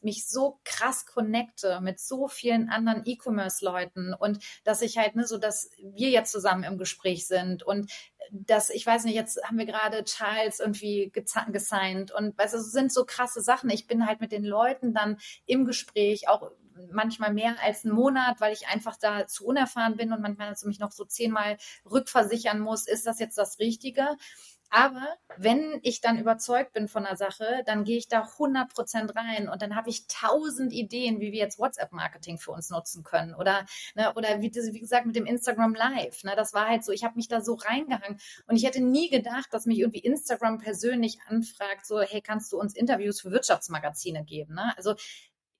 mich 0.00 0.26
so 0.26 0.60
krass 0.64 1.06
connecte 1.06 1.80
mit 1.80 2.00
so 2.00 2.28
vielen 2.28 2.68
anderen 2.68 3.02
E-Commerce-Leuten 3.04 4.14
und 4.14 4.42
dass 4.64 4.82
ich 4.82 4.98
halt, 4.98 5.14
ne, 5.14 5.26
so 5.26 5.38
dass 5.38 5.70
wir 5.78 6.10
jetzt 6.10 6.32
zusammen 6.32 6.64
im 6.64 6.78
Gespräch 6.78 7.26
sind 7.26 7.62
und 7.62 7.90
dass, 8.30 8.70
ich 8.70 8.84
weiß 8.86 9.04
nicht, 9.04 9.14
jetzt 9.14 9.42
haben 9.44 9.58
wir 9.58 9.66
gerade 9.66 10.04
Charles 10.04 10.60
irgendwie 10.60 11.10
gesigned 11.50 12.12
und 12.12 12.36
weißt 12.36 12.54
du, 12.54 12.60
sind 12.60 12.92
so 12.92 13.04
krasse 13.04 13.40
Sachen. 13.40 13.70
Ich 13.70 13.86
bin 13.86 14.06
halt 14.06 14.20
mit 14.20 14.32
den 14.32 14.44
Leuten 14.44 14.92
dann 14.92 15.18
im 15.46 15.64
Gespräch, 15.64 16.28
auch 16.28 16.50
manchmal 16.92 17.32
mehr 17.32 17.56
als 17.62 17.84
einen 17.84 17.94
Monat, 17.94 18.40
weil 18.40 18.52
ich 18.52 18.68
einfach 18.68 18.96
da 18.96 19.26
zu 19.26 19.46
unerfahren 19.46 19.96
bin 19.96 20.12
und 20.12 20.20
manchmal 20.20 20.48
also 20.48 20.66
mich 20.66 20.78
noch 20.78 20.92
so 20.92 21.04
zehnmal 21.04 21.56
rückversichern 21.90 22.60
muss, 22.60 22.86
ist 22.86 23.06
das 23.06 23.18
jetzt 23.18 23.38
das 23.38 23.58
Richtige? 23.58 24.16
Aber 24.70 25.16
wenn 25.38 25.80
ich 25.82 26.00
dann 26.02 26.18
überzeugt 26.18 26.74
bin 26.74 26.88
von 26.88 27.04
der 27.04 27.16
Sache, 27.16 27.62
dann 27.64 27.84
gehe 27.84 27.96
ich 27.96 28.08
da 28.08 28.28
100 28.32 28.68
Prozent 28.68 29.16
rein 29.16 29.48
und 29.48 29.62
dann 29.62 29.74
habe 29.74 29.88
ich 29.88 30.06
tausend 30.08 30.72
Ideen, 30.72 31.20
wie 31.20 31.32
wir 31.32 31.38
jetzt 31.38 31.58
WhatsApp-Marketing 31.58 32.38
für 32.38 32.50
uns 32.52 32.68
nutzen 32.68 33.02
können 33.02 33.34
oder 33.34 33.64
ne, 33.94 34.12
oder 34.14 34.42
wie, 34.42 34.52
wie 34.52 34.80
gesagt 34.80 35.06
mit 35.06 35.16
dem 35.16 35.24
Instagram 35.24 35.74
Live. 35.74 36.22
Ne, 36.24 36.34
das 36.36 36.52
war 36.52 36.68
halt 36.68 36.84
so, 36.84 36.92
ich 36.92 37.02
habe 37.02 37.16
mich 37.16 37.28
da 37.28 37.40
so 37.40 37.54
reingehangen 37.54 38.20
und 38.46 38.56
ich 38.56 38.64
hätte 38.66 38.82
nie 38.82 39.08
gedacht, 39.08 39.46
dass 39.52 39.64
mich 39.64 39.78
irgendwie 39.78 40.00
Instagram 40.00 40.58
persönlich 40.58 41.18
anfragt, 41.26 41.86
so 41.86 42.00
hey, 42.02 42.20
kannst 42.20 42.52
du 42.52 42.60
uns 42.60 42.74
Interviews 42.74 43.22
für 43.22 43.30
Wirtschaftsmagazine 43.30 44.24
geben? 44.24 44.54
Ne? 44.54 44.74
Also 44.76 44.96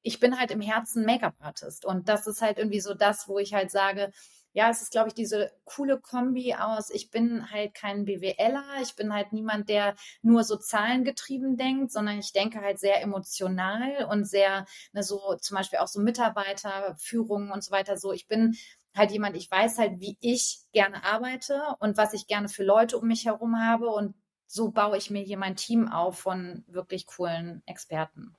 ich 0.08 0.20
bin 0.20 0.38
halt 0.38 0.50
im 0.50 0.62
Herzen 0.62 1.04
Make-up-Artist. 1.04 1.84
Und 1.84 2.08
das 2.08 2.26
ist 2.26 2.40
halt 2.40 2.56
irgendwie 2.56 2.80
so 2.80 2.94
das, 2.94 3.28
wo 3.28 3.38
ich 3.38 3.52
halt 3.52 3.70
sage, 3.70 4.10
ja, 4.54 4.70
es 4.70 4.80
ist, 4.80 4.90
glaube 4.90 5.08
ich, 5.08 5.14
diese 5.14 5.52
coole 5.64 6.00
Kombi 6.00 6.54
aus, 6.54 6.88
ich 6.88 7.10
bin 7.10 7.50
halt 7.50 7.74
kein 7.74 8.06
BWLer, 8.06 8.64
ich 8.82 8.96
bin 8.96 9.12
halt 9.12 9.34
niemand, 9.34 9.68
der 9.68 9.94
nur 10.22 10.44
so 10.44 10.56
zahlengetrieben 10.56 11.58
denkt, 11.58 11.92
sondern 11.92 12.18
ich 12.18 12.32
denke 12.32 12.62
halt 12.62 12.80
sehr 12.80 13.02
emotional 13.02 14.06
und 14.10 14.24
sehr, 14.24 14.64
ne, 14.94 15.02
so 15.02 15.36
zum 15.42 15.56
Beispiel 15.58 15.78
auch 15.80 15.88
so 15.88 16.00
Mitarbeiterführung 16.00 17.50
und 17.50 17.62
so 17.62 17.70
weiter. 17.70 17.98
So, 17.98 18.10
ich 18.12 18.26
bin 18.26 18.56
halt 18.96 19.10
jemand, 19.10 19.36
ich 19.36 19.50
weiß 19.50 19.76
halt, 19.76 20.00
wie 20.00 20.16
ich 20.20 20.60
gerne 20.72 21.04
arbeite 21.04 21.60
und 21.80 21.98
was 21.98 22.14
ich 22.14 22.26
gerne 22.26 22.48
für 22.48 22.64
Leute 22.64 22.96
um 22.96 23.06
mich 23.06 23.26
herum 23.26 23.60
habe 23.60 23.90
und 23.90 24.14
so 24.46 24.70
baue 24.70 24.96
ich 24.96 25.10
mir 25.10 25.22
hier 25.22 25.36
mein 25.36 25.56
Team 25.56 25.86
auf 25.88 26.18
von 26.20 26.64
wirklich 26.66 27.06
coolen 27.06 27.62
Experten. 27.66 28.37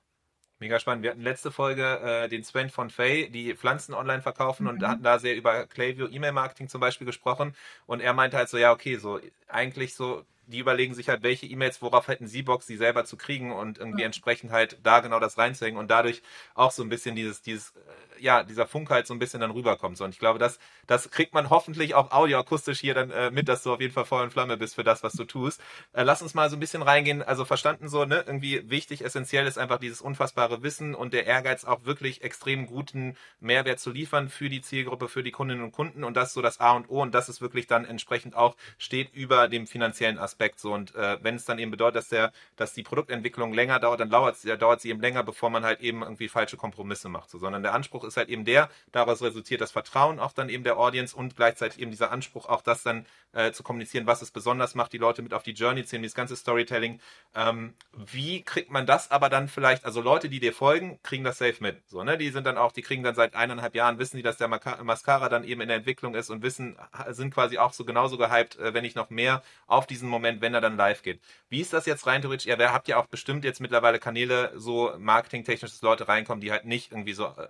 Mega 0.60 0.78
spannend. 0.78 1.02
Wir 1.02 1.12
hatten 1.12 1.22
letzte 1.22 1.50
Folge 1.50 2.00
äh, 2.00 2.28
den 2.28 2.44
Sven 2.44 2.68
von 2.68 2.90
Fay, 2.90 3.30
die 3.30 3.54
Pflanzen 3.54 3.94
online 3.94 4.20
verkaufen 4.20 4.64
mhm. 4.64 4.68
und 4.68 4.86
hatten 4.86 5.02
da 5.02 5.18
sehr 5.18 5.34
über 5.34 5.66
Clayview 5.66 6.06
E-Mail-Marketing 6.06 6.68
zum 6.68 6.82
Beispiel 6.82 7.06
gesprochen. 7.06 7.54
Und 7.86 8.00
er 8.00 8.12
meinte 8.12 8.36
halt 8.36 8.50
so, 8.50 8.58
ja, 8.58 8.70
okay, 8.70 8.96
so 8.96 9.18
eigentlich 9.48 9.94
so, 9.94 10.22
die 10.46 10.58
überlegen 10.58 10.92
sich 10.92 11.08
halt, 11.08 11.22
welche 11.22 11.46
E-Mails, 11.46 11.80
worauf 11.80 12.08
hätten 12.08 12.26
sie 12.26 12.42
Bock, 12.42 12.62
sie 12.62 12.76
selber 12.76 13.06
zu 13.06 13.16
kriegen 13.16 13.52
und 13.52 13.78
irgendwie 13.78 14.02
ja. 14.02 14.06
entsprechend 14.06 14.52
halt 14.52 14.78
da 14.82 15.00
genau 15.00 15.18
das 15.18 15.38
reinzuhängen 15.38 15.80
und 15.80 15.90
dadurch 15.90 16.20
auch 16.54 16.72
so 16.72 16.82
ein 16.82 16.90
bisschen 16.90 17.16
dieses, 17.16 17.40
dieses 17.40 17.72
ja, 18.20 18.42
dieser 18.42 18.66
Funk 18.66 18.90
halt 18.90 19.06
so 19.06 19.14
ein 19.14 19.18
bisschen 19.18 19.40
dann 19.40 19.50
rüberkommt. 19.50 19.96
So. 19.96 20.04
Und 20.04 20.10
ich 20.10 20.18
glaube, 20.18 20.38
das, 20.38 20.58
das 20.86 21.10
kriegt 21.10 21.34
man 21.34 21.50
hoffentlich 21.50 21.94
auch 21.94 22.10
audioakustisch 22.10 22.80
hier 22.80 22.94
dann 22.94 23.10
äh, 23.10 23.30
mit, 23.30 23.48
dass 23.48 23.62
du 23.62 23.72
auf 23.72 23.80
jeden 23.80 23.92
Fall 23.92 24.04
Feuer 24.04 24.22
und 24.22 24.32
Flamme 24.32 24.56
bist 24.56 24.74
für 24.74 24.84
das, 24.84 25.02
was 25.02 25.12
du 25.12 25.24
tust. 25.24 25.60
Äh, 25.92 26.02
lass 26.02 26.22
uns 26.22 26.34
mal 26.34 26.50
so 26.50 26.56
ein 26.56 26.60
bisschen 26.60 26.82
reingehen. 26.82 27.22
Also 27.22 27.44
verstanden 27.44 27.88
so, 27.88 28.04
ne, 28.04 28.24
irgendwie 28.26 28.68
wichtig, 28.70 29.04
essentiell 29.04 29.46
ist 29.46 29.58
einfach 29.58 29.78
dieses 29.78 30.00
unfassbare 30.00 30.62
Wissen 30.62 30.94
und 30.94 31.12
der 31.12 31.26
Ehrgeiz 31.26 31.64
auch 31.64 31.84
wirklich 31.84 32.22
extrem 32.22 32.66
guten 32.66 33.16
Mehrwert 33.40 33.80
zu 33.80 33.90
liefern 33.90 34.28
für 34.28 34.48
die 34.48 34.60
Zielgruppe, 34.60 35.08
für 35.08 35.22
die 35.22 35.30
Kundinnen 35.30 35.64
und 35.64 35.72
Kunden. 35.72 36.04
Und 36.04 36.16
das 36.16 36.28
ist 36.28 36.34
so 36.34 36.42
das 36.42 36.60
A 36.60 36.72
und 36.72 36.88
O 36.90 37.02
und 37.02 37.14
das 37.14 37.28
ist 37.28 37.40
wirklich 37.40 37.66
dann 37.66 37.84
entsprechend 37.84 38.36
auch 38.36 38.56
steht 38.78 39.14
über 39.14 39.48
dem 39.48 39.66
finanziellen 39.66 40.18
Aspekt. 40.18 40.60
So 40.60 40.72
und 40.72 40.94
äh, 40.94 41.18
wenn 41.22 41.36
es 41.36 41.44
dann 41.44 41.58
eben 41.58 41.70
bedeutet, 41.70 41.96
dass 41.96 42.08
der, 42.08 42.32
dass 42.56 42.72
die 42.72 42.82
Produktentwicklung 42.82 43.52
länger 43.52 43.78
dauert, 43.78 44.00
dann 44.00 44.10
dauert, 44.10 44.36
dauert 44.60 44.80
sie 44.80 44.90
eben 44.90 45.00
länger, 45.00 45.22
bevor 45.22 45.50
man 45.50 45.64
halt 45.64 45.80
eben 45.80 46.02
irgendwie 46.02 46.28
falsche 46.28 46.56
Kompromisse 46.56 47.08
macht. 47.08 47.30
So, 47.30 47.38
sondern 47.38 47.62
der 47.62 47.74
Anspruch 47.74 48.04
ist 48.04 48.09
halt 48.16 48.28
eben 48.28 48.44
der, 48.44 48.70
daraus 48.92 49.22
resultiert 49.22 49.60
das 49.60 49.72
Vertrauen 49.72 50.20
auch 50.20 50.32
dann 50.32 50.48
eben 50.48 50.64
der 50.64 50.78
Audience 50.78 51.16
und 51.16 51.36
gleichzeitig 51.36 51.80
eben 51.80 51.90
dieser 51.90 52.10
Anspruch, 52.10 52.46
auch 52.46 52.62
das 52.62 52.82
dann 52.82 53.06
äh, 53.32 53.52
zu 53.52 53.62
kommunizieren, 53.62 54.06
was 54.06 54.22
es 54.22 54.30
besonders 54.30 54.74
macht, 54.74 54.92
die 54.92 54.98
Leute 54.98 55.22
mit 55.22 55.34
auf 55.34 55.42
die 55.42 55.52
Journey 55.52 55.84
ziehen, 55.84 56.02
dieses 56.02 56.14
ganze 56.14 56.36
Storytelling. 56.36 57.00
Ähm, 57.34 57.74
wie 57.92 58.42
kriegt 58.42 58.70
man 58.70 58.86
das 58.86 59.10
aber 59.10 59.28
dann 59.28 59.48
vielleicht, 59.48 59.84
also 59.84 60.00
Leute, 60.00 60.28
die 60.28 60.40
dir 60.40 60.52
folgen, 60.52 60.98
kriegen 61.02 61.24
das 61.24 61.38
safe 61.38 61.56
mit. 61.60 61.88
So, 61.88 62.02
ne? 62.02 62.18
Die 62.18 62.30
sind 62.30 62.46
dann 62.46 62.58
auch, 62.58 62.72
die 62.72 62.82
kriegen 62.82 63.02
dann 63.02 63.14
seit 63.14 63.34
eineinhalb 63.34 63.74
Jahren, 63.74 63.98
wissen 63.98 64.16
die, 64.16 64.22
dass 64.22 64.36
der 64.36 64.48
Mascara 64.48 65.28
dann 65.28 65.44
eben 65.44 65.60
in 65.60 65.68
der 65.68 65.76
Entwicklung 65.76 66.14
ist 66.14 66.30
und 66.30 66.42
wissen, 66.42 66.76
sind 67.10 67.32
quasi 67.32 67.58
auch 67.58 67.72
so 67.72 67.84
genauso 67.84 68.18
gehypt, 68.18 68.58
äh, 68.58 68.74
wenn 68.74 68.82
nicht 68.82 68.96
noch 68.96 69.10
mehr 69.10 69.42
auf 69.66 69.86
diesen 69.86 70.08
Moment, 70.08 70.40
wenn 70.40 70.54
er 70.54 70.60
dann 70.60 70.76
live 70.76 71.02
geht. 71.02 71.20
Wie 71.48 71.60
ist 71.60 71.72
das 71.72 71.86
jetzt 71.86 72.06
rein 72.06 72.22
theoretisch? 72.22 72.46
Ja, 72.46 72.58
wer 72.58 72.72
habt 72.72 72.88
ja 72.88 72.96
auch 72.96 73.06
bestimmt 73.06 73.44
jetzt 73.44 73.60
mittlerweile 73.60 73.98
Kanäle, 73.98 74.52
so 74.56 74.92
marketingtechnisch, 74.98 75.70
dass 75.70 75.82
Leute 75.82 76.08
reinkommen, 76.08 76.40
die 76.40 76.50
halt 76.50 76.64
nicht 76.64 76.90
irgendwie 76.90 77.12
so 77.12 77.26
äh, 77.26 77.48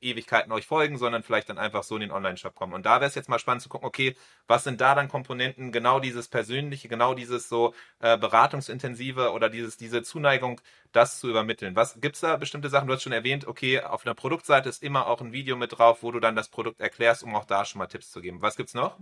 Ewigkeiten 0.00 0.52
euch 0.52 0.66
folgen, 0.66 0.98
sondern 0.98 1.22
vielleicht 1.22 1.48
dann 1.48 1.58
einfach 1.58 1.82
so 1.82 1.96
in 1.96 2.02
den 2.02 2.10
Online-Shop 2.10 2.54
kommen. 2.54 2.74
Und 2.74 2.86
da 2.86 3.00
wäre 3.00 3.08
es 3.08 3.14
jetzt 3.14 3.28
mal 3.28 3.38
spannend 3.38 3.62
zu 3.62 3.68
gucken, 3.68 3.86
okay, 3.86 4.16
was 4.46 4.64
sind 4.64 4.80
da 4.80 4.94
dann 4.94 5.08
Komponenten, 5.08 5.72
genau 5.72 6.00
dieses 6.00 6.28
Persönliche, 6.28 6.88
genau 6.88 7.14
dieses 7.14 7.48
so 7.48 7.74
äh, 8.00 8.16
beratungsintensive 8.18 9.32
oder 9.32 9.48
dieses, 9.48 9.76
diese 9.76 10.02
Zuneigung 10.02 10.60
das 10.92 11.18
zu 11.18 11.28
übermitteln. 11.28 11.76
Was 11.76 12.00
gibt's 12.00 12.20
da 12.20 12.36
bestimmte 12.36 12.68
Sachen? 12.68 12.88
Du 12.88 12.94
hast 12.94 13.02
schon 13.02 13.12
erwähnt, 13.12 13.46
okay, 13.46 13.80
auf 13.80 14.06
einer 14.06 14.14
Produktseite 14.14 14.68
ist 14.68 14.82
immer 14.82 15.06
auch 15.06 15.20
ein 15.20 15.32
Video 15.32 15.56
mit 15.56 15.78
drauf, 15.78 16.02
wo 16.02 16.10
du 16.10 16.20
dann 16.20 16.36
das 16.36 16.48
Produkt 16.48 16.80
erklärst, 16.80 17.22
um 17.22 17.34
auch 17.34 17.44
da 17.44 17.64
schon 17.64 17.78
mal 17.78 17.86
Tipps 17.86 18.10
zu 18.10 18.20
geben. 18.20 18.40
Was 18.40 18.56
gibt's 18.56 18.74
noch? 18.74 18.98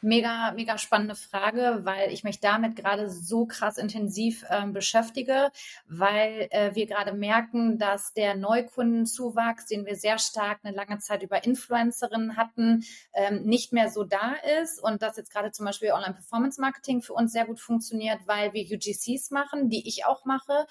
Mega, 0.00 0.52
mega 0.52 0.78
spannende 0.78 1.14
Frage, 1.14 1.80
weil 1.84 2.12
ich 2.12 2.24
mich 2.24 2.40
damit 2.40 2.76
gerade 2.76 3.08
so 3.08 3.46
krass 3.46 3.78
intensiv 3.78 4.44
ähm, 4.50 4.72
beschäftige, 4.72 5.50
weil 5.86 6.48
äh, 6.50 6.74
wir 6.74 6.86
gerade 6.86 7.12
merken, 7.12 7.78
dass 7.78 8.12
der 8.12 8.34
Neukundenzuwachs, 8.34 9.66
den 9.66 9.86
wir 9.86 9.96
sehr 9.96 10.18
stark 10.18 10.35
eine 10.36 10.74
lange 10.74 10.98
Zeit 10.98 11.22
über 11.22 11.44
Influencerinnen 11.44 12.36
hatten, 12.36 12.84
ähm, 13.14 13.42
nicht 13.44 13.72
mehr 13.72 13.90
so 13.90 14.04
da 14.04 14.34
ist 14.60 14.82
und 14.82 15.02
dass 15.02 15.16
jetzt 15.16 15.32
gerade 15.32 15.52
zum 15.52 15.66
Beispiel 15.66 15.92
Online-Performance-Marketing 15.92 17.02
für 17.02 17.14
uns 17.14 17.32
sehr 17.32 17.46
gut 17.46 17.60
funktioniert, 17.60 18.20
weil 18.26 18.52
wir 18.52 18.64
UGCs 18.64 19.30
machen, 19.30 19.68
die 19.68 19.86
ich 19.86 20.04
auch 20.04 20.24
mache 20.24 20.66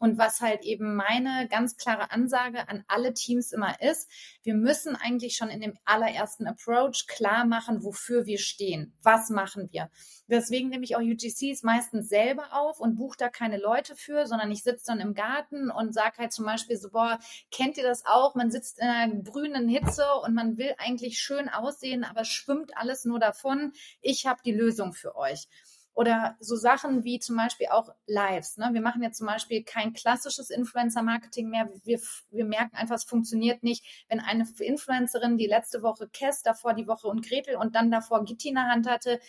und 0.00 0.16
was 0.16 0.40
halt 0.40 0.64
eben 0.64 0.96
meine 0.96 1.46
ganz 1.48 1.76
klare 1.76 2.10
Ansage 2.10 2.68
an 2.68 2.84
alle 2.88 3.12
Teams 3.12 3.52
immer 3.52 3.80
ist, 3.82 4.10
wir 4.42 4.54
müssen 4.54 4.96
eigentlich 4.96 5.36
schon 5.36 5.50
in 5.50 5.60
dem 5.60 5.78
allerersten 5.84 6.46
Approach 6.46 7.06
klar 7.06 7.44
machen, 7.44 7.84
wofür 7.84 8.24
wir 8.24 8.38
stehen. 8.38 8.94
Was 9.02 9.28
machen 9.28 9.68
wir? 9.70 9.90
Deswegen 10.26 10.70
nehme 10.70 10.84
ich 10.84 10.96
auch 10.96 11.02
UGCs 11.02 11.62
meistens 11.64 12.08
selber 12.08 12.48
auf 12.52 12.80
und 12.80 12.96
buche 12.96 13.18
da 13.18 13.28
keine 13.28 13.58
Leute 13.58 13.94
für, 13.94 14.26
sondern 14.26 14.50
ich 14.50 14.62
sitze 14.62 14.86
dann 14.86 15.00
im 15.00 15.12
Garten 15.12 15.70
und 15.70 15.92
sage 15.92 16.16
halt 16.18 16.32
zum 16.32 16.46
Beispiel 16.46 16.78
so, 16.78 16.90
boah, 16.90 17.18
kennt 17.50 17.76
ihr 17.76 17.84
das 17.84 18.06
auch? 18.06 18.34
Man 18.34 18.50
sitzt 18.50 18.80
in 18.80 18.88
einer 18.88 19.14
brünen 19.14 19.68
Hitze 19.68 20.06
und 20.24 20.32
man 20.32 20.56
will 20.56 20.74
eigentlich 20.78 21.18
schön 21.18 21.50
aussehen, 21.50 22.04
aber 22.04 22.24
schwimmt 22.24 22.74
alles 22.74 23.04
nur 23.04 23.18
davon. 23.18 23.72
Ich 24.00 24.24
habe 24.24 24.40
die 24.42 24.52
Lösung 24.52 24.94
für 24.94 25.14
euch. 25.14 25.46
Oder 25.94 26.36
so 26.40 26.56
Sachen 26.56 27.04
wie 27.04 27.18
zum 27.18 27.36
Beispiel 27.36 27.66
auch 27.70 27.92
Lives. 28.06 28.56
Ne? 28.56 28.70
Wir 28.72 28.80
machen 28.80 29.02
jetzt 29.02 29.18
zum 29.18 29.26
Beispiel 29.26 29.64
kein 29.64 29.92
klassisches 29.92 30.50
Influencer-Marketing 30.50 31.50
mehr. 31.50 31.68
Wir, 31.84 32.00
wir 32.30 32.44
merken 32.44 32.76
einfach, 32.76 32.94
es 32.94 33.04
funktioniert 33.04 33.62
nicht, 33.62 34.06
wenn 34.08 34.20
eine 34.20 34.46
Influencerin 34.58 35.36
die 35.36 35.46
letzte 35.46 35.82
Woche 35.82 36.08
Kess, 36.08 36.42
davor 36.42 36.74
die 36.74 36.86
Woche 36.86 37.08
und 37.08 37.26
Gretel 37.26 37.56
und 37.56 37.74
dann 37.74 37.90
davor 37.90 38.24
Gitti 38.24 38.48
in 38.48 38.54
der 38.54 38.68
Hand 38.68 38.88
hatte, 38.88 39.20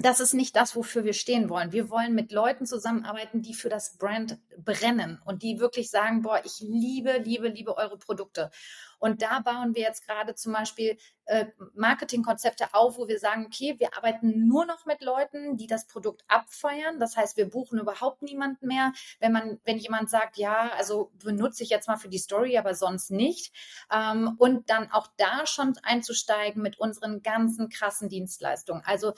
das 0.00 0.20
ist 0.20 0.34
nicht 0.34 0.56
das, 0.56 0.76
wofür 0.76 1.04
wir 1.04 1.12
stehen 1.12 1.48
wollen. 1.48 1.72
Wir 1.72 1.90
wollen 1.90 2.14
mit 2.14 2.32
Leuten 2.32 2.66
zusammenarbeiten, 2.66 3.42
die 3.42 3.54
für 3.54 3.68
das 3.68 3.96
Brand 3.96 4.38
brennen 4.56 5.20
und 5.24 5.42
die 5.42 5.60
wirklich 5.60 5.90
sagen, 5.90 6.22
boah, 6.22 6.40
ich 6.44 6.60
liebe, 6.60 7.18
liebe, 7.18 7.48
liebe 7.48 7.76
eure 7.76 7.98
Produkte. 7.98 8.50
Und 8.98 9.22
da 9.22 9.40
bauen 9.40 9.74
wir 9.74 9.82
jetzt 9.82 10.06
gerade 10.06 10.34
zum 10.34 10.52
Beispiel 10.52 10.98
äh, 11.26 11.46
Marketingkonzepte 11.74 12.68
auf, 12.72 12.98
wo 12.98 13.06
wir 13.06 13.18
sagen, 13.18 13.46
okay, 13.46 13.76
wir 13.78 13.96
arbeiten 13.96 14.48
nur 14.48 14.66
noch 14.66 14.86
mit 14.86 15.02
Leuten, 15.02 15.56
die 15.56 15.66
das 15.66 15.86
Produkt 15.86 16.24
abfeiern. 16.26 16.98
Das 16.98 17.16
heißt, 17.16 17.36
wir 17.36 17.48
buchen 17.48 17.78
überhaupt 17.78 18.22
niemanden 18.22 18.66
mehr. 18.66 18.92
Wenn 19.20 19.32
man, 19.32 19.60
wenn 19.64 19.78
jemand 19.78 20.10
sagt, 20.10 20.36
ja, 20.36 20.70
also 20.76 21.12
benutze 21.22 21.62
ich 21.62 21.70
jetzt 21.70 21.86
mal 21.86 21.96
für 21.96 22.08
die 22.08 22.18
Story, 22.18 22.58
aber 22.58 22.74
sonst 22.74 23.10
nicht. 23.10 23.54
Ähm, 23.92 24.34
und 24.38 24.68
dann 24.70 24.90
auch 24.90 25.06
da 25.16 25.46
schon 25.46 25.74
einzusteigen 25.82 26.62
mit 26.62 26.78
unseren 26.78 27.22
ganzen 27.22 27.68
krassen 27.68 28.08
Dienstleistungen. 28.08 28.82
Also 28.84 29.12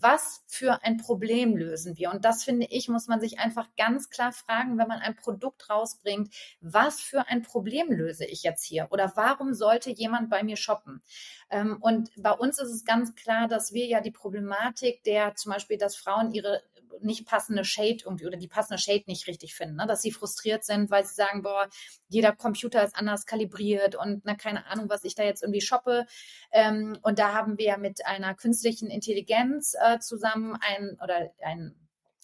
was 0.00 0.44
für 0.46 0.82
ein 0.82 0.96
Problem 0.96 1.56
lösen 1.56 1.96
wir? 1.96 2.10
Und 2.10 2.24
das 2.24 2.44
finde 2.44 2.66
ich, 2.70 2.88
muss 2.88 3.08
man 3.08 3.20
sich 3.20 3.38
einfach 3.38 3.68
ganz 3.76 4.10
klar 4.10 4.32
fragen, 4.32 4.78
wenn 4.78 4.88
man 4.88 5.00
ein 5.00 5.16
Produkt 5.16 5.68
rausbringt, 5.70 6.34
was 6.60 7.00
für 7.00 7.28
ein 7.28 7.42
Problem 7.42 7.90
löse 7.90 8.24
ich 8.24 8.42
jetzt 8.42 8.64
hier? 8.64 8.88
Oder 8.90 9.12
warum 9.16 9.54
sollte 9.54 9.90
jemand 9.90 10.30
bei 10.30 10.42
mir 10.42 10.56
shoppen? 10.56 11.02
Ähm, 11.50 11.78
und 11.80 12.10
bei 12.16 12.32
uns 12.32 12.58
ist 12.58 12.70
es 12.70 12.84
ganz 12.84 13.14
klar, 13.14 13.48
dass 13.48 13.72
wir 13.72 13.86
ja 13.86 14.00
die 14.00 14.10
Problematik 14.10 15.02
der 15.04 15.34
zum 15.34 15.52
Beispiel, 15.52 15.78
dass 15.78 15.96
Frauen 15.96 16.32
ihre 16.32 16.62
nicht 17.00 17.26
passende 17.26 17.64
Shade 17.64 17.98
irgendwie 18.04 18.26
oder 18.26 18.36
die 18.36 18.48
passende 18.48 18.78
Shade 18.78 19.04
nicht 19.06 19.26
richtig 19.26 19.54
finden, 19.54 19.76
ne? 19.76 19.86
dass 19.86 20.02
sie 20.02 20.12
frustriert 20.12 20.64
sind, 20.64 20.90
weil 20.90 21.04
sie 21.04 21.14
sagen, 21.14 21.42
boah, 21.42 21.68
jeder 22.08 22.32
Computer 22.32 22.84
ist 22.84 22.96
anders 22.96 23.26
kalibriert 23.26 23.94
und 23.94 24.22
na, 24.24 24.34
keine 24.34 24.66
Ahnung, 24.66 24.88
was 24.88 25.04
ich 25.04 25.14
da 25.14 25.24
jetzt 25.24 25.42
irgendwie 25.42 25.60
shoppe. 25.60 26.06
Ähm, 26.52 26.98
und 27.02 27.18
da 27.18 27.32
haben 27.32 27.58
wir 27.58 27.78
mit 27.78 28.06
einer 28.06 28.34
künstlichen 28.34 28.90
Intelligenz 28.90 29.74
äh, 29.80 29.98
zusammen 29.98 30.56
ein 30.60 30.98
oder 31.02 31.32
ein 31.42 31.74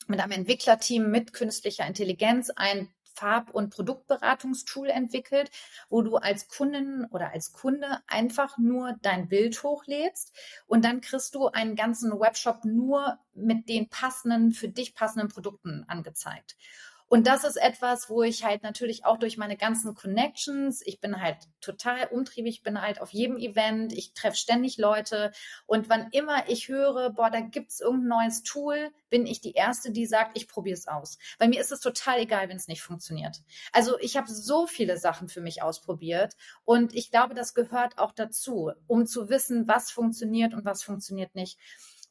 mit 0.08 0.20
einem 0.20 0.32
Entwicklerteam 0.32 1.10
mit 1.10 1.32
künstlicher 1.32 1.86
Intelligenz 1.86 2.50
ein 2.50 2.88
Farb- 3.14 3.50
und 3.50 3.70
Produktberatungstool 3.70 4.88
entwickelt, 4.88 5.50
wo 5.88 6.02
du 6.02 6.16
als 6.16 6.48
Kundin 6.48 7.06
oder 7.10 7.32
als 7.32 7.52
Kunde 7.52 7.98
einfach 8.06 8.58
nur 8.58 8.96
dein 9.02 9.28
Bild 9.28 9.62
hochlädst 9.62 10.32
und 10.66 10.84
dann 10.84 11.00
kriegst 11.00 11.34
du 11.34 11.48
einen 11.48 11.76
ganzen 11.76 12.12
Webshop 12.18 12.64
nur 12.64 13.18
mit 13.34 13.68
den 13.68 13.88
passenden, 13.88 14.52
für 14.52 14.68
dich 14.68 14.94
passenden 14.94 15.28
Produkten 15.28 15.84
angezeigt. 15.88 16.56
Und 17.12 17.26
das 17.26 17.44
ist 17.44 17.56
etwas, 17.56 18.08
wo 18.08 18.22
ich 18.22 18.42
halt 18.42 18.62
natürlich 18.62 19.04
auch 19.04 19.18
durch 19.18 19.36
meine 19.36 19.58
ganzen 19.58 19.94
Connections, 19.94 20.80
ich 20.82 20.98
bin 20.98 21.20
halt 21.20 21.36
total 21.60 22.06
umtriebig, 22.06 22.62
bin 22.62 22.80
halt 22.80 23.02
auf 23.02 23.10
jedem 23.10 23.36
Event, 23.36 23.92
ich 23.92 24.14
treffe 24.14 24.38
ständig 24.38 24.78
Leute 24.78 25.30
und 25.66 25.90
wann 25.90 26.08
immer 26.12 26.48
ich 26.48 26.68
höre, 26.68 27.10
boah, 27.10 27.28
da 27.28 27.40
gibt's 27.40 27.80
irgendein 27.80 28.08
neues 28.08 28.42
Tool, 28.44 28.90
bin 29.10 29.26
ich 29.26 29.42
die 29.42 29.52
Erste, 29.52 29.90
die 29.90 30.06
sagt, 30.06 30.38
ich 30.38 30.48
probiere 30.48 30.72
es 30.72 30.88
aus. 30.88 31.18
Bei 31.38 31.48
mir 31.48 31.60
ist 31.60 31.70
es 31.70 31.80
total 31.80 32.18
egal, 32.18 32.48
wenn 32.48 32.56
es 32.56 32.66
nicht 32.66 32.80
funktioniert. 32.80 33.42
Also 33.72 33.98
ich 33.98 34.16
habe 34.16 34.32
so 34.32 34.66
viele 34.66 34.96
Sachen 34.96 35.28
für 35.28 35.42
mich 35.42 35.60
ausprobiert 35.60 36.32
und 36.64 36.94
ich 36.94 37.10
glaube, 37.10 37.34
das 37.34 37.52
gehört 37.52 37.98
auch 37.98 38.12
dazu, 38.12 38.72
um 38.86 39.04
zu 39.04 39.28
wissen, 39.28 39.68
was 39.68 39.90
funktioniert 39.90 40.54
und 40.54 40.64
was 40.64 40.82
funktioniert 40.82 41.34
nicht. 41.34 41.58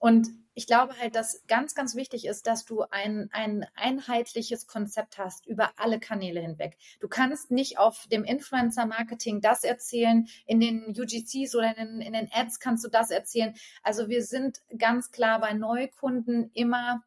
Und 0.01 0.29
ich 0.55 0.65
glaube 0.65 0.97
halt, 0.99 1.13
dass 1.13 1.45
ganz, 1.45 1.75
ganz 1.75 1.95
wichtig 1.95 2.25
ist, 2.25 2.47
dass 2.47 2.65
du 2.65 2.81
ein, 2.89 3.29
ein 3.31 3.67
einheitliches 3.75 4.65
Konzept 4.65 5.19
hast 5.19 5.45
über 5.45 5.73
alle 5.77 5.99
Kanäle 5.99 6.41
hinweg. 6.41 6.75
Du 6.99 7.07
kannst 7.07 7.51
nicht 7.51 7.77
auf 7.77 8.07
dem 8.07 8.23
Influencer-Marketing 8.23 9.41
das 9.41 9.63
erzählen, 9.63 10.27
in 10.47 10.59
den 10.59 10.89
UGCs 10.89 11.53
oder 11.55 11.77
in 11.77 11.85
den, 11.85 12.01
in 12.01 12.13
den 12.13 12.29
Ads 12.33 12.59
kannst 12.59 12.83
du 12.83 12.89
das 12.89 13.11
erzählen. 13.11 13.53
Also 13.83 14.09
wir 14.09 14.23
sind 14.23 14.59
ganz 14.75 15.11
klar 15.11 15.39
bei 15.39 15.53
Neukunden 15.53 16.49
immer 16.55 17.03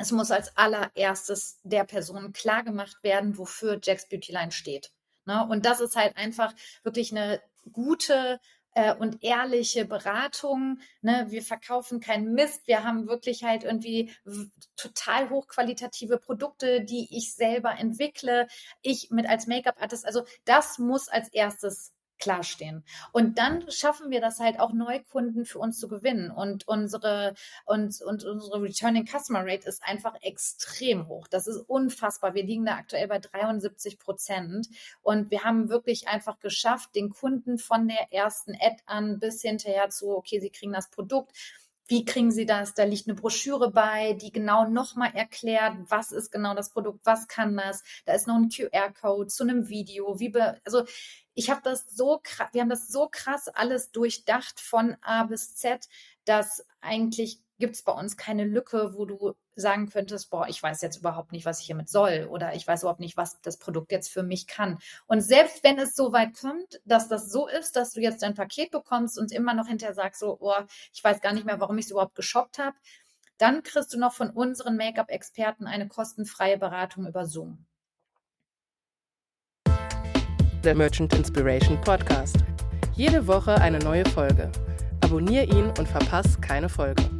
es 0.00 0.12
muss 0.12 0.30
als 0.30 0.56
allererstes 0.56 1.58
der 1.64 1.82
Person 1.82 2.32
klar 2.32 2.62
gemacht 2.62 3.02
werden, 3.02 3.36
wofür 3.36 3.80
Jack's 3.82 4.08
Beauty 4.08 4.30
Line 4.30 4.52
steht. 4.52 4.92
Ne? 5.24 5.44
Und 5.50 5.66
das 5.66 5.80
ist 5.80 5.96
halt 5.96 6.16
einfach 6.16 6.54
wirklich 6.84 7.10
eine 7.10 7.42
gute 7.72 8.38
äh, 8.78 8.94
und 8.94 9.24
ehrliche 9.24 9.84
Beratung. 9.84 10.78
Ne? 11.02 11.26
Wir 11.30 11.42
verkaufen 11.42 11.98
keinen 11.98 12.32
Mist. 12.34 12.68
Wir 12.68 12.84
haben 12.84 13.08
wirklich 13.08 13.42
halt 13.42 13.64
irgendwie 13.64 14.12
total 14.76 15.30
hochqualitative 15.30 16.18
Produkte, 16.18 16.82
die 16.84 17.08
ich 17.10 17.34
selber 17.34 17.76
entwickle. 17.76 18.46
Ich 18.80 19.10
mit 19.10 19.28
als 19.28 19.48
Make-up-Artist. 19.48 20.06
Also 20.06 20.22
das 20.44 20.78
muss 20.78 21.08
als 21.08 21.28
erstes 21.30 21.92
klar 22.18 22.42
stehen. 22.42 22.84
Und 23.12 23.38
dann 23.38 23.70
schaffen 23.70 24.10
wir 24.10 24.20
das 24.20 24.40
halt 24.40 24.60
auch 24.60 24.72
Neukunden 24.72 25.44
für 25.44 25.58
uns 25.58 25.78
zu 25.78 25.88
gewinnen. 25.88 26.30
Und 26.30 26.66
unsere, 26.68 27.34
und, 27.66 28.00
und 28.02 28.24
unsere 28.24 28.62
Returning 28.62 29.06
Customer 29.06 29.44
Rate 29.44 29.68
ist 29.68 29.82
einfach 29.82 30.14
extrem 30.22 31.08
hoch. 31.08 31.28
Das 31.28 31.46
ist 31.46 31.58
unfassbar. 31.68 32.34
Wir 32.34 32.44
liegen 32.44 32.64
da 32.64 32.76
aktuell 32.76 33.08
bei 33.08 33.18
73 33.18 33.98
Prozent. 33.98 34.68
Und 35.02 35.30
wir 35.30 35.44
haben 35.44 35.68
wirklich 35.68 36.08
einfach 36.08 36.38
geschafft, 36.40 36.94
den 36.94 37.10
Kunden 37.10 37.58
von 37.58 37.88
der 37.88 38.12
ersten 38.12 38.54
Ad 38.60 38.82
an 38.86 39.18
bis 39.18 39.42
hinterher 39.42 39.88
zu, 39.90 40.10
okay, 40.10 40.40
sie 40.40 40.50
kriegen 40.50 40.72
das 40.72 40.90
Produkt 40.90 41.32
wie 41.88 42.04
kriegen 42.04 42.30
Sie 42.30 42.46
das? 42.46 42.74
Da 42.74 42.84
liegt 42.84 43.08
eine 43.08 43.14
Broschüre 43.14 43.72
bei, 43.72 44.12
die 44.12 44.30
genau 44.30 44.68
nochmal 44.68 45.10
erklärt, 45.14 45.74
was 45.88 46.12
ist 46.12 46.30
genau 46.30 46.54
das 46.54 46.70
Produkt, 46.70 47.00
was 47.04 47.28
kann 47.28 47.56
das. 47.56 47.82
Da 48.04 48.12
ist 48.12 48.26
noch 48.26 48.36
ein 48.36 48.50
QR-Code 48.50 49.28
zu 49.28 49.42
einem 49.42 49.68
Video. 49.68 50.20
Wie 50.20 50.28
be 50.28 50.60
also 50.64 50.84
ich 51.34 51.50
habe 51.50 51.60
das 51.64 51.88
so 51.88 52.20
krass, 52.22 52.48
wir 52.52 52.60
haben 52.60 52.68
das 52.68 52.88
so 52.88 53.08
krass 53.10 53.48
alles 53.48 53.90
durchdacht 53.90 54.60
von 54.60 54.96
A 55.00 55.24
bis 55.24 55.54
Z, 55.54 55.88
dass 56.24 56.66
eigentlich 56.80 57.40
gibt 57.58 57.74
es 57.74 57.82
bei 57.82 57.92
uns 57.92 58.16
keine 58.16 58.44
Lücke, 58.44 58.94
wo 58.94 59.06
du 59.06 59.34
sagen 59.60 59.88
könntest, 59.88 60.30
boah, 60.30 60.46
ich 60.48 60.62
weiß 60.62 60.80
jetzt 60.82 60.98
überhaupt 60.98 61.32
nicht, 61.32 61.44
was 61.44 61.60
ich 61.60 61.66
hiermit 61.66 61.88
soll 61.88 62.28
oder 62.30 62.54
ich 62.54 62.66
weiß 62.66 62.82
überhaupt 62.82 63.00
nicht, 63.00 63.16
was 63.16 63.40
das 63.42 63.58
Produkt 63.58 63.92
jetzt 63.92 64.08
für 64.08 64.22
mich 64.22 64.46
kann. 64.46 64.78
Und 65.06 65.20
selbst 65.20 65.64
wenn 65.64 65.78
es 65.78 65.94
so 65.94 66.12
weit 66.12 66.34
kommt, 66.38 66.80
dass 66.84 67.08
das 67.08 67.30
so 67.30 67.48
ist, 67.48 67.76
dass 67.76 67.92
du 67.92 68.00
jetzt 68.00 68.22
dein 68.22 68.34
Paket 68.34 68.70
bekommst 68.70 69.18
und 69.18 69.32
immer 69.32 69.54
noch 69.54 69.66
hinterher 69.66 69.94
sagst, 69.94 70.20
so, 70.20 70.38
oh, 70.40 70.54
ich 70.92 71.02
weiß 71.02 71.20
gar 71.20 71.32
nicht 71.32 71.46
mehr, 71.46 71.60
warum 71.60 71.78
ich 71.78 71.86
es 71.86 71.90
überhaupt 71.90 72.14
geshoppt 72.14 72.58
habe, 72.58 72.76
dann 73.38 73.62
kriegst 73.62 73.92
du 73.94 73.98
noch 73.98 74.12
von 74.12 74.30
unseren 74.30 74.76
Make-up-Experten 74.76 75.66
eine 75.66 75.88
kostenfreie 75.88 76.58
Beratung 76.58 77.06
über 77.06 77.26
Zoom. 77.26 77.66
Der 80.64 80.74
Merchant 80.74 81.14
Inspiration 81.14 81.80
Podcast. 81.80 82.36
Jede 82.94 83.26
Woche 83.28 83.54
eine 83.54 83.78
neue 83.78 84.04
Folge. 84.06 84.50
Abonnier 85.02 85.44
ihn 85.44 85.72
und 85.78 85.88
verpass 85.88 86.40
keine 86.40 86.68
Folge. 86.68 87.17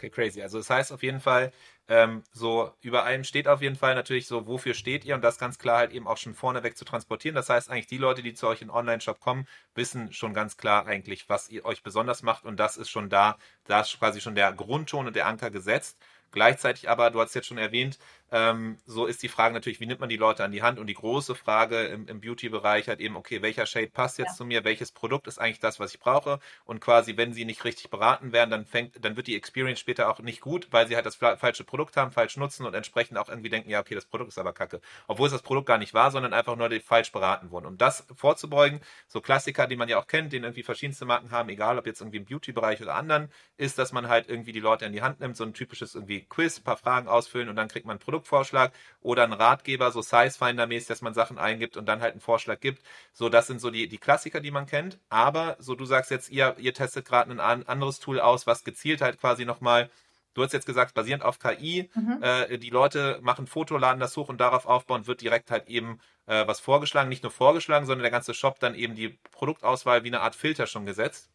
Okay, 0.00 0.08
crazy. 0.08 0.40
Also 0.40 0.56
das 0.56 0.70
heißt 0.70 0.92
auf 0.92 1.02
jeden 1.02 1.20
Fall, 1.20 1.52
ähm, 1.86 2.22
so 2.32 2.72
über 2.80 3.04
allem 3.04 3.22
steht 3.22 3.46
auf 3.46 3.60
jeden 3.60 3.76
Fall 3.76 3.94
natürlich 3.94 4.26
so, 4.26 4.46
wofür 4.46 4.72
steht 4.72 5.04
ihr 5.04 5.14
und 5.14 5.20
das 5.22 5.36
ganz 5.38 5.58
klar 5.58 5.76
halt 5.76 5.92
eben 5.92 6.06
auch 6.08 6.16
schon 6.16 6.32
vorneweg 6.32 6.74
zu 6.78 6.86
transportieren. 6.86 7.34
Das 7.34 7.50
heißt 7.50 7.68
eigentlich, 7.68 7.86
die 7.86 7.98
Leute, 7.98 8.22
die 8.22 8.32
zu 8.32 8.46
euch 8.48 8.62
in 8.62 8.70
Online-Shop 8.70 9.20
kommen, 9.20 9.46
wissen 9.74 10.10
schon 10.14 10.32
ganz 10.32 10.56
klar 10.56 10.86
eigentlich, 10.86 11.28
was 11.28 11.50
ihr 11.50 11.66
euch 11.66 11.82
besonders 11.82 12.22
macht 12.22 12.46
und 12.46 12.58
das 12.58 12.78
ist 12.78 12.88
schon 12.88 13.10
da, 13.10 13.36
da 13.64 13.82
ist 13.82 13.98
quasi 13.98 14.22
schon 14.22 14.34
der 14.34 14.52
Grundton 14.54 15.06
und 15.06 15.16
der 15.16 15.26
Anker 15.26 15.50
gesetzt. 15.50 15.98
Gleichzeitig 16.32 16.88
aber, 16.88 17.10
du 17.10 17.20
hast 17.20 17.34
jetzt 17.34 17.48
schon 17.48 17.58
erwähnt, 17.58 17.98
ähm, 18.32 18.78
so 18.86 19.06
ist 19.06 19.22
die 19.22 19.28
Frage 19.28 19.54
natürlich, 19.54 19.80
wie 19.80 19.86
nimmt 19.86 20.00
man 20.00 20.08
die 20.08 20.16
Leute 20.16 20.44
an 20.44 20.52
die 20.52 20.62
Hand? 20.62 20.78
Und 20.78 20.86
die 20.86 20.94
große 20.94 21.34
Frage 21.34 21.82
im, 21.86 22.06
im 22.06 22.20
Beauty-Bereich 22.20 22.88
halt 22.88 23.00
eben, 23.00 23.16
okay, 23.16 23.42
welcher 23.42 23.66
Shade 23.66 23.88
passt 23.88 24.18
jetzt 24.18 24.30
ja. 24.30 24.34
zu 24.34 24.44
mir? 24.44 24.64
Welches 24.64 24.92
Produkt 24.92 25.26
ist 25.26 25.38
eigentlich 25.38 25.60
das, 25.60 25.80
was 25.80 25.94
ich 25.94 26.00
brauche? 26.00 26.38
Und 26.64 26.80
quasi, 26.80 27.16
wenn 27.16 27.32
sie 27.32 27.44
nicht 27.44 27.64
richtig 27.64 27.90
beraten 27.90 28.32
werden, 28.32 28.50
dann 28.50 28.66
fängt, 28.66 29.04
dann 29.04 29.16
wird 29.16 29.26
die 29.26 29.36
Experience 29.36 29.80
später 29.80 30.08
auch 30.08 30.20
nicht 30.20 30.40
gut, 30.40 30.68
weil 30.70 30.86
sie 30.86 30.94
halt 30.94 31.06
das 31.06 31.16
falsche 31.16 31.64
Produkt 31.64 31.96
haben, 31.96 32.12
falsch 32.12 32.36
nutzen 32.36 32.66
und 32.66 32.74
entsprechend 32.74 33.18
auch 33.18 33.28
irgendwie 33.28 33.50
denken, 33.50 33.70
ja, 33.70 33.80
okay, 33.80 33.94
das 33.94 34.06
Produkt 34.06 34.30
ist 34.30 34.38
aber 34.38 34.52
kacke. 34.52 34.80
Obwohl 35.08 35.26
es 35.26 35.32
das 35.32 35.42
Produkt 35.42 35.66
gar 35.66 35.78
nicht 35.78 35.94
war, 35.94 36.10
sondern 36.10 36.32
einfach 36.32 36.56
nur 36.56 36.70
falsch 36.80 37.12
beraten 37.12 37.50
wurden. 37.50 37.66
Um 37.66 37.78
das 37.78 38.06
vorzubeugen, 38.14 38.80
so 39.08 39.20
Klassiker, 39.20 39.66
die 39.66 39.76
man 39.76 39.88
ja 39.88 39.98
auch 39.98 40.06
kennt, 40.06 40.32
den 40.32 40.44
irgendwie 40.44 40.62
verschiedenste 40.62 41.04
Marken 41.04 41.30
haben, 41.30 41.48
egal 41.48 41.78
ob 41.78 41.86
jetzt 41.86 42.00
irgendwie 42.00 42.18
im 42.18 42.24
Beauty-Bereich 42.24 42.80
oder 42.80 42.94
anderen, 42.94 43.30
ist, 43.56 43.78
dass 43.78 43.92
man 43.92 44.08
halt 44.08 44.28
irgendwie 44.28 44.52
die 44.52 44.60
Leute 44.60 44.84
in 44.84 44.92
die 44.92 45.02
Hand 45.02 45.20
nimmt, 45.20 45.36
so 45.36 45.44
ein 45.44 45.54
typisches 45.54 45.94
irgendwie 45.94 46.24
Quiz, 46.26 46.58
ein 46.58 46.64
paar 46.64 46.76
Fragen 46.76 47.08
ausfüllen 47.08 47.48
und 47.48 47.56
dann 47.56 47.68
kriegt 47.68 47.86
man 47.86 47.94
einen 47.94 48.00
Produktvorschlag 48.20 48.72
oder 49.02 49.24
ein 49.24 49.32
Ratgeber, 49.32 49.90
so 49.90 50.00
Sizefinder-mäßig, 50.00 50.88
dass 50.88 51.02
man 51.02 51.14
Sachen 51.14 51.38
eingibt 51.38 51.76
und 51.76 51.86
dann 51.86 52.00
halt 52.00 52.12
einen 52.12 52.20
Vorschlag 52.20 52.60
gibt. 52.60 52.82
So, 53.12 53.28
das 53.28 53.46
sind 53.46 53.60
so 53.60 53.70
die, 53.70 53.88
die 53.88 53.98
Klassiker, 53.98 54.40
die 54.40 54.50
man 54.50 54.66
kennt. 54.66 54.98
Aber, 55.08 55.56
so 55.58 55.74
du 55.74 55.84
sagst 55.84 56.10
jetzt, 56.10 56.30
ihr, 56.30 56.54
ihr 56.58 56.74
testet 56.74 57.06
gerade 57.06 57.30
ein 57.30 57.68
anderes 57.68 57.98
Tool 57.98 58.20
aus, 58.20 58.46
was 58.46 58.64
gezielt 58.64 59.00
halt 59.00 59.20
quasi 59.20 59.44
nochmal 59.44 59.90
Du 60.32 60.44
hast 60.44 60.52
jetzt 60.52 60.64
gesagt, 60.64 60.94
basierend 60.94 61.24
auf 61.24 61.40
KI, 61.40 61.90
mhm. 61.92 62.22
äh, 62.22 62.56
die 62.56 62.70
Leute 62.70 63.18
machen 63.20 63.48
Foto, 63.48 63.76
laden 63.76 63.98
das 63.98 64.16
hoch 64.16 64.28
und 64.28 64.40
darauf 64.40 64.64
aufbauen, 64.64 65.08
wird 65.08 65.22
direkt 65.22 65.50
halt 65.50 65.66
eben 65.68 65.98
äh, 66.26 66.46
was 66.46 66.60
vorgeschlagen. 66.60 67.08
Nicht 67.08 67.24
nur 67.24 67.32
vorgeschlagen, 67.32 67.84
sondern 67.84 68.04
der 68.04 68.12
ganze 68.12 68.32
Shop 68.32 68.60
dann 68.60 68.76
eben 68.76 68.94
die 68.94 69.18
Produktauswahl 69.32 70.04
wie 70.04 70.08
eine 70.08 70.20
Art 70.20 70.36
Filter 70.36 70.68
schon 70.68 70.86
gesetzt. 70.86 71.30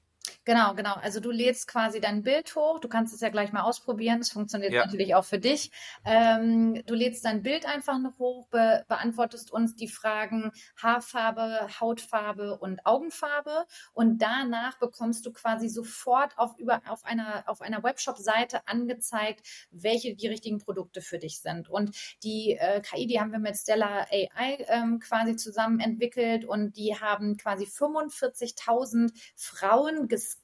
Genau, 0.46 0.76
genau. 0.76 0.93
Also 1.02 1.20
du 1.20 1.32
lädst 1.32 1.68
quasi 1.68 2.00
dein 2.00 2.22
Bild 2.22 2.56
hoch. 2.56 2.80
Du 2.80 2.88
kannst 2.88 3.16
es 3.16 3.22
ja 3.22 3.30
gleich 3.30 3.52
mal 3.52 3.64
ausprobieren. 3.64 4.20
Es 4.20 4.32
funktioniert 4.32 4.74
ja. 4.74 4.86
natürlich 4.86 5.16
auch 5.16 5.26
für 5.26 5.39
dich. 5.39 5.72
Ähm, 6.06 6.84
du 6.86 6.93
lädst 6.93 7.26
dein 7.26 7.41
Bild 7.41 7.66
einfach 7.66 7.98
noch 7.98 8.20
hoch, 8.20 8.48
be 8.50 8.86
beantwortest 8.88 9.52
uns 9.52 9.76
die 9.76 9.88
Fragen 9.88 10.52
Haarfarbe, 10.78 11.68
Hautfarbe 11.80 12.60
und 12.60 12.86
Augenfarbe. 12.86 13.66
Und 13.93 14.22
danach 14.22 14.78
bekommst 14.78 15.26
du 15.26 15.34
quasi 15.34 15.68
sofort 15.68 16.38
auf, 16.38 16.56
über, 16.60 16.82
auf 16.88 17.04
einer, 17.06 17.43
auf 17.48 17.62
einer 17.62 17.82
Webshop-Seite 17.82 18.68
angezeigt, 18.68 19.48
welche 19.72 20.16
die 20.16 20.28
richtigen 20.28 20.60
Produkte 20.60 21.02
für 21.02 21.18
dich 21.18 21.41
sind. 21.41 21.70
Und 21.70 21.96
die 22.22 22.56
äh, 22.60 22.82
KI, 22.82 23.08
die 23.08 23.20
haben 23.20 23.32
wir 23.32 23.39
mit 23.39 23.56
Stella 23.56 24.06
AI 24.12 24.64
ähm, 24.68 25.00
quasi 25.00 25.36
zusammen 25.36 25.80
entwickelt 25.80 26.46
und 26.46 26.78
die 26.78 26.96
haben 26.96 27.36
quasi 27.38 27.66
45.000 27.66 29.12
Frauen 29.36 30.08
gescannt 30.08 30.35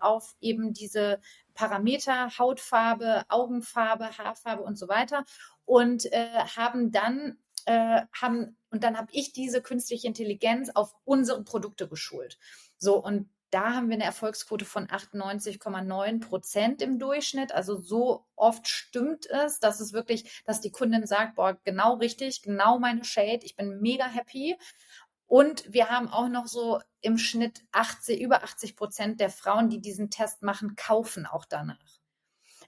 auf 0.00 0.34
eben 0.40 0.72
diese 0.72 1.20
Parameter, 1.54 2.38
Hautfarbe, 2.38 3.24
Augenfarbe, 3.28 4.18
Haarfarbe 4.18 4.62
und 4.62 4.76
so 4.76 4.88
weiter 4.88 5.24
und 5.64 6.12
äh, 6.12 6.44
haben 6.56 6.90
dann 6.90 7.38
äh, 7.66 8.02
haben 8.12 8.56
und 8.70 8.84
dann 8.84 8.98
habe 8.98 9.08
ich 9.12 9.32
diese 9.32 9.62
künstliche 9.62 10.06
Intelligenz 10.06 10.70
auf 10.74 10.94
unsere 11.04 11.42
Produkte 11.44 11.88
geschult. 11.88 12.38
So 12.76 13.02
und 13.02 13.28
da 13.54 13.72
haben 13.72 13.88
wir 13.88 13.94
eine 13.94 14.04
Erfolgsquote 14.04 14.64
von 14.64 14.88
98,9 14.88 16.20
Prozent 16.20 16.82
im 16.82 16.98
Durchschnitt. 16.98 17.52
Also 17.52 17.80
so 17.80 18.26
oft 18.34 18.66
stimmt 18.66 19.26
es, 19.30 19.60
dass 19.60 19.78
es 19.78 19.92
wirklich, 19.92 20.42
dass 20.44 20.60
die 20.60 20.72
Kundin 20.72 21.06
sagt, 21.06 21.36
boah, 21.36 21.56
genau 21.62 21.94
richtig, 21.94 22.42
genau 22.42 22.80
meine 22.80 23.04
Shade, 23.04 23.44
ich 23.44 23.54
bin 23.54 23.80
mega 23.80 24.06
happy. 24.06 24.56
Und 25.28 25.72
wir 25.72 25.88
haben 25.88 26.08
auch 26.08 26.28
noch 26.28 26.48
so 26.48 26.80
im 27.04 27.18
Schnitt 27.18 27.62
80, 27.72 28.20
über 28.20 28.42
80 28.42 28.76
Prozent 28.76 29.20
der 29.20 29.30
Frauen, 29.30 29.68
die 29.68 29.80
diesen 29.80 30.10
Test 30.10 30.42
machen, 30.42 30.74
kaufen 30.76 31.26
auch 31.26 31.44
danach. 31.44 32.00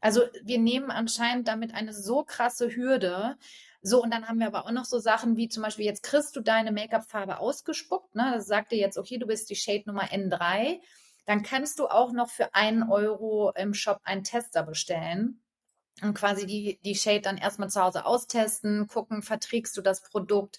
Also 0.01 0.23
wir 0.43 0.59
nehmen 0.59 0.91
anscheinend 0.91 1.49
damit 1.49 1.75
eine 1.75 1.95
so 1.95 2.23
krasse 2.23 2.75
Hürde. 2.75 3.37
So, 3.81 4.03
und 4.03 4.13
dann 4.13 4.29
haben 4.29 4.39
wir 4.39 4.47
aber 4.47 4.67
auch 4.67 4.73
noch 4.73 4.85
so 4.85 4.99
Sachen 4.99 5.37
wie 5.37 5.49
zum 5.49 5.63
Beispiel, 5.63 5.87
jetzt 5.87 6.03
kriegst 6.03 6.37
du 6.37 6.41
deine 6.41 6.71
Make-up-Farbe 6.71 7.39
ausgespuckt. 7.39 8.15
Ne? 8.15 8.33
Das 8.35 8.47
sagt 8.47 8.73
dir 8.73 8.79
jetzt, 8.79 8.99
okay, 8.99 9.19
du 9.19 9.27
bist 9.27 9.49
die 9.49 9.57
Shade 9.57 9.85
Nummer 9.87 10.05
N3. 10.05 10.81
Dann 11.25 11.43
kannst 11.43 11.79
du 11.79 11.87
auch 11.87 12.13
noch 12.13 12.29
für 12.29 12.55
einen 12.55 12.83
Euro 12.83 13.53
im 13.57 13.75
Shop 13.75 14.01
einen 14.05 14.23
Tester 14.23 14.63
bestellen 14.63 15.43
und 16.03 16.13
quasi 16.13 16.47
die, 16.47 16.79
die 16.85 16.95
Shade 16.95 17.23
dann 17.23 17.39
erstmal 17.39 17.71
zu 17.71 17.81
Hause 17.83 18.05
austesten, 18.05 18.87
gucken, 18.87 19.23
verträgst 19.23 19.77
du 19.77 19.81
das 19.81 20.03
Produkt. 20.03 20.59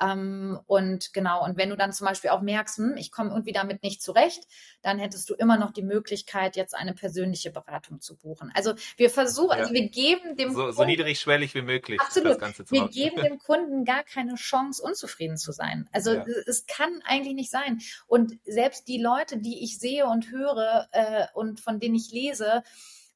Ähm, 0.00 0.58
und 0.66 1.12
genau, 1.12 1.44
und 1.44 1.56
wenn 1.56 1.70
du 1.70 1.76
dann 1.76 1.92
zum 1.92 2.08
Beispiel 2.08 2.30
auch 2.30 2.40
merkst, 2.40 2.78
hm, 2.78 2.96
ich 2.96 3.12
komme 3.12 3.30
irgendwie 3.30 3.52
damit 3.52 3.84
nicht 3.84 4.02
zurecht, 4.02 4.48
dann 4.82 4.98
hättest 4.98 5.30
du 5.30 5.34
immer 5.34 5.56
noch 5.56 5.70
die 5.70 5.82
Möglichkeit, 5.82 6.56
jetzt 6.56 6.74
eine 6.74 6.94
persönliche 6.94 7.52
Beratung 7.52 8.00
zu 8.00 8.16
buchen. 8.16 8.50
Also 8.54 8.74
wir 8.96 9.08
versuchen, 9.08 9.56
ja. 9.56 9.62
also 9.62 9.72
wir 9.72 9.88
geben 9.88 10.36
dem 10.36 10.50
so, 10.50 10.62
Kunden, 10.62 10.72
so 10.72 10.84
niedrigschwellig 10.84 11.54
wie 11.54 11.62
möglich 11.62 12.00
absolut, 12.00 12.32
das 12.32 12.38
Ganze 12.38 12.64
zu 12.64 12.74
Wir 12.74 12.88
geben 12.88 13.22
dem 13.22 13.38
Kunden 13.46 13.84
gar 13.84 14.02
keine 14.02 14.34
Chance, 14.34 14.82
unzufrieden 14.82 15.36
zu 15.36 15.52
sein. 15.52 15.88
Also 15.92 16.12
ja. 16.12 16.24
es 16.46 16.66
kann 16.66 17.02
eigentlich 17.04 17.34
nicht 17.34 17.50
sein. 17.50 17.80
Und 18.08 18.36
selbst 18.44 18.88
die 18.88 18.98
Leute, 18.98 19.38
die 19.38 19.62
ich 19.62 19.78
sehe 19.78 20.06
und 20.06 20.32
höre 20.32 20.88
äh, 20.90 21.26
und 21.34 21.60
von 21.60 21.78
denen 21.78 21.94
ich 21.94 22.10
lese, 22.10 22.64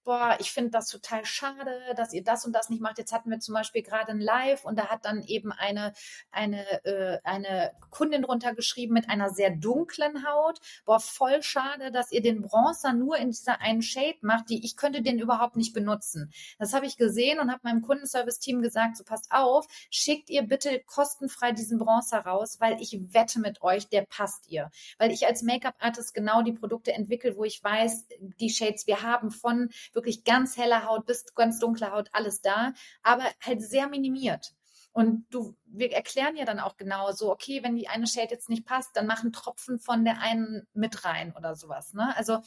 boah, 0.06 0.36
ich 0.38 0.52
finde 0.52 0.70
das 0.70 0.88
total 0.88 1.26
schade, 1.26 1.80
dass 1.96 2.12
ihr 2.12 2.22
das 2.22 2.46
und 2.46 2.52
das 2.52 2.70
nicht 2.70 2.80
macht. 2.80 2.96
Jetzt 2.96 3.12
hatten 3.12 3.28
wir 3.28 3.40
zum 3.40 3.54
Beispiel 3.54 3.82
gerade 3.82 4.12
ein 4.12 4.20
Live 4.20 4.64
und 4.64 4.78
da 4.78 4.86
hat 4.86 5.04
dann 5.04 5.24
eben 5.24 5.50
eine, 5.50 5.92
eine, 6.30 6.84
äh, 6.84 7.18
eine 7.24 7.72
Kundin 7.90 8.22
drunter 8.22 8.54
geschrieben 8.54 8.94
mit 8.94 9.10
einer 9.10 9.30
sehr 9.30 9.50
dunklen 9.50 10.24
Haut. 10.24 10.60
Boah, 10.84 11.00
voll 11.00 11.42
schade, 11.42 11.90
dass 11.90 12.12
ihr 12.12 12.22
den 12.22 12.42
Bronzer 12.42 12.92
nur 12.92 13.16
in 13.16 13.32
dieser 13.32 13.60
einen 13.60 13.82
Shade 13.82 14.18
macht, 14.20 14.48
die 14.48 14.64
ich 14.64 14.76
könnte 14.76 15.02
den 15.02 15.18
überhaupt 15.18 15.56
nicht 15.56 15.74
benutzen. 15.74 16.32
Das 16.60 16.72
habe 16.72 16.86
ich 16.86 16.96
gesehen 16.96 17.40
und 17.40 17.50
habe 17.50 17.62
meinem 17.64 17.82
Kundenservice-Team 17.82 18.62
gesagt, 18.62 18.96
so 18.96 19.02
passt 19.02 19.32
auf, 19.32 19.66
schickt 19.90 20.30
ihr 20.30 20.42
bitte 20.42 20.80
kostenfrei 20.86 21.50
diesen 21.50 21.78
Bronzer 21.78 22.20
raus, 22.20 22.58
weil 22.60 22.80
ich 22.80 22.96
wette 23.12 23.40
mit 23.40 23.60
euch, 23.60 23.88
der 23.88 24.02
passt 24.02 24.48
ihr. 24.48 24.70
Weil 24.98 25.10
ich 25.10 25.26
als 25.26 25.42
Make-up-Artist 25.42 26.14
genau 26.14 26.42
die 26.42 26.52
Produkte 26.52 26.92
entwickle, 26.92 27.36
wo 27.36 27.42
ich 27.42 27.62
weiß, 27.64 28.06
die 28.20 28.50
Shades 28.50 28.86
wir 28.86 29.02
haben 29.02 29.32
von 29.32 29.68
wirklich 29.96 30.22
ganz 30.22 30.56
helle 30.56 30.84
Haut 30.84 31.06
bis 31.06 31.24
ganz 31.34 31.58
dunkle 31.58 31.90
Haut, 31.90 32.08
alles 32.12 32.42
da, 32.42 32.72
aber 33.02 33.24
halt 33.40 33.60
sehr 33.62 33.88
minimiert. 33.88 34.52
Und 34.92 35.26
du, 35.30 35.56
wir 35.66 35.92
erklären 35.92 36.36
ja 36.36 36.44
dann 36.44 36.60
auch 36.60 36.76
genau 36.76 37.12
so, 37.12 37.30
okay, 37.30 37.62
wenn 37.62 37.76
die 37.76 37.88
eine 37.88 38.06
Shade 38.06 38.30
jetzt 38.30 38.48
nicht 38.48 38.64
passt, 38.64 38.96
dann 38.96 39.06
machen 39.06 39.32
Tropfen 39.32 39.78
von 39.78 40.04
der 40.04 40.20
einen 40.20 40.66
mit 40.72 41.04
rein 41.04 41.34
oder 41.36 41.54
sowas. 41.54 41.92
Ne? 41.92 42.16
Also 42.16 42.40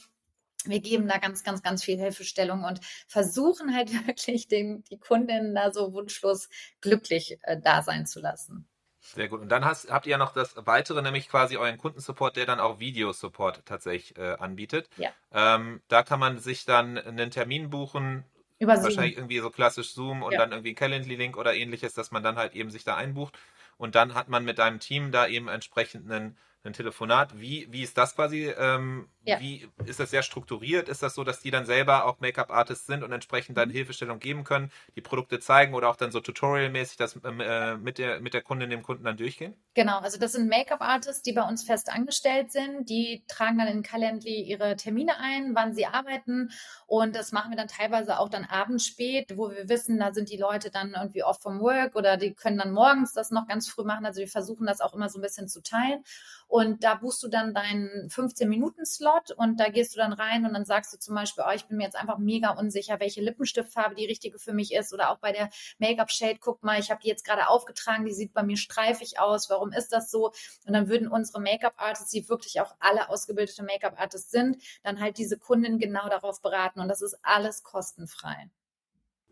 wir 0.64 0.80
geben 0.80 1.08
da 1.08 1.18
ganz, 1.18 1.44
ganz, 1.44 1.62
ganz 1.62 1.84
viel 1.84 1.98
Hilfestellung 1.98 2.64
und 2.64 2.80
versuchen 3.08 3.74
halt 3.74 3.92
wirklich 4.06 4.48
den, 4.48 4.84
die 4.90 4.98
Kundinnen 4.98 5.54
da 5.54 5.72
so 5.72 5.92
wunschlos 5.92 6.48
glücklich 6.80 7.38
äh, 7.42 7.60
da 7.60 7.82
sein 7.82 8.06
zu 8.06 8.20
lassen. 8.20 8.69
Sehr 9.14 9.28
gut. 9.28 9.40
Und 9.40 9.48
dann 9.48 9.64
hast, 9.64 9.90
habt 9.90 10.06
ihr 10.06 10.12
ja 10.12 10.18
noch 10.18 10.32
das 10.32 10.54
weitere, 10.56 11.02
nämlich 11.02 11.28
quasi 11.28 11.56
euren 11.56 11.78
Kundensupport, 11.78 12.36
der 12.36 12.46
dann 12.46 12.60
auch 12.60 12.78
Videosupport 12.78 13.62
tatsächlich 13.66 14.16
äh, 14.18 14.36
anbietet. 14.38 14.88
Ja. 14.96 15.10
Ähm, 15.32 15.80
da 15.88 16.02
kann 16.02 16.20
man 16.20 16.38
sich 16.38 16.64
dann 16.64 16.96
einen 16.98 17.30
Termin 17.30 17.70
buchen, 17.70 18.24
Über 18.58 18.76
Zoom. 18.76 18.84
wahrscheinlich 18.84 19.16
irgendwie 19.16 19.38
so 19.40 19.50
klassisch 19.50 19.92
Zoom 19.94 20.22
und 20.22 20.32
Ja. 20.32 20.38
dann 20.38 20.52
irgendwie 20.52 20.74
Calendly-Link 20.74 21.36
oder 21.36 21.54
ähnliches, 21.54 21.94
dass 21.94 22.10
man 22.10 22.22
dann 22.22 22.36
halt 22.36 22.54
eben 22.54 22.70
sich 22.70 22.84
da 22.84 22.96
einbucht. 22.96 23.38
Und 23.78 23.94
dann 23.94 24.14
hat 24.14 24.28
man 24.28 24.44
mit 24.44 24.58
deinem 24.58 24.78
Team 24.78 25.10
da 25.10 25.26
eben 25.26 25.48
entsprechend 25.48 26.10
einen, 26.10 26.36
einen 26.64 26.74
Telefonat. 26.74 27.38
Wie, 27.40 27.66
wie 27.70 27.82
ist 27.82 27.96
das 27.98 28.14
quasi? 28.16 28.46
Ähm, 28.56 29.08
Ja. 29.24 29.38
Wie 29.40 29.68
ist 29.84 30.00
das 30.00 30.10
sehr 30.10 30.22
strukturiert? 30.22 30.88
Ist 30.88 31.02
das 31.02 31.14
so, 31.14 31.24
dass 31.24 31.40
die 31.40 31.50
dann 31.50 31.66
selber 31.66 32.04
auch 32.06 32.20
Make-up-Artists 32.20 32.86
sind 32.86 33.02
und 33.04 33.12
entsprechend 33.12 33.56
Mhm. 33.56 33.60
dann 33.60 33.70
Hilfestellung 33.70 34.18
geben 34.18 34.44
können, 34.44 34.70
die 34.96 35.00
Produkte 35.02 35.40
zeigen 35.40 35.74
oder 35.74 35.88
auch 35.90 35.96
dann 35.96 36.10
so 36.10 36.20
tutorialmäßig 36.20 36.96
das 36.96 37.18
ähm, 37.24 37.40
äh, 37.40 37.76
mit, 37.76 37.98
der, 37.98 38.20
mit 38.20 38.34
der 38.34 38.42
Kundin, 38.42 38.70
dem 38.70 38.82
Kunden 38.82 39.04
dann 39.04 39.16
durchgehen? 39.16 39.54
Genau, 39.74 40.00
also 40.00 40.18
das 40.18 40.32
sind 40.32 40.48
Make-up-Artists, 40.48 41.22
die 41.22 41.32
bei 41.32 41.42
uns 41.46 41.62
fest 41.62 41.90
angestellt 41.92 42.50
sind. 42.50 42.88
Die 42.90 43.22
tragen 43.28 43.56
dann 43.58 43.68
in 43.68 43.82
Calendly 43.84 44.42
ihre 44.42 44.74
Termine 44.74 45.16
ein, 45.20 45.54
wann 45.54 45.74
sie 45.74 45.86
arbeiten. 45.86 46.50
Und 46.88 47.14
das 47.14 47.30
machen 47.30 47.50
wir 47.52 47.56
dann 47.56 47.68
teilweise 47.68 48.18
auch 48.18 48.28
dann 48.28 48.44
abends 48.44 48.84
spät, 48.86 49.36
wo 49.36 49.50
wir 49.52 49.68
wissen, 49.68 49.98
da 50.00 50.12
sind 50.12 50.28
die 50.28 50.36
Leute 50.36 50.70
dann 50.72 50.94
irgendwie 50.94 51.22
off 51.22 51.38
vom 51.40 51.60
Work 51.60 51.94
oder 51.94 52.16
die 52.16 52.34
können 52.34 52.58
dann 52.58 52.72
morgens 52.72 53.12
das 53.12 53.30
noch 53.30 53.46
ganz 53.46 53.68
früh 53.68 53.84
machen. 53.84 54.04
Also 54.06 54.18
wir 54.20 54.28
versuchen 54.28 54.66
das 54.66 54.80
auch 54.80 54.92
immer 54.92 55.08
so 55.08 55.20
ein 55.20 55.22
bisschen 55.22 55.46
zu 55.48 55.62
teilen. 55.62 56.02
Und 56.50 56.82
da 56.82 56.96
buchst 56.96 57.22
du 57.22 57.28
dann 57.28 57.54
deinen 57.54 58.08
15-Minuten-Slot 58.08 59.30
und 59.30 59.60
da 59.60 59.68
gehst 59.68 59.94
du 59.94 59.98
dann 59.98 60.12
rein 60.12 60.44
und 60.44 60.52
dann 60.52 60.64
sagst 60.64 60.92
du 60.92 60.98
zum 60.98 61.14
Beispiel, 61.14 61.44
oh, 61.46 61.52
ich 61.54 61.66
bin 61.66 61.76
mir 61.76 61.84
jetzt 61.84 61.94
einfach 61.94 62.18
mega 62.18 62.50
unsicher, 62.50 62.98
welche 62.98 63.20
Lippenstiftfarbe 63.20 63.94
die 63.94 64.04
richtige 64.04 64.40
für 64.40 64.52
mich 64.52 64.74
ist. 64.74 64.92
Oder 64.92 65.10
auch 65.10 65.18
bei 65.18 65.30
der 65.30 65.48
Make-up-Shade, 65.78 66.38
guck 66.40 66.64
mal, 66.64 66.80
ich 66.80 66.90
habe 66.90 67.00
die 67.02 67.08
jetzt 67.08 67.24
gerade 67.24 67.46
aufgetragen, 67.46 68.04
die 68.04 68.12
sieht 68.12 68.32
bei 68.32 68.42
mir 68.42 68.56
streifig 68.56 69.20
aus. 69.20 69.48
Warum 69.48 69.70
ist 69.70 69.92
das 69.92 70.10
so? 70.10 70.32
Und 70.66 70.72
dann 70.72 70.88
würden 70.88 71.06
unsere 71.06 71.40
Make-up-Artists, 71.40 72.10
die 72.10 72.28
wirklich 72.28 72.60
auch 72.60 72.74
alle 72.80 73.10
ausgebildete 73.10 73.62
Make-up-Artists 73.62 74.32
sind, 74.32 74.60
dann 74.82 74.98
halt 74.98 75.18
diese 75.18 75.38
Kundin 75.38 75.78
genau 75.78 76.08
darauf 76.08 76.42
beraten. 76.42 76.80
Und 76.80 76.88
das 76.88 77.00
ist 77.00 77.16
alles 77.22 77.62
kostenfrei. 77.62 78.50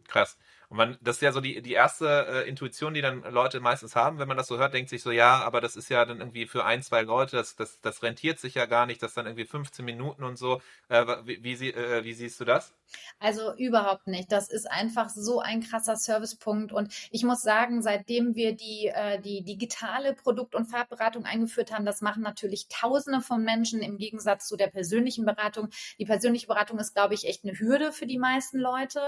Krass. 0.06 0.38
Und 0.68 0.76
man, 0.76 0.98
das 1.00 1.16
ist 1.16 1.22
ja 1.22 1.32
so 1.32 1.40
die, 1.40 1.62
die 1.62 1.72
erste 1.72 2.26
äh, 2.44 2.48
Intuition, 2.48 2.92
die 2.94 3.00
dann 3.00 3.22
Leute 3.22 3.60
meistens 3.60 3.96
haben, 3.96 4.18
wenn 4.18 4.28
man 4.28 4.36
das 4.36 4.48
so 4.48 4.58
hört, 4.58 4.74
denkt 4.74 4.90
sich 4.90 5.02
so, 5.02 5.10
ja, 5.10 5.40
aber 5.42 5.60
das 5.62 5.76
ist 5.76 5.88
ja 5.88 6.04
dann 6.04 6.18
irgendwie 6.20 6.46
für 6.46 6.64
ein, 6.64 6.82
zwei 6.82 7.02
Leute, 7.02 7.36
das, 7.36 7.56
das, 7.56 7.80
das 7.80 8.02
rentiert 8.02 8.38
sich 8.38 8.54
ja 8.54 8.66
gar 8.66 8.84
nicht, 8.86 9.02
das 9.02 9.14
dann 9.14 9.26
irgendwie 9.26 9.46
15 9.46 9.84
Minuten 9.84 10.24
und 10.24 10.36
so. 10.36 10.60
Äh, 10.88 11.06
wie, 11.24 11.42
wie, 11.42 11.56
sie- 11.56 11.72
äh, 11.72 12.04
wie 12.04 12.12
siehst 12.12 12.38
du 12.40 12.44
das? 12.44 12.74
Also 13.18 13.54
überhaupt 13.56 14.06
nicht. 14.06 14.30
Das 14.32 14.48
ist 14.50 14.70
einfach 14.70 15.08
so 15.08 15.40
ein 15.40 15.62
krasser 15.62 15.96
Servicepunkt. 15.96 16.72
Und 16.72 16.92
ich 17.10 17.24
muss 17.24 17.42
sagen, 17.42 17.82
seitdem 17.82 18.34
wir 18.34 18.54
die, 18.54 18.90
äh, 18.92 19.20
die 19.20 19.42
digitale 19.42 20.14
Produkt- 20.14 20.54
und 20.54 20.66
Farbberatung 20.66 21.24
eingeführt 21.24 21.72
haben, 21.72 21.84
das 21.84 22.00
machen 22.00 22.22
natürlich 22.22 22.68
Tausende 22.68 23.20
von 23.20 23.42
Menschen 23.42 23.80
im 23.80 23.98
Gegensatz 23.98 24.46
zu 24.46 24.56
der 24.56 24.68
persönlichen 24.68 25.24
Beratung. 25.24 25.68
Die 25.98 26.04
persönliche 26.04 26.46
Beratung 26.46 26.78
ist, 26.78 26.94
glaube 26.94 27.14
ich, 27.14 27.26
echt 27.26 27.44
eine 27.44 27.58
Hürde 27.58 27.92
für 27.92 28.06
die 28.06 28.18
meisten 28.18 28.58
Leute. 28.58 29.00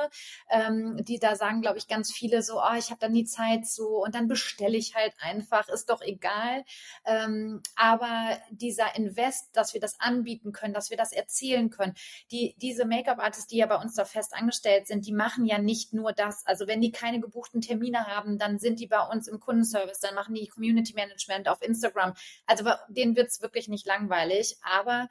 Ähm, 0.50 0.96
die 1.04 1.18
da 1.18 1.36
sagen, 1.36 1.60
glaube 1.60 1.78
ich, 1.78 1.88
ganz 1.88 2.12
viele 2.12 2.42
so, 2.42 2.60
oh, 2.60 2.76
ich 2.78 2.90
habe 2.90 3.00
dann 3.00 3.12
die 3.12 3.24
Zeit 3.24 3.66
so 3.66 4.02
und 4.02 4.14
dann 4.14 4.28
bestelle 4.28 4.76
ich 4.76 4.94
halt 4.94 5.14
einfach, 5.20 5.68
ist 5.68 5.90
doch 5.90 6.00
egal. 6.02 6.64
Ähm, 7.04 7.62
aber 7.76 8.38
dieser 8.50 8.96
Invest, 8.96 9.48
dass 9.52 9.74
wir 9.74 9.80
das 9.80 9.98
anbieten 10.00 10.52
können, 10.52 10.74
dass 10.74 10.90
wir 10.90 10.96
das 10.96 11.12
erzählen 11.12 11.70
können, 11.70 11.94
die, 12.30 12.54
diese 12.58 12.84
Make-up-Artists, 12.84 13.46
die 13.46 13.58
ja 13.58 13.66
bei 13.70 13.76
uns 13.76 13.94
da 13.94 14.04
fest 14.04 14.34
angestellt 14.34 14.88
sind, 14.88 15.06
die 15.06 15.12
machen 15.12 15.46
ja 15.46 15.58
nicht 15.58 15.92
nur 15.92 16.12
das. 16.12 16.44
Also 16.44 16.66
wenn 16.66 16.80
die 16.80 16.90
keine 16.90 17.20
gebuchten 17.20 17.60
Termine 17.60 18.08
haben, 18.08 18.36
dann 18.36 18.58
sind 18.58 18.80
die 18.80 18.88
bei 18.88 19.00
uns 19.00 19.28
im 19.28 19.38
Kundenservice, 19.38 20.00
dann 20.00 20.16
machen 20.16 20.34
die 20.34 20.48
Community 20.48 20.92
Management 20.92 21.48
auf 21.48 21.62
Instagram. 21.62 22.14
Also 22.46 22.68
denen 22.88 23.14
wird's 23.14 23.42
wirklich 23.42 23.68
nicht 23.68 23.86
langweilig, 23.86 24.56
aber 24.62 25.08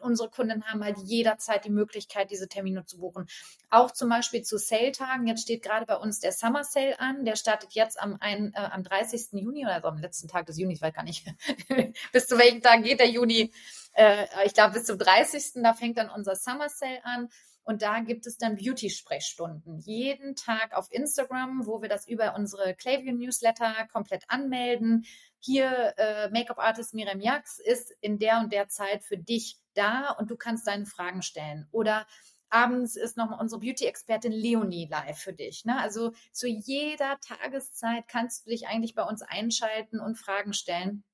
unsere 0.00 0.30
Kunden 0.30 0.64
haben 0.64 0.82
halt 0.82 0.96
jederzeit 1.04 1.66
die 1.66 1.70
Möglichkeit, 1.70 2.30
diese 2.30 2.48
Termine 2.48 2.86
zu 2.86 2.98
buchen. 2.98 3.26
Auch 3.68 3.90
zum 3.90 4.08
Beispiel 4.08 4.42
zu 4.42 4.58
Sale-Tagen. 4.58 5.26
Jetzt 5.26 5.42
steht 5.42 5.62
gerade 5.62 5.84
bei 5.84 5.96
uns 5.96 6.20
der 6.20 6.32
Summer 6.32 6.64
Sale 6.64 6.98
an. 6.98 7.26
Der 7.26 7.36
startet 7.36 7.72
jetzt 7.72 8.00
am, 8.00 8.16
ein, 8.20 8.52
äh, 8.54 8.58
am 8.58 8.84
30. 8.84 9.32
Juni 9.32 9.66
oder 9.66 9.80
so 9.82 9.88
am 9.88 9.98
letzten 9.98 10.28
Tag 10.28 10.46
des 10.46 10.58
Junis, 10.58 10.80
weiß 10.80 10.94
gar 10.94 11.04
nicht. 11.04 11.26
bis 12.12 12.26
zu 12.26 12.38
welchem 12.38 12.62
Tag 12.62 12.82
geht 12.82 13.00
der 13.00 13.08
Juni? 13.08 13.52
Äh, 13.92 14.24
ich 14.46 14.54
glaube, 14.54 14.74
bis 14.74 14.84
zum 14.84 14.98
30. 14.98 15.62
Da 15.62 15.74
fängt 15.74 15.98
dann 15.98 16.10
unser 16.10 16.36
Summer 16.36 16.68
Sale 16.68 17.04
an. 17.04 17.28
Und 17.68 17.82
da 17.82 18.00
gibt 18.00 18.26
es 18.26 18.38
dann 18.38 18.56
Beauty-Sprechstunden. 18.56 19.78
Jeden 19.80 20.34
Tag 20.36 20.74
auf 20.74 20.90
Instagram, 20.90 21.66
wo 21.66 21.82
wir 21.82 21.90
das 21.90 22.08
über 22.08 22.34
unsere 22.34 22.74
Klaviyo 22.74 23.12
Newsletter 23.12 23.86
komplett 23.92 24.24
anmelden. 24.28 25.04
Hier, 25.38 25.92
äh, 25.98 26.30
Make-up-Artist 26.30 26.94
Miriam 26.94 27.20
Jax 27.20 27.58
ist 27.58 27.94
in 28.00 28.18
der 28.18 28.40
und 28.40 28.54
der 28.54 28.68
Zeit 28.68 29.04
für 29.04 29.18
dich 29.18 29.58
da 29.74 30.12
und 30.12 30.30
du 30.30 30.36
kannst 30.36 30.66
deine 30.66 30.86
Fragen 30.86 31.20
stellen. 31.20 31.68
Oder 31.70 32.06
abends 32.48 32.96
ist 32.96 33.18
noch 33.18 33.38
unsere 33.38 33.60
Beauty-Expertin 33.60 34.32
Leonie 34.32 34.88
live 34.90 35.18
für 35.18 35.34
dich. 35.34 35.66
Ne? 35.66 35.78
Also 35.78 36.12
zu 36.32 36.48
jeder 36.48 37.18
Tageszeit 37.20 38.08
kannst 38.08 38.46
du 38.46 38.50
dich 38.50 38.66
eigentlich 38.66 38.94
bei 38.94 39.04
uns 39.04 39.20
einschalten 39.20 40.00
und 40.00 40.16
Fragen 40.16 40.54
stellen. 40.54 41.04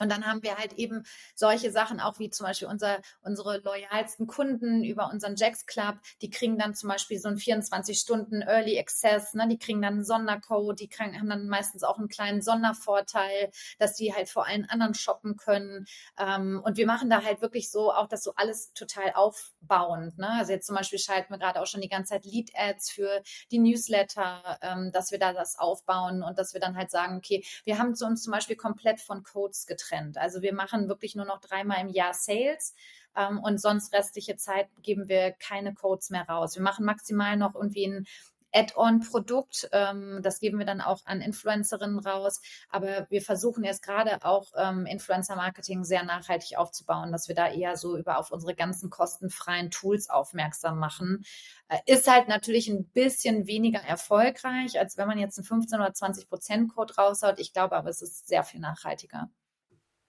Und 0.00 0.10
dann 0.10 0.26
haben 0.26 0.42
wir 0.42 0.56
halt 0.56 0.74
eben 0.74 1.04
solche 1.34 1.70
Sachen 1.70 2.00
auch 2.00 2.18
wie 2.18 2.30
zum 2.30 2.46
Beispiel 2.46 2.68
unser, 2.68 3.00
unsere 3.22 3.58
loyalsten 3.58 4.26
Kunden 4.26 4.84
über 4.84 5.10
unseren 5.10 5.36
Jacks 5.36 5.66
Club. 5.66 5.96
Die 6.22 6.30
kriegen 6.30 6.58
dann 6.58 6.74
zum 6.74 6.88
Beispiel 6.88 7.18
so 7.18 7.28
einen 7.28 7.38
24 7.38 7.98
Stunden 7.98 8.42
Early 8.42 8.78
Access. 8.78 9.34
Ne? 9.34 9.48
Die 9.48 9.58
kriegen 9.58 9.82
dann 9.82 9.94
einen 9.94 10.04
Sondercode. 10.04 10.80
Die 10.80 10.88
kriegen, 10.88 11.18
haben 11.18 11.28
dann 11.28 11.48
meistens 11.48 11.84
auch 11.84 11.98
einen 11.98 12.08
kleinen 12.08 12.42
Sondervorteil, 12.42 13.50
dass 13.78 13.94
die 13.94 14.14
halt 14.14 14.28
vor 14.28 14.46
allen 14.46 14.68
anderen 14.68 14.94
shoppen 14.94 15.36
können. 15.36 15.86
Ähm, 16.18 16.60
und 16.64 16.76
wir 16.76 16.86
machen 16.86 17.10
da 17.10 17.22
halt 17.22 17.40
wirklich 17.40 17.70
so 17.70 17.92
auch 17.92 18.08
das 18.08 18.22
so 18.22 18.34
alles 18.34 18.72
total 18.72 19.12
aufbauend. 19.14 20.18
Ne? 20.18 20.28
Also 20.30 20.52
jetzt 20.52 20.66
zum 20.66 20.76
Beispiel 20.76 20.98
schalten 20.98 21.32
wir 21.32 21.38
gerade 21.38 21.60
auch 21.60 21.66
schon 21.66 21.80
die 21.80 21.88
ganze 21.88 22.14
Zeit 22.14 22.24
Lead-Ads 22.24 22.90
für 22.90 23.22
die 23.50 23.58
Newsletter, 23.58 24.58
ähm, 24.62 24.90
dass 24.92 25.12
wir 25.12 25.18
da 25.18 25.32
das 25.32 25.58
aufbauen 25.58 26.22
und 26.22 26.38
dass 26.38 26.52
wir 26.52 26.60
dann 26.60 26.76
halt 26.76 26.90
sagen, 26.90 27.16
okay, 27.16 27.44
wir 27.64 27.78
haben 27.78 27.94
zu 27.94 28.06
uns 28.06 28.22
zum 28.22 28.32
Beispiel 28.32 28.56
komplett 28.56 29.00
von 29.00 29.22
Codes 29.22 29.66
getrennt. 29.66 29.83
Also 30.16 30.42
wir 30.42 30.54
machen 30.54 30.88
wirklich 30.88 31.14
nur 31.14 31.26
noch 31.26 31.40
dreimal 31.40 31.80
im 31.80 31.88
Jahr 31.88 32.14
Sales 32.14 32.74
ähm, 33.16 33.38
und 33.40 33.60
sonst 33.60 33.92
restliche 33.92 34.36
Zeit 34.36 34.68
geben 34.82 35.08
wir 35.08 35.32
keine 35.32 35.74
Codes 35.74 36.10
mehr 36.10 36.28
raus. 36.28 36.56
Wir 36.56 36.62
machen 36.62 36.84
maximal 36.84 37.36
noch 37.36 37.54
irgendwie 37.54 37.86
ein 37.86 38.06
Add-on-Produkt. 38.54 39.68
Ähm, 39.72 40.20
das 40.22 40.38
geben 40.38 40.58
wir 40.58 40.66
dann 40.66 40.80
auch 40.80 41.04
an 41.04 41.20
Influencerinnen 41.20 41.98
raus. 41.98 42.40
Aber 42.70 43.06
wir 43.10 43.20
versuchen 43.20 43.64
jetzt 43.64 43.82
gerade 43.82 44.24
auch 44.24 44.52
ähm, 44.56 44.86
Influencer-Marketing 44.86 45.84
sehr 45.84 46.04
nachhaltig 46.04 46.56
aufzubauen, 46.56 47.12
dass 47.12 47.28
wir 47.28 47.34
da 47.34 47.48
eher 47.50 47.76
so 47.76 47.96
über 47.96 48.18
auf 48.18 48.30
unsere 48.30 48.54
ganzen 48.54 48.90
kostenfreien 48.90 49.70
Tools 49.70 50.08
aufmerksam 50.08 50.78
machen. 50.78 51.24
Äh, 51.68 51.78
ist 51.86 52.10
halt 52.10 52.28
natürlich 52.28 52.68
ein 52.68 52.86
bisschen 52.86 53.46
weniger 53.46 53.80
erfolgreich, 53.80 54.78
als 54.78 54.96
wenn 54.96 55.08
man 55.08 55.18
jetzt 55.18 55.38
einen 55.38 55.46
15 55.46 55.80
oder 55.80 55.92
20 55.92 56.28
Prozent 56.28 56.74
Code 56.74 56.94
raushaut. 56.94 57.40
Ich 57.40 57.52
glaube 57.52 57.76
aber, 57.76 57.90
es 57.90 58.02
ist 58.02 58.28
sehr 58.28 58.44
viel 58.44 58.60
nachhaltiger. 58.60 59.30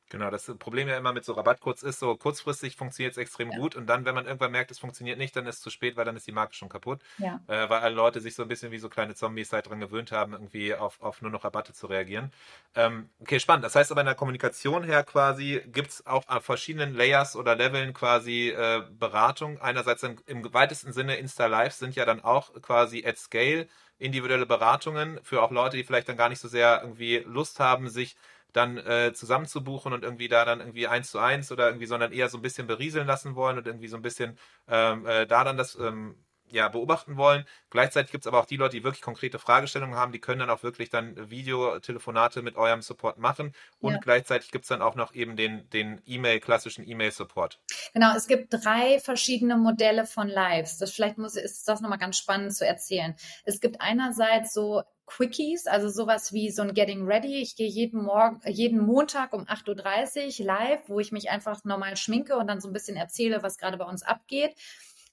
Genau, 0.10 0.30
das 0.30 0.46
Problem 0.60 0.88
ja 0.88 0.98
immer 0.98 1.14
mit 1.14 1.26
so 1.26 1.34
Rabattcodes 1.34 1.82
ist, 1.82 2.00
so 2.00 2.16
kurzfristig 2.16 2.76
funktioniert 2.76 3.14
es 3.14 3.18
extrem 3.18 3.52
Ja. 3.52 3.56
gut 3.56 3.76
und 3.76 3.88
dann, 3.88 4.06
wenn 4.06 4.14
man 4.14 4.26
irgendwann 4.28 4.52
merkt, 4.52 4.70
es 4.70 4.78
funktioniert 4.78 5.18
nicht, 5.18 5.36
dann 5.36 5.48
ist 5.48 5.56
es 5.56 5.62
zu 5.62 5.72
spät, 5.72 5.96
weil 5.98 6.06
dann 6.06 6.16
ist 6.16 6.28
die 6.28 6.32
Marke 6.32 6.54
schon 6.54 6.70
kaputt, 6.70 7.02
Ja. 7.18 7.40
äh, 7.48 7.68
weil 7.70 7.80
alle 7.82 7.96
Leute 7.96 8.22
sich 8.22 8.36
so 8.36 8.44
ein 8.44 8.48
bisschen 8.48 8.72
wie 8.72 8.78
so 8.78 8.88
kleine 8.88 9.16
Zombies 9.16 9.52
halt 9.52 9.68
dran 9.68 9.80
gewöhnt 9.80 10.12
haben, 10.12 10.34
irgendwie 10.34 10.76
auf, 10.76 11.02
auf 11.02 11.22
nur 11.24 11.32
noch 11.32 11.44
Rabatte 11.44 11.74
zu 11.74 11.88
reagieren. 11.88 12.32
Ähm, 12.76 13.10
okay, 13.20 13.40
spannend. 13.40 13.66
Das 13.66 13.74
heißt 13.76 13.92
aber 13.92 14.02
in 14.02 14.06
der 14.06 14.14
Kommunikation 14.16 14.84
her 14.84 15.04
quasi 15.04 15.64
gibt 15.66 15.90
es 15.90 16.06
auch 16.06 16.28
auf 16.28 16.46
verschiedenen 16.46 16.94
Layers 16.94 17.36
oder 17.36 17.56
Leveln 17.56 17.94
quasi 17.94 18.50
äh, 18.50 18.84
Beratung. 18.92 19.60
Einerseits 19.60 20.04
im, 20.04 20.18
im 20.28 20.54
weitesten 20.54 20.94
Sinne 20.94 21.16
Insta-Live 21.16 21.74
sind 21.74 21.96
ja 21.96 22.06
dann 22.06 22.22
auch 22.22 22.54
quasi 22.62 23.04
at 23.06 23.18
scale 23.18 23.68
individuelle 23.98 24.46
Beratungen 24.46 25.20
für 25.24 25.42
auch 25.42 25.52
Leute, 25.52 25.78
die 25.78 25.84
vielleicht 25.84 26.10
dann 26.10 26.18
gar 26.18 26.30
nicht 26.30 26.40
so 26.42 26.48
sehr 26.50 26.82
irgendwie 26.84 27.20
Lust 27.26 27.60
haben, 27.60 27.88
sich 27.90 28.16
dann 28.56 28.78
äh, 28.78 29.14
zusammenzubuchen 29.14 29.94
und 29.94 30.04
irgendwie 30.04 30.28
da 30.28 30.46
dann 30.46 30.60
irgendwie 30.60 30.88
eins 30.88 31.12
zu 31.12 31.20
eins 31.20 31.52
oder 31.52 31.68
irgendwie, 31.68 31.86
sondern 31.88 32.12
eher 32.12 32.30
so 32.30 32.38
ein 32.38 32.42
bisschen 32.42 32.68
berieseln 32.68 33.08
lassen 33.08 33.36
wollen 33.36 33.58
und 33.58 33.68
irgendwie 33.68 33.88
so 33.88 33.98
ein 33.98 34.02
bisschen 34.02 34.38
ähm, 34.68 35.06
äh, 35.06 35.26
da 35.28 35.44
dann 35.44 35.58
das 35.58 35.76
ähm, 35.76 36.16
ja, 36.48 36.70
beobachten 36.70 37.18
wollen. 37.18 37.46
Gleichzeitig 37.70 38.12
gibt 38.12 38.24
es 38.24 38.28
aber 38.28 38.40
auch 38.40 38.46
die 38.46 38.58
Leute, 38.58 38.78
die 38.78 38.84
wirklich 38.84 39.02
konkrete 39.02 39.40
Fragestellungen 39.40 39.96
haben, 39.96 40.12
die 40.12 40.20
können 40.20 40.40
dann 40.40 40.50
auch 40.50 40.64
wirklich 40.64 40.90
dann 40.90 41.30
Videotelefonate 41.30 42.42
mit 42.42 42.56
eurem 42.56 42.82
Support 42.82 43.18
machen 43.18 43.54
und 43.80 43.94
Ja. 43.94 44.00
gleichzeitig 44.00 44.52
gibt 44.52 44.66
es 44.66 44.70
dann 44.70 44.82
auch 44.82 44.96
noch 44.96 45.14
eben 45.14 45.36
den, 45.36 45.70
den 45.72 46.02
E-Mail, 46.06 46.40
klassischen 46.40 46.88
E-Mail-Support. 46.88 47.60
Genau, 47.94 48.16
es 48.16 48.28
gibt 48.28 48.54
drei 48.54 49.00
verschiedene 49.00 49.58
Modelle 49.58 50.06
von 50.06 50.28
Lives. 50.28 50.78
Das 50.78 50.92
vielleicht 50.92 51.18
muss, 51.18 51.36
ist 51.36 51.68
das 51.68 51.82
nochmal 51.82 52.00
ganz 52.00 52.18
spannend 52.18 52.56
zu 52.56 52.66
erzählen. 52.66 53.16
Es 53.44 53.60
gibt 53.60 53.82
einerseits 53.82 54.54
so 54.54 54.84
Quickies, 55.06 55.68
also 55.68 55.90
sowas 55.90 56.34
wie 56.34 56.50
so 56.52 56.62
ein 56.62 56.74
Getting 56.74 57.06
Ready. 57.06 57.42
Ich 57.42 57.56
gehe 57.56 57.68
jeden 57.68 58.04
Morgen, 58.04 58.42
jeden 58.48 58.80
Montag 58.80 59.34
um 59.34 59.44
8.30 59.44 60.40
Uhr 60.40 60.46
live, 60.46 60.82
wo 60.88 61.00
ich 61.00 61.12
mich 61.12 61.30
einfach 61.30 61.64
normal 61.64 61.96
schminke 61.96 62.38
und 62.38 62.48
dann 62.48 62.62
so 62.62 62.68
ein 62.68 62.74
bisschen 62.74 62.98
erzähle, 62.98 63.44
was 63.44 63.58
gerade 63.58 63.78
bei 63.78 63.86
uns 63.86 64.04
abgeht. 64.04 64.56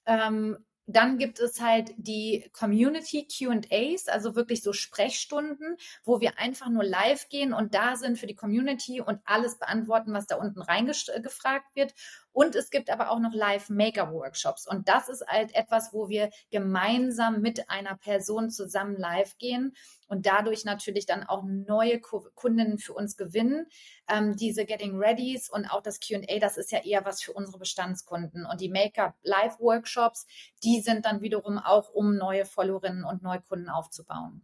Ähm, 0.06 0.58
dann 0.86 1.16
gibt 1.16 1.38
es 1.38 1.60
halt 1.60 1.92
die 1.96 2.50
Community 2.52 3.26
QAs, 3.26 4.08
also 4.08 4.34
wirklich 4.34 4.62
so 4.62 4.72
Sprechstunden, 4.72 5.76
wo 6.04 6.20
wir 6.20 6.38
einfach 6.38 6.68
nur 6.68 6.84
live 6.84 7.28
gehen 7.28 7.52
und 7.52 7.74
da 7.74 7.96
sind 7.96 8.18
für 8.18 8.26
die 8.26 8.34
Community 8.34 9.00
und 9.00 9.20
alles 9.24 9.58
beantworten, 9.58 10.12
was 10.12 10.26
da 10.26 10.36
unten 10.36 10.60
reingefragt 10.60 11.74
wird. 11.74 11.94
Und 12.32 12.56
es 12.56 12.70
gibt 12.70 12.90
aber 12.90 13.10
auch 13.10 13.18
noch 13.18 13.34
Live-Maker-Workshops. 13.34 14.66
Und 14.66 14.88
das 14.88 15.08
ist 15.08 15.26
halt 15.26 15.54
etwas, 15.54 15.92
wo 15.92 16.08
wir 16.08 16.30
gemeinsam 16.50 17.40
mit 17.40 17.68
einer 17.68 17.96
Person 17.96 18.50
zusammen 18.50 18.96
live 18.96 19.36
gehen 19.38 19.74
und 20.08 20.26
dadurch 20.26 20.64
natürlich 20.64 21.06
dann 21.06 21.24
auch 21.24 21.42
neue 21.44 22.00
Kundinnen 22.00 22.78
für 22.78 22.94
uns 22.94 23.16
gewinnen. 23.16 23.66
Ähm, 24.08 24.36
diese 24.36 24.64
Getting 24.64 24.98
Readys 24.98 25.48
und 25.50 25.66
auch 25.66 25.82
das 25.82 26.00
QA, 26.00 26.38
das 26.40 26.56
ist 26.56 26.72
ja 26.72 26.82
eher 26.82 27.04
was 27.04 27.22
für 27.22 27.32
unsere 27.32 27.58
Bestandskunden. 27.58 28.46
Und 28.46 28.60
die 28.60 28.70
Make-up-Live-Workshops, 28.70 30.26
die 30.64 30.80
sind 30.80 31.06
dann 31.06 31.20
wiederum 31.20 31.58
auch, 31.58 31.90
um 31.90 32.16
neue 32.16 32.44
Followerinnen 32.44 33.04
und 33.04 33.22
Neukunden 33.22 33.68
aufzubauen. 33.68 34.42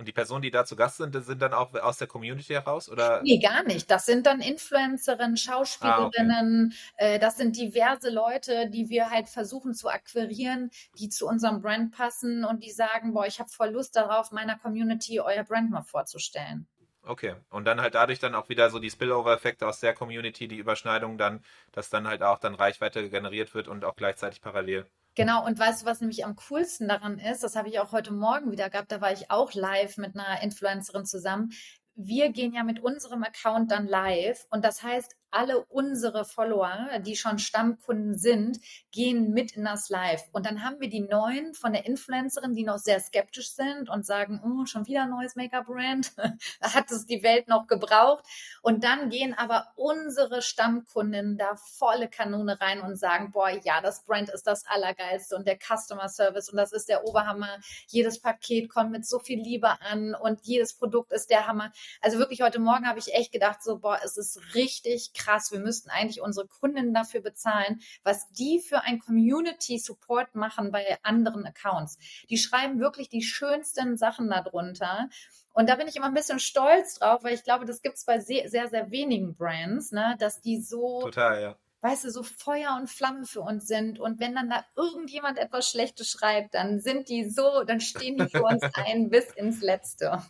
Und 0.00 0.06
die 0.06 0.12
Personen, 0.12 0.40
die 0.40 0.50
da 0.50 0.64
zu 0.64 0.76
Gast 0.76 0.96
sind, 0.96 1.12
sind 1.12 1.42
dann 1.42 1.52
auch 1.52 1.74
aus 1.74 1.98
der 1.98 2.06
Community 2.06 2.54
heraus? 2.54 2.88
Oder? 2.88 3.20
Nee, 3.22 3.38
gar 3.38 3.62
nicht. 3.64 3.90
Das 3.90 4.06
sind 4.06 4.24
dann 4.24 4.40
Influencerinnen, 4.40 5.36
Schauspielerinnen, 5.36 6.72
ah, 6.72 6.94
okay. 6.94 7.16
äh, 7.16 7.18
das 7.18 7.36
sind 7.36 7.54
diverse 7.54 8.08
Leute, 8.08 8.70
die 8.70 8.88
wir 8.88 9.10
halt 9.10 9.28
versuchen 9.28 9.74
zu 9.74 9.90
akquirieren, 9.90 10.70
die 10.98 11.10
zu 11.10 11.26
unserem 11.26 11.60
Brand 11.60 11.92
passen 11.94 12.46
und 12.46 12.64
die 12.64 12.70
sagen, 12.70 13.12
boah, 13.12 13.26
ich 13.26 13.40
habe 13.40 13.50
voll 13.50 13.68
Lust 13.68 13.94
darauf, 13.94 14.32
meiner 14.32 14.58
Community 14.58 15.20
euer 15.20 15.44
Brand 15.44 15.70
mal 15.70 15.82
vorzustellen. 15.82 16.66
Okay, 17.02 17.34
und 17.50 17.66
dann 17.66 17.82
halt 17.82 17.94
dadurch 17.94 18.20
dann 18.20 18.34
auch 18.34 18.48
wieder 18.48 18.70
so 18.70 18.78
die 18.78 18.90
Spillover-Effekte 18.90 19.66
aus 19.66 19.80
der 19.80 19.92
Community, 19.92 20.48
die 20.48 20.56
Überschneidung 20.56 21.18
dann, 21.18 21.44
dass 21.72 21.90
dann 21.90 22.08
halt 22.08 22.22
auch 22.22 22.38
dann 22.38 22.54
Reichweite 22.54 23.10
generiert 23.10 23.52
wird 23.54 23.68
und 23.68 23.84
auch 23.84 23.96
gleichzeitig 23.96 24.40
parallel. 24.40 24.86
Genau, 25.20 25.44
und 25.44 25.58
weißt 25.58 25.82
du, 25.82 25.86
was 25.86 26.00
nämlich 26.00 26.24
am 26.24 26.34
coolsten 26.34 26.88
daran 26.88 27.18
ist? 27.18 27.44
Das 27.44 27.54
habe 27.54 27.68
ich 27.68 27.78
auch 27.78 27.92
heute 27.92 28.10
Morgen 28.10 28.52
wieder 28.52 28.70
gehabt. 28.70 28.90
Da 28.90 29.02
war 29.02 29.12
ich 29.12 29.30
auch 29.30 29.52
live 29.52 29.98
mit 29.98 30.16
einer 30.16 30.42
Influencerin 30.42 31.04
zusammen. 31.04 31.50
Wir 31.94 32.30
gehen 32.30 32.54
ja 32.54 32.64
mit 32.64 32.80
unserem 32.80 33.22
Account 33.22 33.70
dann 33.70 33.86
live 33.86 34.46
und 34.48 34.64
das 34.64 34.82
heißt, 34.82 35.14
alle 35.30 35.64
unsere 35.66 36.24
Follower, 36.24 36.98
die 37.00 37.16
schon 37.16 37.38
Stammkunden 37.38 38.16
sind, 38.18 38.58
gehen 38.90 39.32
mit 39.32 39.52
in 39.52 39.64
das 39.64 39.88
Live. 39.88 40.24
Und 40.32 40.46
dann 40.46 40.64
haben 40.64 40.80
wir 40.80 40.88
die 40.88 41.00
neuen 41.00 41.54
von 41.54 41.72
der 41.72 41.86
Influencerin, 41.86 42.54
die 42.54 42.64
noch 42.64 42.78
sehr 42.78 43.00
skeptisch 43.00 43.52
sind 43.52 43.88
und 43.88 44.04
sagen, 44.04 44.40
oh, 44.44 44.66
schon 44.66 44.86
wieder 44.86 45.02
ein 45.02 45.10
neues 45.10 45.36
Make-up-Brand. 45.36 46.12
Hat 46.60 46.90
es 46.90 47.06
die 47.06 47.22
Welt 47.22 47.48
noch 47.48 47.66
gebraucht? 47.66 48.24
Und 48.62 48.84
dann 48.84 49.10
gehen 49.10 49.34
aber 49.34 49.68
unsere 49.76 50.42
Stammkunden 50.42 51.36
da 51.36 51.56
volle 51.56 52.08
Kanone 52.08 52.60
rein 52.60 52.80
und 52.80 52.96
sagen, 52.96 53.30
boah, 53.32 53.50
ja, 53.50 53.80
das 53.80 54.04
Brand 54.04 54.30
ist 54.30 54.46
das 54.46 54.66
Allergeilste 54.66 55.36
und 55.36 55.46
der 55.46 55.58
Customer 55.58 56.08
Service 56.08 56.48
und 56.50 56.56
das 56.56 56.72
ist 56.72 56.88
der 56.88 57.04
Oberhammer. 57.04 57.58
Jedes 57.86 58.20
Paket 58.20 58.68
kommt 58.68 58.90
mit 58.90 59.06
so 59.06 59.18
viel 59.18 59.40
Liebe 59.40 59.80
an 59.80 60.14
und 60.14 60.40
jedes 60.42 60.74
Produkt 60.74 61.12
ist 61.12 61.30
der 61.30 61.46
Hammer. 61.46 61.72
Also 62.00 62.18
wirklich 62.18 62.42
heute 62.42 62.58
Morgen 62.58 62.86
habe 62.86 62.98
ich 62.98 63.14
echt 63.14 63.32
gedacht, 63.32 63.62
so, 63.62 63.78
boah, 63.78 63.98
es 64.04 64.16
ist 64.16 64.54
richtig 64.54 65.12
krass. 65.20 65.52
Wir 65.52 65.60
müssten 65.60 65.90
eigentlich 65.90 66.20
unsere 66.20 66.46
Kunden 66.46 66.94
dafür 66.94 67.20
bezahlen, 67.20 67.80
was 68.02 68.28
die 68.32 68.60
für 68.60 68.82
ein 68.82 68.98
Community 68.98 69.78
Support 69.78 70.34
machen 70.34 70.72
bei 70.72 70.98
anderen 71.02 71.46
Accounts. 71.46 71.98
Die 72.28 72.38
schreiben 72.38 72.80
wirklich 72.80 73.08
die 73.08 73.22
schönsten 73.22 73.96
Sachen 73.96 74.30
darunter. 74.30 75.08
Und 75.52 75.68
da 75.68 75.76
bin 75.76 75.88
ich 75.88 75.96
immer 75.96 76.06
ein 76.06 76.14
bisschen 76.14 76.38
stolz 76.38 76.98
drauf, 76.98 77.24
weil 77.24 77.34
ich 77.34 77.44
glaube, 77.44 77.64
das 77.64 77.82
gibt 77.82 77.96
es 77.96 78.04
bei 78.04 78.20
sehr, 78.20 78.48
sehr, 78.48 78.68
sehr 78.68 78.90
wenigen 78.90 79.34
Brands, 79.34 79.92
ne, 79.92 80.16
dass 80.18 80.40
die 80.40 80.60
so 80.60 81.02
Total, 81.02 81.42
ja 81.42 81.56
weißt 81.82 82.04
du, 82.04 82.10
so 82.10 82.22
Feuer 82.22 82.76
und 82.78 82.88
Flamme 82.88 83.24
für 83.24 83.40
uns 83.40 83.66
sind. 83.66 83.98
Und 83.98 84.20
wenn 84.20 84.34
dann 84.34 84.50
da 84.50 84.64
irgendjemand 84.76 85.38
etwas 85.38 85.70
Schlechtes 85.70 86.10
schreibt, 86.10 86.54
dann 86.54 86.80
sind 86.80 87.08
die 87.08 87.28
so, 87.28 87.64
dann 87.64 87.80
stehen 87.80 88.18
die 88.18 88.28
für 88.28 88.42
uns 88.42 88.62
ein 88.74 89.08
bis 89.08 89.30
ins 89.32 89.62
Letzte. 89.62 90.22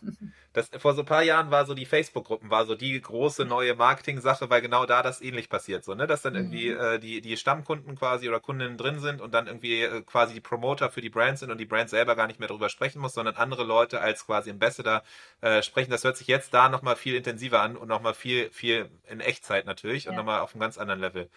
Das, 0.53 0.69
vor 0.77 0.93
so 0.93 1.03
ein 1.03 1.05
paar 1.05 1.23
Jahren 1.23 1.49
war 1.49 1.65
so 1.65 1.73
die 1.73 1.85
Facebook-Gruppen, 1.85 2.49
war 2.49 2.65
so 2.65 2.75
die 2.75 2.99
große 2.99 3.45
neue 3.45 3.73
Marketing-Sache, 3.73 4.49
weil 4.49 4.61
genau 4.61 4.85
da 4.85 5.01
das 5.01 5.21
ähnlich 5.21 5.49
passiert, 5.49 5.85
so, 5.85 5.95
ne, 5.95 6.07
dass 6.07 6.23
dann 6.23 6.35
irgendwie 6.35 6.71
mhm. 6.71 6.79
äh, 6.79 6.99
die, 6.99 7.21
die 7.21 7.37
Stammkunden 7.37 7.95
quasi 7.95 8.27
oder 8.27 8.41
Kundinnen 8.41 8.77
drin 8.77 8.99
sind 8.99 9.21
und 9.21 9.33
dann 9.33 9.47
irgendwie 9.47 9.83
äh, 9.83 10.01
quasi 10.01 10.33
die 10.33 10.41
Promoter 10.41 10.89
für 10.91 11.01
die 11.01 11.09
Brand 11.09 11.39
sind 11.39 11.51
und 11.51 11.57
die 11.57 11.65
Brand 11.65 11.89
selber 11.89 12.15
gar 12.15 12.27
nicht 12.27 12.39
mehr 12.39 12.49
drüber 12.49 12.67
sprechen 12.67 12.99
muss, 12.99 13.13
sondern 13.13 13.35
andere 13.35 13.63
Leute 13.63 14.01
als 14.01 14.25
quasi 14.25 14.49
Ambassador 14.49 15.03
äh, 15.39 15.61
sprechen. 15.63 15.91
Das 15.91 16.03
hört 16.03 16.17
sich 16.17 16.27
jetzt 16.27 16.53
da 16.53 16.67
nochmal 16.67 16.97
viel 16.97 17.15
intensiver 17.15 17.61
an 17.61 17.77
und 17.77 17.87
nochmal 17.87 18.13
viel, 18.13 18.49
viel 18.51 18.89
in 19.07 19.21
Echtzeit 19.21 19.65
natürlich 19.65 20.05
ja. 20.05 20.11
und 20.11 20.17
nochmal 20.17 20.41
auf 20.41 20.53
einem 20.53 20.61
ganz 20.61 20.77
anderen 20.77 20.99
Level. 20.99 21.29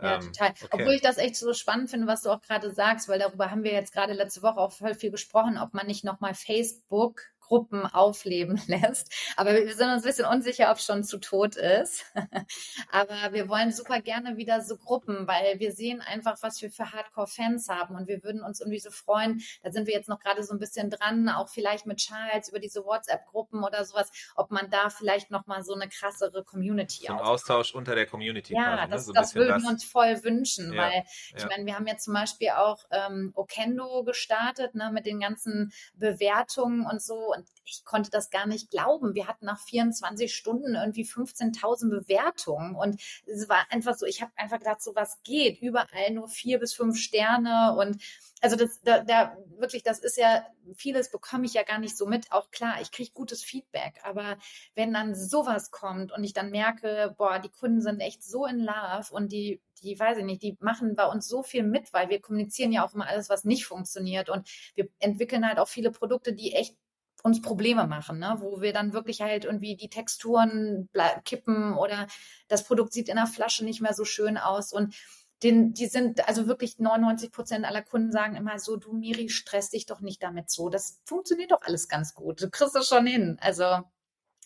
Ja, 0.00 0.16
ähm, 0.16 0.20
total. 0.20 0.50
Okay. 0.50 0.68
Obwohl 0.70 0.92
ich 0.92 1.00
das 1.00 1.18
echt 1.18 1.36
so 1.36 1.52
spannend 1.54 1.90
finde, 1.90 2.06
was 2.06 2.22
du 2.22 2.30
auch 2.30 2.40
gerade 2.42 2.70
sagst, 2.70 3.08
weil 3.08 3.18
darüber 3.18 3.50
haben 3.50 3.64
wir 3.64 3.72
jetzt 3.72 3.92
gerade 3.92 4.12
letzte 4.12 4.42
Woche 4.42 4.58
auch 4.58 4.72
voll 4.72 4.94
viel 4.94 5.10
gesprochen, 5.10 5.58
ob 5.58 5.74
man 5.74 5.86
nicht 5.86 6.04
nochmal 6.04 6.34
Facebook 6.34 7.22
Gruppen 7.48 7.86
aufleben 7.86 8.60
lässt. 8.66 9.12
Aber 9.36 9.54
wir 9.54 9.74
sind 9.74 9.90
uns 9.90 10.04
ein 10.04 10.08
bisschen 10.08 10.26
unsicher, 10.26 10.70
ob 10.70 10.76
es 10.76 10.84
schon 10.84 11.02
zu 11.02 11.18
tot 11.18 11.56
ist. 11.56 12.04
Aber 12.92 13.32
wir 13.32 13.48
wollen 13.48 13.72
super 13.72 14.00
gerne 14.00 14.36
wieder 14.36 14.60
so 14.60 14.76
Gruppen, 14.76 15.26
weil 15.26 15.58
wir 15.58 15.72
sehen 15.72 16.00
einfach, 16.02 16.36
was 16.42 16.60
wir 16.60 16.70
für 16.70 16.92
Hardcore-Fans 16.92 17.68
haben. 17.68 17.96
Und 17.96 18.06
wir 18.06 18.22
würden 18.22 18.42
uns 18.42 18.60
irgendwie 18.60 18.80
so 18.80 18.90
freuen, 18.90 19.42
da 19.62 19.70
sind 19.72 19.86
wir 19.86 19.94
jetzt 19.94 20.08
noch 20.08 20.20
gerade 20.20 20.42
so 20.44 20.52
ein 20.52 20.58
bisschen 20.58 20.90
dran, 20.90 21.28
auch 21.28 21.48
vielleicht 21.48 21.86
mit 21.86 21.98
Charles 21.98 22.50
über 22.50 22.58
diese 22.58 22.84
WhatsApp-Gruppen 22.84 23.64
oder 23.64 23.84
sowas, 23.84 24.10
ob 24.36 24.50
man 24.50 24.70
da 24.70 24.90
vielleicht 24.90 25.30
nochmal 25.30 25.62
so 25.62 25.74
eine 25.74 25.88
krassere 25.88 26.44
Community 26.44 27.06
so 27.06 27.14
Austausch 27.14 27.74
unter 27.74 27.94
der 27.94 28.06
Community. 28.06 28.54
Ja, 28.54 28.74
quasi, 28.74 28.82
ne? 28.82 28.88
das, 28.90 29.06
so 29.06 29.12
das 29.12 29.34
würden 29.34 29.62
wir 29.62 29.68
uns 29.68 29.84
voll 29.84 30.22
wünschen, 30.22 30.72
ja, 30.72 30.82
weil 30.82 31.04
ich 31.34 31.42
ja. 31.42 31.48
meine, 31.48 31.66
wir 31.66 31.74
haben 31.74 31.86
jetzt 31.86 32.04
zum 32.04 32.14
Beispiel 32.14 32.50
auch 32.50 32.84
ähm, 32.90 33.32
Okendo 33.34 34.04
gestartet, 34.04 34.74
ne, 34.74 34.90
mit 34.92 35.06
den 35.06 35.20
ganzen 35.20 35.72
Bewertungen 35.94 36.86
und 36.86 37.02
so 37.02 37.32
und 37.38 37.48
ich 37.64 37.84
konnte 37.84 38.10
das 38.10 38.30
gar 38.30 38.46
nicht 38.46 38.70
glauben. 38.70 39.14
Wir 39.14 39.26
hatten 39.26 39.46
nach 39.46 39.60
24 39.60 40.34
Stunden 40.34 40.74
irgendwie 40.74 41.04
15.000 41.04 41.90
Bewertungen. 41.90 42.74
Und 42.74 43.00
es 43.26 43.48
war 43.48 43.66
einfach 43.70 43.94
so, 43.94 44.06
ich 44.06 44.22
habe 44.22 44.32
einfach 44.36 44.58
gedacht, 44.58 44.82
so 44.82 44.94
was 44.94 45.22
geht, 45.22 45.60
überall 45.60 46.10
nur 46.12 46.28
vier 46.28 46.58
bis 46.58 46.74
fünf 46.74 46.98
Sterne. 46.98 47.76
Und 47.78 48.02
also 48.40 48.56
das, 48.56 48.80
da, 48.82 49.00
da 49.00 49.36
wirklich, 49.58 49.82
das 49.82 49.98
ist 49.98 50.16
ja, 50.16 50.44
vieles 50.76 51.10
bekomme 51.10 51.46
ich 51.46 51.54
ja 51.54 51.62
gar 51.62 51.78
nicht 51.78 51.96
so 51.96 52.06
mit. 52.06 52.32
Auch 52.32 52.50
klar, 52.50 52.80
ich 52.80 52.90
kriege 52.90 53.10
gutes 53.12 53.42
Feedback, 53.42 54.00
aber 54.04 54.38
wenn 54.74 54.92
dann 54.92 55.14
sowas 55.14 55.70
kommt 55.70 56.12
und 56.12 56.24
ich 56.24 56.32
dann 56.32 56.50
merke, 56.50 57.14
boah, 57.18 57.38
die 57.38 57.50
Kunden 57.50 57.80
sind 57.80 58.00
echt 58.00 58.22
so 58.22 58.46
in 58.46 58.60
Love 58.60 59.12
und 59.12 59.32
die, 59.32 59.60
die 59.82 59.98
weiß 59.98 60.18
ich 60.18 60.24
nicht, 60.24 60.42
die 60.42 60.56
machen 60.60 60.94
bei 60.94 61.06
uns 61.06 61.28
so 61.28 61.42
viel 61.42 61.62
mit, 61.62 61.92
weil 61.92 62.08
wir 62.08 62.20
kommunizieren 62.20 62.72
ja 62.72 62.86
auch 62.86 62.94
immer 62.94 63.06
alles, 63.08 63.28
was 63.28 63.44
nicht 63.44 63.66
funktioniert. 63.66 64.28
Und 64.28 64.48
wir 64.74 64.88
entwickeln 64.98 65.46
halt 65.46 65.58
auch 65.58 65.68
viele 65.68 65.90
Produkte, 65.90 66.32
die 66.32 66.52
echt 66.52 66.76
uns 67.22 67.42
Probleme 67.42 67.86
machen, 67.86 68.18
ne? 68.18 68.36
wo 68.38 68.60
wir 68.60 68.72
dann 68.72 68.92
wirklich 68.92 69.20
halt 69.20 69.44
irgendwie 69.44 69.76
die 69.76 69.88
Texturen 69.88 70.88
kippen 71.24 71.74
oder 71.74 72.06
das 72.48 72.64
Produkt 72.64 72.92
sieht 72.92 73.08
in 73.08 73.16
der 73.16 73.26
Flasche 73.26 73.64
nicht 73.64 73.80
mehr 73.80 73.94
so 73.94 74.04
schön 74.04 74.36
aus 74.36 74.72
und 74.72 74.94
den, 75.42 75.72
die 75.72 75.86
sind, 75.86 76.26
also 76.26 76.48
wirklich 76.48 76.78
99 76.78 77.30
Prozent 77.30 77.64
aller 77.64 77.82
Kunden 77.82 78.10
sagen 78.10 78.34
immer 78.34 78.58
so, 78.58 78.76
du 78.76 78.92
Miri, 78.92 79.28
stress 79.28 79.70
dich 79.70 79.86
doch 79.86 80.00
nicht 80.00 80.22
damit 80.22 80.50
so. 80.50 80.68
Das 80.68 81.00
funktioniert 81.04 81.52
doch 81.52 81.62
alles 81.62 81.88
ganz 81.88 82.14
gut. 82.14 82.42
Du 82.42 82.50
kriegst 82.50 82.74
es 82.74 82.88
schon 82.88 83.06
hin. 83.06 83.38
Also, 83.40 83.64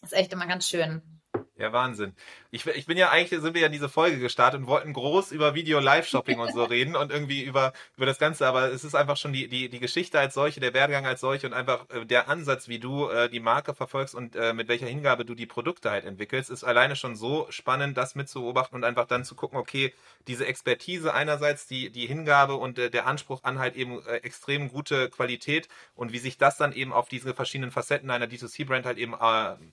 ist 0.02 0.12
echt 0.12 0.32
immer 0.32 0.46
ganz 0.46 0.68
schön. 0.68 1.21
Ja, 1.62 1.72
Wahnsinn. 1.72 2.12
Ich, 2.50 2.66
ich 2.66 2.86
bin 2.86 2.98
ja 2.98 3.10
eigentlich, 3.10 3.40
sind 3.40 3.54
wir 3.54 3.60
ja 3.60 3.68
in 3.68 3.72
diese 3.72 3.88
Folge 3.88 4.18
gestartet 4.18 4.60
und 4.60 4.66
wollten 4.66 4.92
groß 4.92 5.30
über 5.30 5.54
Video-Live-Shopping 5.54 6.40
und 6.40 6.52
so 6.52 6.64
reden 6.74 6.96
und 6.96 7.12
irgendwie 7.12 7.40
über, 7.44 7.72
über 7.96 8.04
das 8.04 8.18
Ganze, 8.18 8.48
aber 8.48 8.72
es 8.72 8.82
ist 8.82 8.96
einfach 8.96 9.16
schon 9.16 9.32
die, 9.32 9.46
die, 9.46 9.68
die 9.68 9.78
Geschichte 9.78 10.18
als 10.18 10.34
solche, 10.34 10.58
der 10.58 10.74
Werdegang 10.74 11.06
als 11.06 11.20
solche 11.20 11.46
und 11.46 11.52
einfach 11.52 11.88
äh, 11.90 12.04
der 12.04 12.28
Ansatz, 12.28 12.66
wie 12.66 12.80
du 12.80 13.08
äh, 13.08 13.28
die 13.28 13.38
Marke 13.38 13.74
verfolgst 13.74 14.16
und 14.16 14.34
äh, 14.34 14.54
mit 14.54 14.66
welcher 14.66 14.88
Hingabe 14.88 15.24
du 15.24 15.36
die 15.36 15.46
Produkte 15.46 15.92
halt 15.92 16.04
entwickelst, 16.04 16.50
ist 16.50 16.64
alleine 16.64 16.96
schon 16.96 17.14
so 17.14 17.46
spannend, 17.48 17.96
das 17.96 18.16
mitzubeobachten 18.16 18.74
und 18.74 18.82
einfach 18.82 19.06
dann 19.06 19.24
zu 19.24 19.36
gucken, 19.36 19.56
okay, 19.56 19.94
diese 20.26 20.44
Expertise 20.44 21.14
einerseits, 21.14 21.68
die, 21.68 21.90
die 21.90 22.08
Hingabe 22.08 22.56
und 22.56 22.76
äh, 22.80 22.90
der 22.90 23.06
Anspruch 23.06 23.44
an 23.44 23.60
halt 23.60 23.76
eben 23.76 24.04
äh, 24.04 24.16
extrem 24.16 24.68
gute 24.68 25.10
Qualität 25.10 25.68
und 25.94 26.12
wie 26.12 26.18
sich 26.18 26.38
das 26.38 26.56
dann 26.56 26.72
eben 26.72 26.92
auf 26.92 27.08
diese 27.08 27.34
verschiedenen 27.34 27.70
Facetten 27.70 28.10
einer 28.10 28.26
D2C-Brand 28.26 28.84
halt 28.84 28.98
eben 28.98 29.14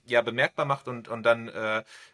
ja 0.04 0.22
bemerkbar 0.22 0.66
macht 0.66 0.86
und, 0.86 1.08
und 1.08 1.24
dann 1.24 1.50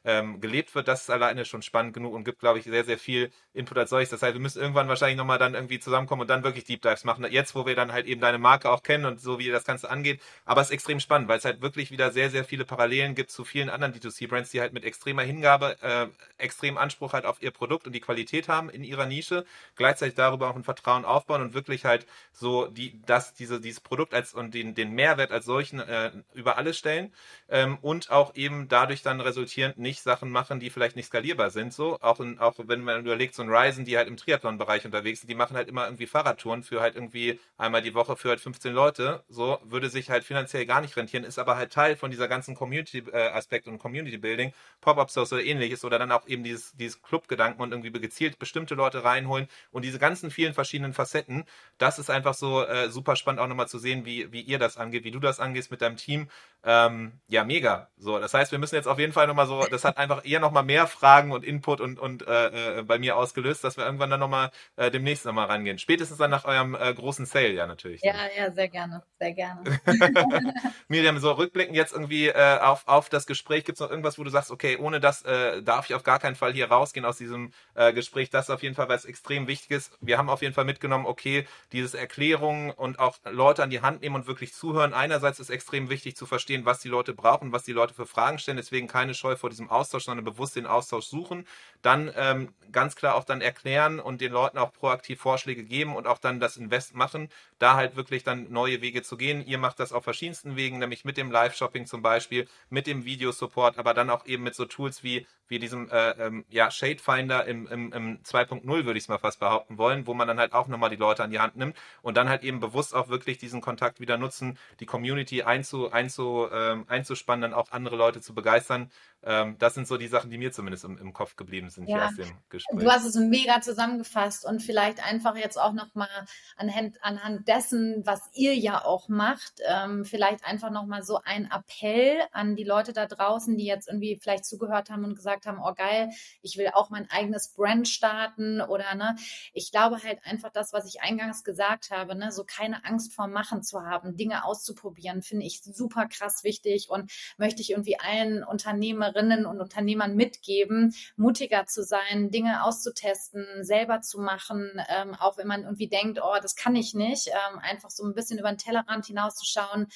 äh, 0.05 0.17
ähm, 0.17 0.41
gelebt 0.41 0.75
wird, 0.75 0.89
das 0.89 1.03
ist 1.03 1.11
alleine 1.11 1.45
schon 1.45 1.63
spannend 1.63 1.95
genug 1.95 2.15
und 2.15 2.25
gibt, 2.25 2.41
glaube 2.41 2.59
ich, 2.59 2.65
sehr, 2.65 2.85
sehr 2.85 2.99
viel 2.99 3.31
Input 3.53 3.79
als 3.79 3.91
solches. 3.91 4.11
Das 4.11 4.23
heißt, 4.23 4.35
wir 4.35 4.41
müssen 4.41 4.61
irgendwann 4.61 4.89
wahrscheinlich 4.89 5.17
nochmal 5.17 5.39
dann 5.39 5.55
irgendwie 5.55 5.79
zusammenkommen 5.79 6.23
und 6.23 6.29
dann 6.29 6.43
wirklich 6.43 6.65
Deep 6.65 6.83
Dives 6.83 7.05
machen. 7.05 7.27
Jetzt, 7.31 7.55
wo 7.55 7.67
wir 7.67 7.75
dann 7.75 7.93
halt 7.93 8.07
eben 8.07 8.21
deine 8.21 8.39
Marke 8.39 8.71
auch 8.71 8.83
kennen 8.83 9.05
und 9.05 9.21
so, 9.21 9.39
wie 9.39 9.49
das 9.49 9.65
Ganze 9.65 9.91
angeht. 9.91 10.21
Aber 10.45 10.61
es 10.61 10.69
ist 10.69 10.73
extrem 10.75 11.01
spannend, 11.01 11.29
weil 11.29 11.39
es 11.39 11.45
halt 11.45 11.61
wirklich 11.61 11.91
wieder 11.91 12.11
sehr, 12.13 12.31
sehr 12.31 12.45
viele 12.45 12.65
Parallelen 12.65 13.15
gibt 13.15 13.31
zu 13.31 13.45
vielen 13.45 13.69
anderen 13.71 13.95
D2C-Brands, 13.95 14.51
die 14.51 14.61
halt 14.61 14.73
mit 14.73 14.85
extremer 14.85 15.23
Hingabe, 15.23 15.77
äh, 15.83 16.07
extrem 16.39 16.79
Anspruch 16.79 17.13
halt 17.13 17.27
auf 17.27 17.43
ihr 17.43 17.51
Produkt 17.51 17.87
und 17.87 17.93
die 17.93 18.01
Qualität 18.01 18.49
haben 18.49 18.71
in 18.71 18.85
ihrer 18.85 19.07
Nische, 19.07 19.45
gleichzeitig 19.77 20.15
darüber 20.15 20.51
auch 20.51 20.57
ein 20.57 20.65
Vertrauen 20.65 21.05
aufbauen 21.05 21.43
und 21.43 21.55
wirklich 21.55 21.85
halt 21.85 22.07
so 22.33 22.67
die, 22.67 23.01
das, 23.07 23.35
diese, 23.35 23.61
dieses 23.61 23.81
Produkt 23.81 24.15
als 24.15 24.35
und 24.35 24.55
den, 24.55 24.75
den 24.75 24.93
Mehrwert 24.93 25.33
als 25.33 25.45
solchen 25.45 25.81
äh, 25.81 26.13
über 26.35 26.57
alles 26.59 26.79
stellen 26.79 27.13
ähm, 27.49 27.79
und 27.83 28.11
auch 28.11 28.35
eben 28.35 28.69
dadurch 28.69 29.03
dann 29.03 29.21
resultiert 29.21 29.46
resultierend 29.47 29.79
nicht 29.79 30.03
Sachen 30.03 30.31
machen, 30.31 30.61
die 30.61 30.71
vielleicht 30.71 30.97
nicht 30.97 31.07
skalierbar 31.07 31.51
sind. 31.51 31.73
So, 31.73 31.99
auch, 32.01 32.21
in, 32.21 32.39
auch 32.39 32.55
wenn 32.59 32.83
man 32.83 33.01
überlegt, 33.01 33.35
so 33.35 33.43
ein 33.43 33.49
Ryzen, 33.49 33.85
die 33.85 33.97
halt 33.97 34.09
im 34.09 34.17
Triathlon-Bereich 34.17 34.85
unterwegs 34.85 35.21
sind, 35.21 35.29
die 35.29 35.35
machen 35.35 35.57
halt 35.57 35.69
immer 35.69 35.85
irgendwie 35.85 36.07
Fahrradtouren 36.07 36.63
für 36.63 36.81
halt 36.81 36.97
irgendwie 36.97 37.39
einmal 37.57 37.83
die 37.83 37.95
Woche 37.95 38.17
für 38.17 38.31
halt 38.31 38.41
15 38.41 38.73
Leute. 38.73 39.23
So, 39.29 39.59
würde 39.65 39.89
sich 39.89 40.11
halt 40.11 40.25
finanziell 40.25 40.67
gar 40.67 40.81
nicht 40.81 40.97
rentieren, 40.97 41.25
ist 41.25 41.39
aber 41.39 41.57
halt 41.57 41.73
Teil 41.73 41.97
von 41.97 42.11
dieser 42.11 42.29
ganzen 42.29 42.55
Community-Aspekt 42.55 43.69
und 43.69 43.79
Community-Building, 43.79 44.53
Pop-Up-Stores 44.81 45.33
oder 45.33 45.45
ähnliches 45.45 45.85
oder 45.85 45.99
dann 45.99 46.13
auch 46.13 46.27
eben 46.27 46.43
dieses, 46.43 46.73
dieses 46.73 47.01
Club-Gedanken 47.03 47.63
und 47.63 47.73
irgendwie 47.73 47.93
gezielt 47.93 48.39
bestimmte 48.39 48.75
Leute 48.75 49.05
reinholen 49.05 49.49
und 49.71 49.85
diese 49.85 49.99
ganzen 49.99 50.31
vielen 50.31 50.55
verschiedenen 50.55 50.93
Facetten, 50.93 51.45
das 51.79 51.99
ist 51.99 52.11
einfach 52.11 52.35
so 52.35 52.65
äh, 52.65 52.91
super 52.91 53.17
spannend 53.17 53.41
auch 53.41 53.47
nochmal 53.47 53.69
zu 53.69 53.79
sehen, 53.79 54.05
wie, 54.05 54.33
wie 54.33 54.41
ihr 54.41 54.59
das 54.59 54.77
angeht, 54.77 55.05
wie 55.05 55.11
du 55.11 55.21
das 55.21 55.41
angehst 55.41 55.71
mit 55.71 55.83
deinem 55.83 55.97
Team. 55.97 56.29
Ähm, 56.65 57.13
ja, 57.29 57.45
mega. 57.45 57.89
So, 57.97 58.19
das 58.19 58.35
heißt, 58.35 58.51
wir 58.51 58.59
müssen 58.59 58.75
jetzt 58.75 58.89
auf 58.89 58.99
jeden 58.99 59.13
Fall 59.13 59.27
nochmal 59.27 59.36
so, 59.45 59.67
das 59.67 59.85
hat 59.85 59.99
einfach 59.99 60.25
eher 60.25 60.41
nochmal 60.41 60.63
mehr 60.63 60.87
Fragen 60.87 61.33
und 61.33 61.45
Input 61.45 61.83
und, 61.83 61.99
und 61.99 62.27
äh, 62.27 62.79
äh, 62.79 62.83
bei 62.83 62.99
mir 62.99 63.17
ausgelöst, 63.17 63.63
dass 63.65 63.77
wir 63.77 63.85
irgendwann 63.85 64.09
dann 64.09 64.21
nochmal 64.21 64.51
äh, 64.77 64.91
demnächst 64.91 65.27
nochmal 65.27 65.47
rangehen. 65.47 65.79
Spätestens 65.79 66.17
dann 66.17 66.31
nach 66.31 66.47
eurem 66.47 66.75
äh, 66.75 66.95
großen 66.95 67.27
Sale, 67.27 67.53
ja, 67.53 67.67
natürlich. 67.67 68.01
Ja, 68.03 68.15
ja, 68.35 68.51
sehr 68.51 68.69
gerne, 68.69 69.03
sehr 69.19 69.33
gerne. 69.33 69.81
Miriam, 70.89 71.19
so 71.19 71.33
rückblickend 71.33 71.77
jetzt 71.77 71.93
irgendwie 71.93 72.29
äh, 72.29 72.59
auf, 72.61 72.87
auf 72.87 73.11
das 73.11 73.27
Gespräch, 73.27 73.65
gibt 73.65 73.77
es 73.77 73.81
noch 73.81 73.91
irgendwas, 73.91 74.19
wo 74.19 74.25
du 74.25 74.31
sagst, 74.31 74.51
okay, 74.51 74.79
ohne 74.79 75.01
das 75.01 75.23
äh, 75.23 75.63
darf 75.63 75.91
ich 75.91 75.95
auf 75.95 76.05
gar 76.05 76.19
keinen 76.19 76.37
Fall 76.37 76.53
hier 76.53 76.71
rausgehen 76.71 77.05
aus 77.05 77.19
diesem 77.19 77.53
äh, 77.75 77.93
Gespräch. 77.93 78.31
Das 78.31 78.47
ist 78.47 78.51
auf 78.51 78.63
jeden 78.63 78.77
Fall 78.77 78.89
was 78.89 79.05
extrem 79.05 79.49
Wichtiges. 79.49 79.91
Wir 80.01 80.17
haben 80.17 80.31
auf 80.31 80.43
jeden 80.43 80.55
Fall 80.55 80.65
mitgenommen, 80.65 81.07
okay, 81.07 81.47
dieses 81.73 81.95
Erklärungen 81.95 82.71
und 82.71 83.01
auch 83.01 83.17
Leute 83.25 83.63
an 83.63 83.71
die 83.71 83.81
Hand 83.81 84.03
nehmen 84.03 84.15
und 84.15 84.27
wirklich 84.27 84.55
zuhören. 84.55 84.95
Einerseits 84.95 85.41
ist 85.41 85.51
extrem 85.51 85.91
wichtig 85.91 86.17
zu 86.17 86.27
verstehen, 86.27 86.65
was 86.65 86.81
die 86.81 86.89
Leute 86.89 87.13
brauchen, 87.15 87.53
was 87.53 87.65
die 87.65 87.73
Leute 87.73 87.95
für 87.95 88.07
Fragen 88.07 88.39
stellen. 88.39 88.57
Deswegen 88.57 88.87
keine 88.87 89.15
Scheu 89.15 89.26
vor 89.35 89.51
diesem 89.51 89.69
Austausch, 89.69 90.05
sondern 90.05 90.25
bewusst 90.25 90.55
den 90.55 90.67
Austausch 90.67 91.07
suchen. 91.07 91.45
Dann 91.83 92.13
ähm, 92.15 92.55
ganz 92.71 92.95
klar 92.95 93.17
auch 93.17 93.25
dann 93.25 93.41
erklären 93.41 93.99
und 93.99 94.21
den 94.21 94.31
Leuten 94.31 94.59
auch 94.59 94.73
proaktiv 94.73 95.21
Vorschläge 95.21 95.65
geben 95.65 95.97
und 95.97 96.07
auch 96.07 96.19
dann 96.19 96.39
das 96.39 96.57
Invest 96.57 96.95
machen, 96.95 97.29
da 97.59 97.75
halt 97.75 97.97
wirklich 97.97 98.23
dann 98.23 98.53
neue 98.53 98.83
Wege 98.83 99.03
zu 99.03 99.17
gehen. 99.17 99.45
Ihr 99.45 99.59
macht 99.59 99.81
das 99.81 99.93
auf 99.93 100.05
verschiedensten 100.05 100.57
Wegen, 100.57 100.79
nämlich 100.79 101.05
mit 101.05 101.17
dem 101.17 101.31
Live-Shopping 101.31 101.87
zum 101.87 102.03
Beispiel, 102.03 102.47
mit 102.69 102.87
dem 102.87 103.05
Videosupport, 103.05 103.79
aber 103.79 103.95
dann 103.95 104.11
auch 104.11 104.27
eben 104.27 104.43
mit 104.43 104.55
so 104.55 104.67
Tools 104.67 105.03
wie, 105.03 105.27
wie 105.49 105.59
diesem 105.59 105.89
äh, 105.91 106.11
ähm, 106.11 106.45
ja, 106.49 106.71
Shade 106.71 106.99
Finder 106.99 107.45
im, 107.47 107.67
im, 107.67 107.93
im 107.93 108.23
2.0, 108.23 108.67
würde 108.67 108.99
ich 108.99 109.05
es 109.05 109.09
mal 109.09 109.19
fast 109.19 109.41
behaupten 109.41 109.79
wollen, 109.79 110.07
wo 110.07 110.15
man 110.15 110.29
dann 110.29 110.39
halt 110.39 110.53
auch 110.53 110.69
nochmal 110.69 110.91
die 110.91 110.97
Leute 110.97 111.25
an 111.25 111.31
die 111.31 111.39
Hand 111.39 111.57
nimmt 111.57 111.77
und 112.03 112.17
dann 112.17 112.29
halt 112.29 112.43
eben 112.43 112.61
bewusst 112.61 112.95
auch 112.95 113.09
wirklich 113.09 113.39
diesen 113.39 113.61
Kontakt 113.61 114.01
wieder 114.01 114.19
nutzen, 114.19 114.59
die 114.81 114.87
Community 114.87 115.43
einzu, 115.43 115.91
einzu, 115.91 116.49
ähm, 116.53 116.85
einzuspannen, 116.89 117.43
dann 117.43 117.55
auch 117.55 117.71
andere 117.73 117.97
Leute 117.97 118.21
zu 118.21 118.35
begeistern. 118.35 118.91
Ähm, 119.29 119.57
das 119.59 119.75
sind 119.75 119.89
so 119.89 119.97
die 119.97 120.07
Sachen, 120.07 120.31
die 120.31 120.39
mir 120.39 120.53
zumindest 120.53 120.85
im, 120.85 120.99
im 120.99 121.13
Kopf 121.13 121.35
geblieben 121.35 121.69
sind 121.69 121.89
ja. 121.89 121.97
hier 121.97 122.07
aus 122.07 122.15
dem 122.15 122.39
Gespräch. 122.49 122.79
Du 122.79 122.89
hast 122.89 123.05
es 123.05 123.17
mega 123.17 123.61
zusammengefasst 123.61 124.45
und 124.45 124.63
vielleicht 124.63 125.05
einfach 125.05 125.37
jetzt 125.37 125.59
auch 125.59 125.73
nochmal 125.73 126.09
anhand, 126.57 127.03
anhand 127.03 127.49
dessen, 127.49 128.03
was 128.07 128.31
ihr 128.35 128.55
ja 128.55 128.85
auch 128.85 129.09
macht, 129.09 129.55
ähm, 129.67 130.05
vielleicht 130.05 130.45
einfach 130.45 130.71
nochmal 130.71 131.03
so 131.03 131.19
ein 131.25 131.51
Appell 131.51 132.21
an 132.31 132.55
die 132.55 132.63
Leute 132.63 132.93
da 132.93 133.07
draußen, 133.07 133.57
die 133.57 133.65
jetzt 133.65 133.89
irgendwie 133.89 134.17
vielleicht 134.23 134.45
zugehört 134.45 134.91
haben 134.91 135.05
und 135.05 135.17
gesagt 135.17 135.47
haben, 135.47 135.59
oh 135.61 135.75
geil, 135.75 136.11
ich 136.41 136.57
will 136.57 136.71
auch 136.73 136.91
mein 136.91 137.11
eigenes 137.11 137.49
Brand 137.49 137.89
starten 137.89 138.61
oder 138.61 138.95
ne, 138.95 139.17
ich 139.53 139.73
glaube 139.73 140.05
halt 140.05 140.21
einfach 140.25 140.53
das, 140.53 140.73
was 140.73 140.87
ich 140.87 141.01
eingangs 141.01 141.43
gesagt 141.43 141.91
habe, 141.91 142.15
ne, 142.15 142.31
so 142.31 142.45
keine 142.45 142.85
Angst 142.85 143.13
vor 143.13 143.27
Machen 143.27 143.65
zu 143.65 143.83
haben, 143.83 144.17
Dinge 144.17 144.45
auszuprobieren, 144.45 145.23
finde 145.23 145.47
ich 145.47 145.63
super 145.65 146.07
krass 146.07 146.45
wichtig 146.45 146.91
und 146.91 147.11
möchte 147.39 147.61
ich 147.61 147.71
irgendwie 147.71 147.99
allen 147.99 148.45
Unternehmerinnen 148.45 149.16
und 149.47 149.61
Unternehmern 149.61 150.15
mitgeben, 150.15 150.95
mutiger 151.17 151.67
zu 151.67 151.83
sein, 151.83 152.31
Dinge 152.31 152.65
auszutesten, 152.65 153.65
selber 153.65 154.01
zu 154.01 154.21
machen, 154.21 154.71
ähm, 154.89 155.15
auch 155.15 155.39
wenn 155.39 155.47
man 155.47 155.65
irgendwie 155.65 155.89
denkt, 155.89 156.21
oh, 156.23 156.37
das 156.41 156.57
kann 156.57 156.77
ich 156.77 156.95
nicht, 156.95 157.29
ähm, 157.29 157.59
einfach 157.61 157.91
so 157.91 158.05
ein 158.05 158.15
bisschen 158.15 158.39
über 158.39 158.51
den 158.51 158.59
Tellerrand 158.59 159.07
hinauszuschauen, 159.07 159.87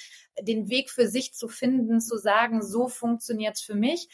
den 0.40 0.68
Weg 0.68 0.90
für 0.90 1.08
sich 1.08 1.34
zu 1.34 1.48
finden, 1.48 2.00
zu 2.00 2.16
sagen, 2.16 2.62
so 2.62 2.88
funktioniert 2.88 3.56
es 3.56 3.62
für 3.62 3.74
mich 3.74 4.08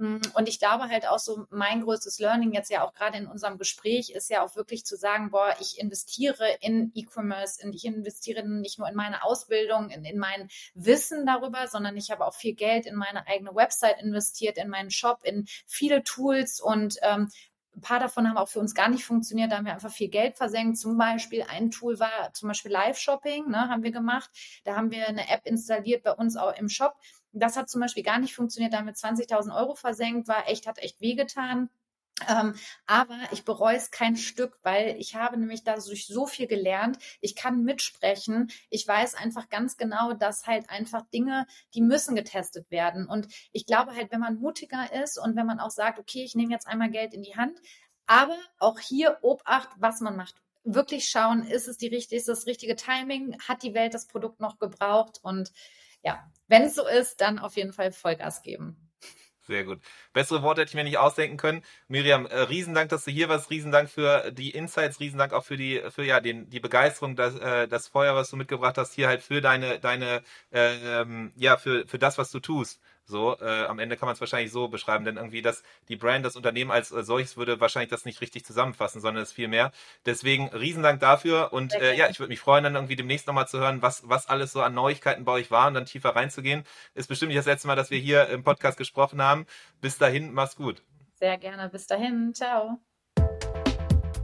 und 0.00 0.48
ich 0.48 0.58
glaube 0.58 0.88
halt 0.88 1.06
auch 1.06 1.18
so, 1.18 1.44
mein 1.50 1.82
größtes 1.82 2.18
Learning 2.20 2.52
jetzt 2.52 2.70
ja 2.70 2.82
auch 2.82 2.94
gerade 2.94 3.18
in 3.18 3.26
unserem 3.26 3.58
Gespräch 3.58 4.10
ist 4.10 4.30
ja 4.30 4.42
auch 4.42 4.56
wirklich 4.56 4.86
zu 4.86 4.96
sagen, 4.96 5.30
boah, 5.30 5.54
ich 5.60 5.78
investiere 5.78 6.56
in 6.60 6.90
E-Commerce, 6.94 7.60
ich 7.70 7.84
investiere 7.84 8.46
nicht 8.48 8.78
nur 8.78 8.88
in 8.88 8.94
meine 8.94 9.22
Ausbildung, 9.22 9.90
in, 9.90 10.04
in 10.04 10.18
mein 10.18 10.48
Wissen 10.74 11.26
darüber, 11.26 11.68
sondern 11.68 11.98
ich 11.98 12.10
habe 12.10 12.26
auch 12.26 12.34
viel 12.34 12.54
Geld 12.54 12.86
in 12.86 12.94
meine 12.94 13.26
eigene 13.26 13.54
Website 13.54 14.00
investiert, 14.00 14.56
in 14.56 14.70
meinen 14.70 14.90
Shop, 14.90 15.20
in 15.22 15.46
viele 15.66 16.02
Tools 16.02 16.60
und 16.60 16.96
ähm, 17.02 17.28
ein 17.76 17.82
paar 17.82 18.00
davon 18.00 18.28
haben 18.28 18.36
auch 18.36 18.48
für 18.48 18.58
uns 18.58 18.74
gar 18.74 18.88
nicht 18.88 19.04
funktioniert. 19.04 19.52
Da 19.52 19.56
haben 19.56 19.64
wir 19.64 19.72
einfach 19.72 19.92
viel 19.92 20.08
Geld 20.08 20.36
versenkt. 20.36 20.78
Zum 20.78 20.98
Beispiel 20.98 21.44
ein 21.48 21.70
Tool 21.70 21.98
war 22.00 22.32
zum 22.32 22.48
Beispiel 22.48 22.72
Live-Shopping, 22.72 23.48
ne, 23.48 23.68
haben 23.68 23.82
wir 23.82 23.92
gemacht. 23.92 24.30
Da 24.64 24.76
haben 24.76 24.90
wir 24.90 25.08
eine 25.08 25.28
App 25.30 25.42
installiert 25.44 26.02
bei 26.02 26.12
uns 26.12 26.36
auch 26.36 26.56
im 26.56 26.68
Shop. 26.68 26.94
Das 27.32 27.56
hat 27.56 27.68
zum 27.70 27.80
Beispiel 27.80 28.02
gar 28.02 28.18
nicht 28.18 28.34
funktioniert. 28.34 28.72
Da 28.72 28.78
haben 28.78 28.86
wir 28.86 28.94
20.000 28.94 29.56
Euro 29.56 29.74
versenkt, 29.74 30.28
war 30.28 30.48
echt, 30.48 30.66
hat 30.66 30.78
echt 30.78 31.00
wehgetan. 31.00 31.70
Ähm, 32.28 32.54
aber 32.86 33.18
ich 33.32 33.44
bereue 33.44 33.76
es 33.76 33.90
kein 33.90 34.16
Stück, 34.16 34.58
weil 34.62 34.96
ich 34.98 35.14
habe 35.14 35.38
nämlich 35.38 35.64
dadurch 35.64 36.06
so 36.06 36.26
viel 36.26 36.46
gelernt. 36.46 36.98
Ich 37.20 37.34
kann 37.34 37.62
mitsprechen. 37.62 38.50
Ich 38.68 38.86
weiß 38.86 39.14
einfach 39.14 39.48
ganz 39.48 39.76
genau, 39.76 40.12
dass 40.12 40.46
halt 40.46 40.68
einfach 40.70 41.02
Dinge, 41.10 41.46
die 41.74 41.80
müssen 41.80 42.14
getestet 42.14 42.70
werden. 42.70 43.06
Und 43.06 43.28
ich 43.52 43.66
glaube 43.66 43.94
halt, 43.94 44.12
wenn 44.12 44.20
man 44.20 44.36
mutiger 44.36 44.92
ist 45.02 45.18
und 45.18 45.36
wenn 45.36 45.46
man 45.46 45.60
auch 45.60 45.70
sagt, 45.70 45.98
okay, 45.98 46.22
ich 46.22 46.34
nehme 46.34 46.52
jetzt 46.52 46.66
einmal 46.66 46.90
Geld 46.90 47.14
in 47.14 47.22
die 47.22 47.36
Hand, 47.36 47.58
aber 48.06 48.36
auch 48.58 48.78
hier 48.78 49.18
Obacht, 49.22 49.70
was 49.78 50.00
man 50.00 50.16
macht. 50.16 50.34
Wirklich 50.64 51.08
schauen, 51.08 51.42
ist 51.42 51.68
es 51.68 51.78
die 51.78 51.86
richtige, 51.86 52.18
ist 52.18 52.28
das 52.28 52.46
richtige 52.46 52.76
Timing? 52.76 53.36
Hat 53.48 53.62
die 53.62 53.72
Welt 53.72 53.94
das 53.94 54.06
Produkt 54.06 54.40
noch 54.40 54.58
gebraucht? 54.58 55.18
Und 55.22 55.52
ja, 56.02 56.24
wenn 56.48 56.62
es 56.62 56.74
so 56.74 56.86
ist, 56.86 57.20
dann 57.20 57.38
auf 57.38 57.56
jeden 57.56 57.72
Fall 57.72 57.92
Vollgas 57.92 58.42
geben. 58.42 58.90
Sehr 59.50 59.64
gut. 59.64 59.80
Bessere 60.12 60.42
Worte 60.42 60.60
hätte 60.60 60.70
ich 60.70 60.74
mir 60.76 60.84
nicht 60.84 60.98
ausdenken 60.98 61.36
können. 61.36 61.64
Miriam, 61.88 62.26
äh, 62.26 62.38
Riesendank, 62.38 62.88
dass 62.90 63.04
du 63.04 63.10
hier 63.10 63.28
warst. 63.28 63.50
Riesendank 63.50 63.90
für 63.90 64.30
die 64.30 64.50
Insights. 64.50 65.00
Riesendank 65.00 65.32
auch 65.32 65.44
für 65.44 65.56
die, 65.56 65.82
für 65.90 66.04
ja, 66.04 66.20
den, 66.20 66.48
die 66.50 66.60
Begeisterung, 66.60 67.16
das, 67.16 67.36
äh, 67.36 67.66
das 67.66 67.88
Feuer, 67.88 68.14
was 68.14 68.30
du 68.30 68.36
mitgebracht 68.36 68.78
hast, 68.78 68.94
hier 68.94 69.08
halt 69.08 69.22
für 69.22 69.40
deine, 69.40 69.80
deine, 69.80 70.22
äh, 70.52 71.00
ähm, 71.00 71.32
ja, 71.34 71.56
für, 71.56 71.84
für 71.88 71.98
das, 71.98 72.16
was 72.16 72.30
du 72.30 72.38
tust. 72.38 72.80
So, 73.10 73.36
äh, 73.40 73.64
am 73.64 73.78
Ende 73.78 73.96
kann 73.96 74.06
man 74.06 74.14
es 74.14 74.20
wahrscheinlich 74.20 74.52
so 74.52 74.68
beschreiben, 74.68 75.04
denn 75.04 75.16
irgendwie 75.16 75.42
das, 75.42 75.62
die 75.88 75.96
Brand, 75.96 76.24
das 76.24 76.36
Unternehmen 76.36 76.70
als 76.70 76.92
äh, 76.92 77.02
solches 77.02 77.36
würde 77.36 77.60
wahrscheinlich 77.60 77.90
das 77.90 78.04
nicht 78.04 78.20
richtig 78.20 78.44
zusammenfassen, 78.44 79.00
sondern 79.00 79.22
es 79.22 79.32
viel 79.32 79.48
mehr. 79.48 79.72
Deswegen 80.06 80.48
Riesendank 80.48 81.00
dafür 81.00 81.52
und 81.52 81.74
äh, 81.74 81.94
ja, 81.94 82.08
ich 82.08 82.20
würde 82.20 82.30
mich 82.30 82.40
freuen, 82.40 82.64
dann 82.64 82.76
irgendwie 82.76 82.96
demnächst 82.96 83.26
nochmal 83.26 83.48
zu 83.48 83.58
hören, 83.58 83.82
was, 83.82 84.08
was 84.08 84.28
alles 84.28 84.52
so 84.52 84.62
an 84.62 84.74
Neuigkeiten 84.74 85.24
bei 85.24 85.32
euch 85.32 85.50
war 85.50 85.66
und 85.68 85.74
dann 85.74 85.86
tiefer 85.86 86.10
reinzugehen. 86.10 86.64
Ist 86.94 87.08
bestimmt 87.08 87.30
nicht 87.30 87.38
das 87.38 87.46
letzte 87.46 87.66
Mal, 87.66 87.76
dass 87.76 87.90
wir 87.90 87.98
hier 87.98 88.28
im 88.28 88.44
Podcast 88.44 88.78
gesprochen 88.78 89.20
haben. 89.20 89.46
Bis 89.80 89.98
dahin, 89.98 90.32
mach's 90.32 90.56
gut. 90.56 90.82
Sehr 91.14 91.36
gerne. 91.36 91.68
Bis 91.68 91.86
dahin. 91.86 92.32
Ciao. 92.32 92.78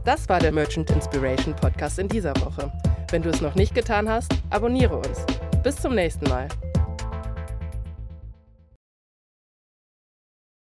Das 0.05 0.29
war 0.29 0.39
der 0.39 0.53
Merchant 0.53 0.89
Inspiration 0.89 1.53
Podcast 1.53 1.99
in 1.99 2.07
dieser 2.07 2.33
Woche. 2.37 2.71
Wenn 3.11 3.21
du 3.21 3.29
es 3.29 3.41
noch 3.41 3.55
nicht 3.55 3.75
getan 3.75 4.07
hast, 4.07 4.31
abonniere 4.49 4.95
uns. 4.95 5.25
Bis 5.63 5.75
zum 5.75 5.95
nächsten 5.95 6.29
Mal. 6.29 6.47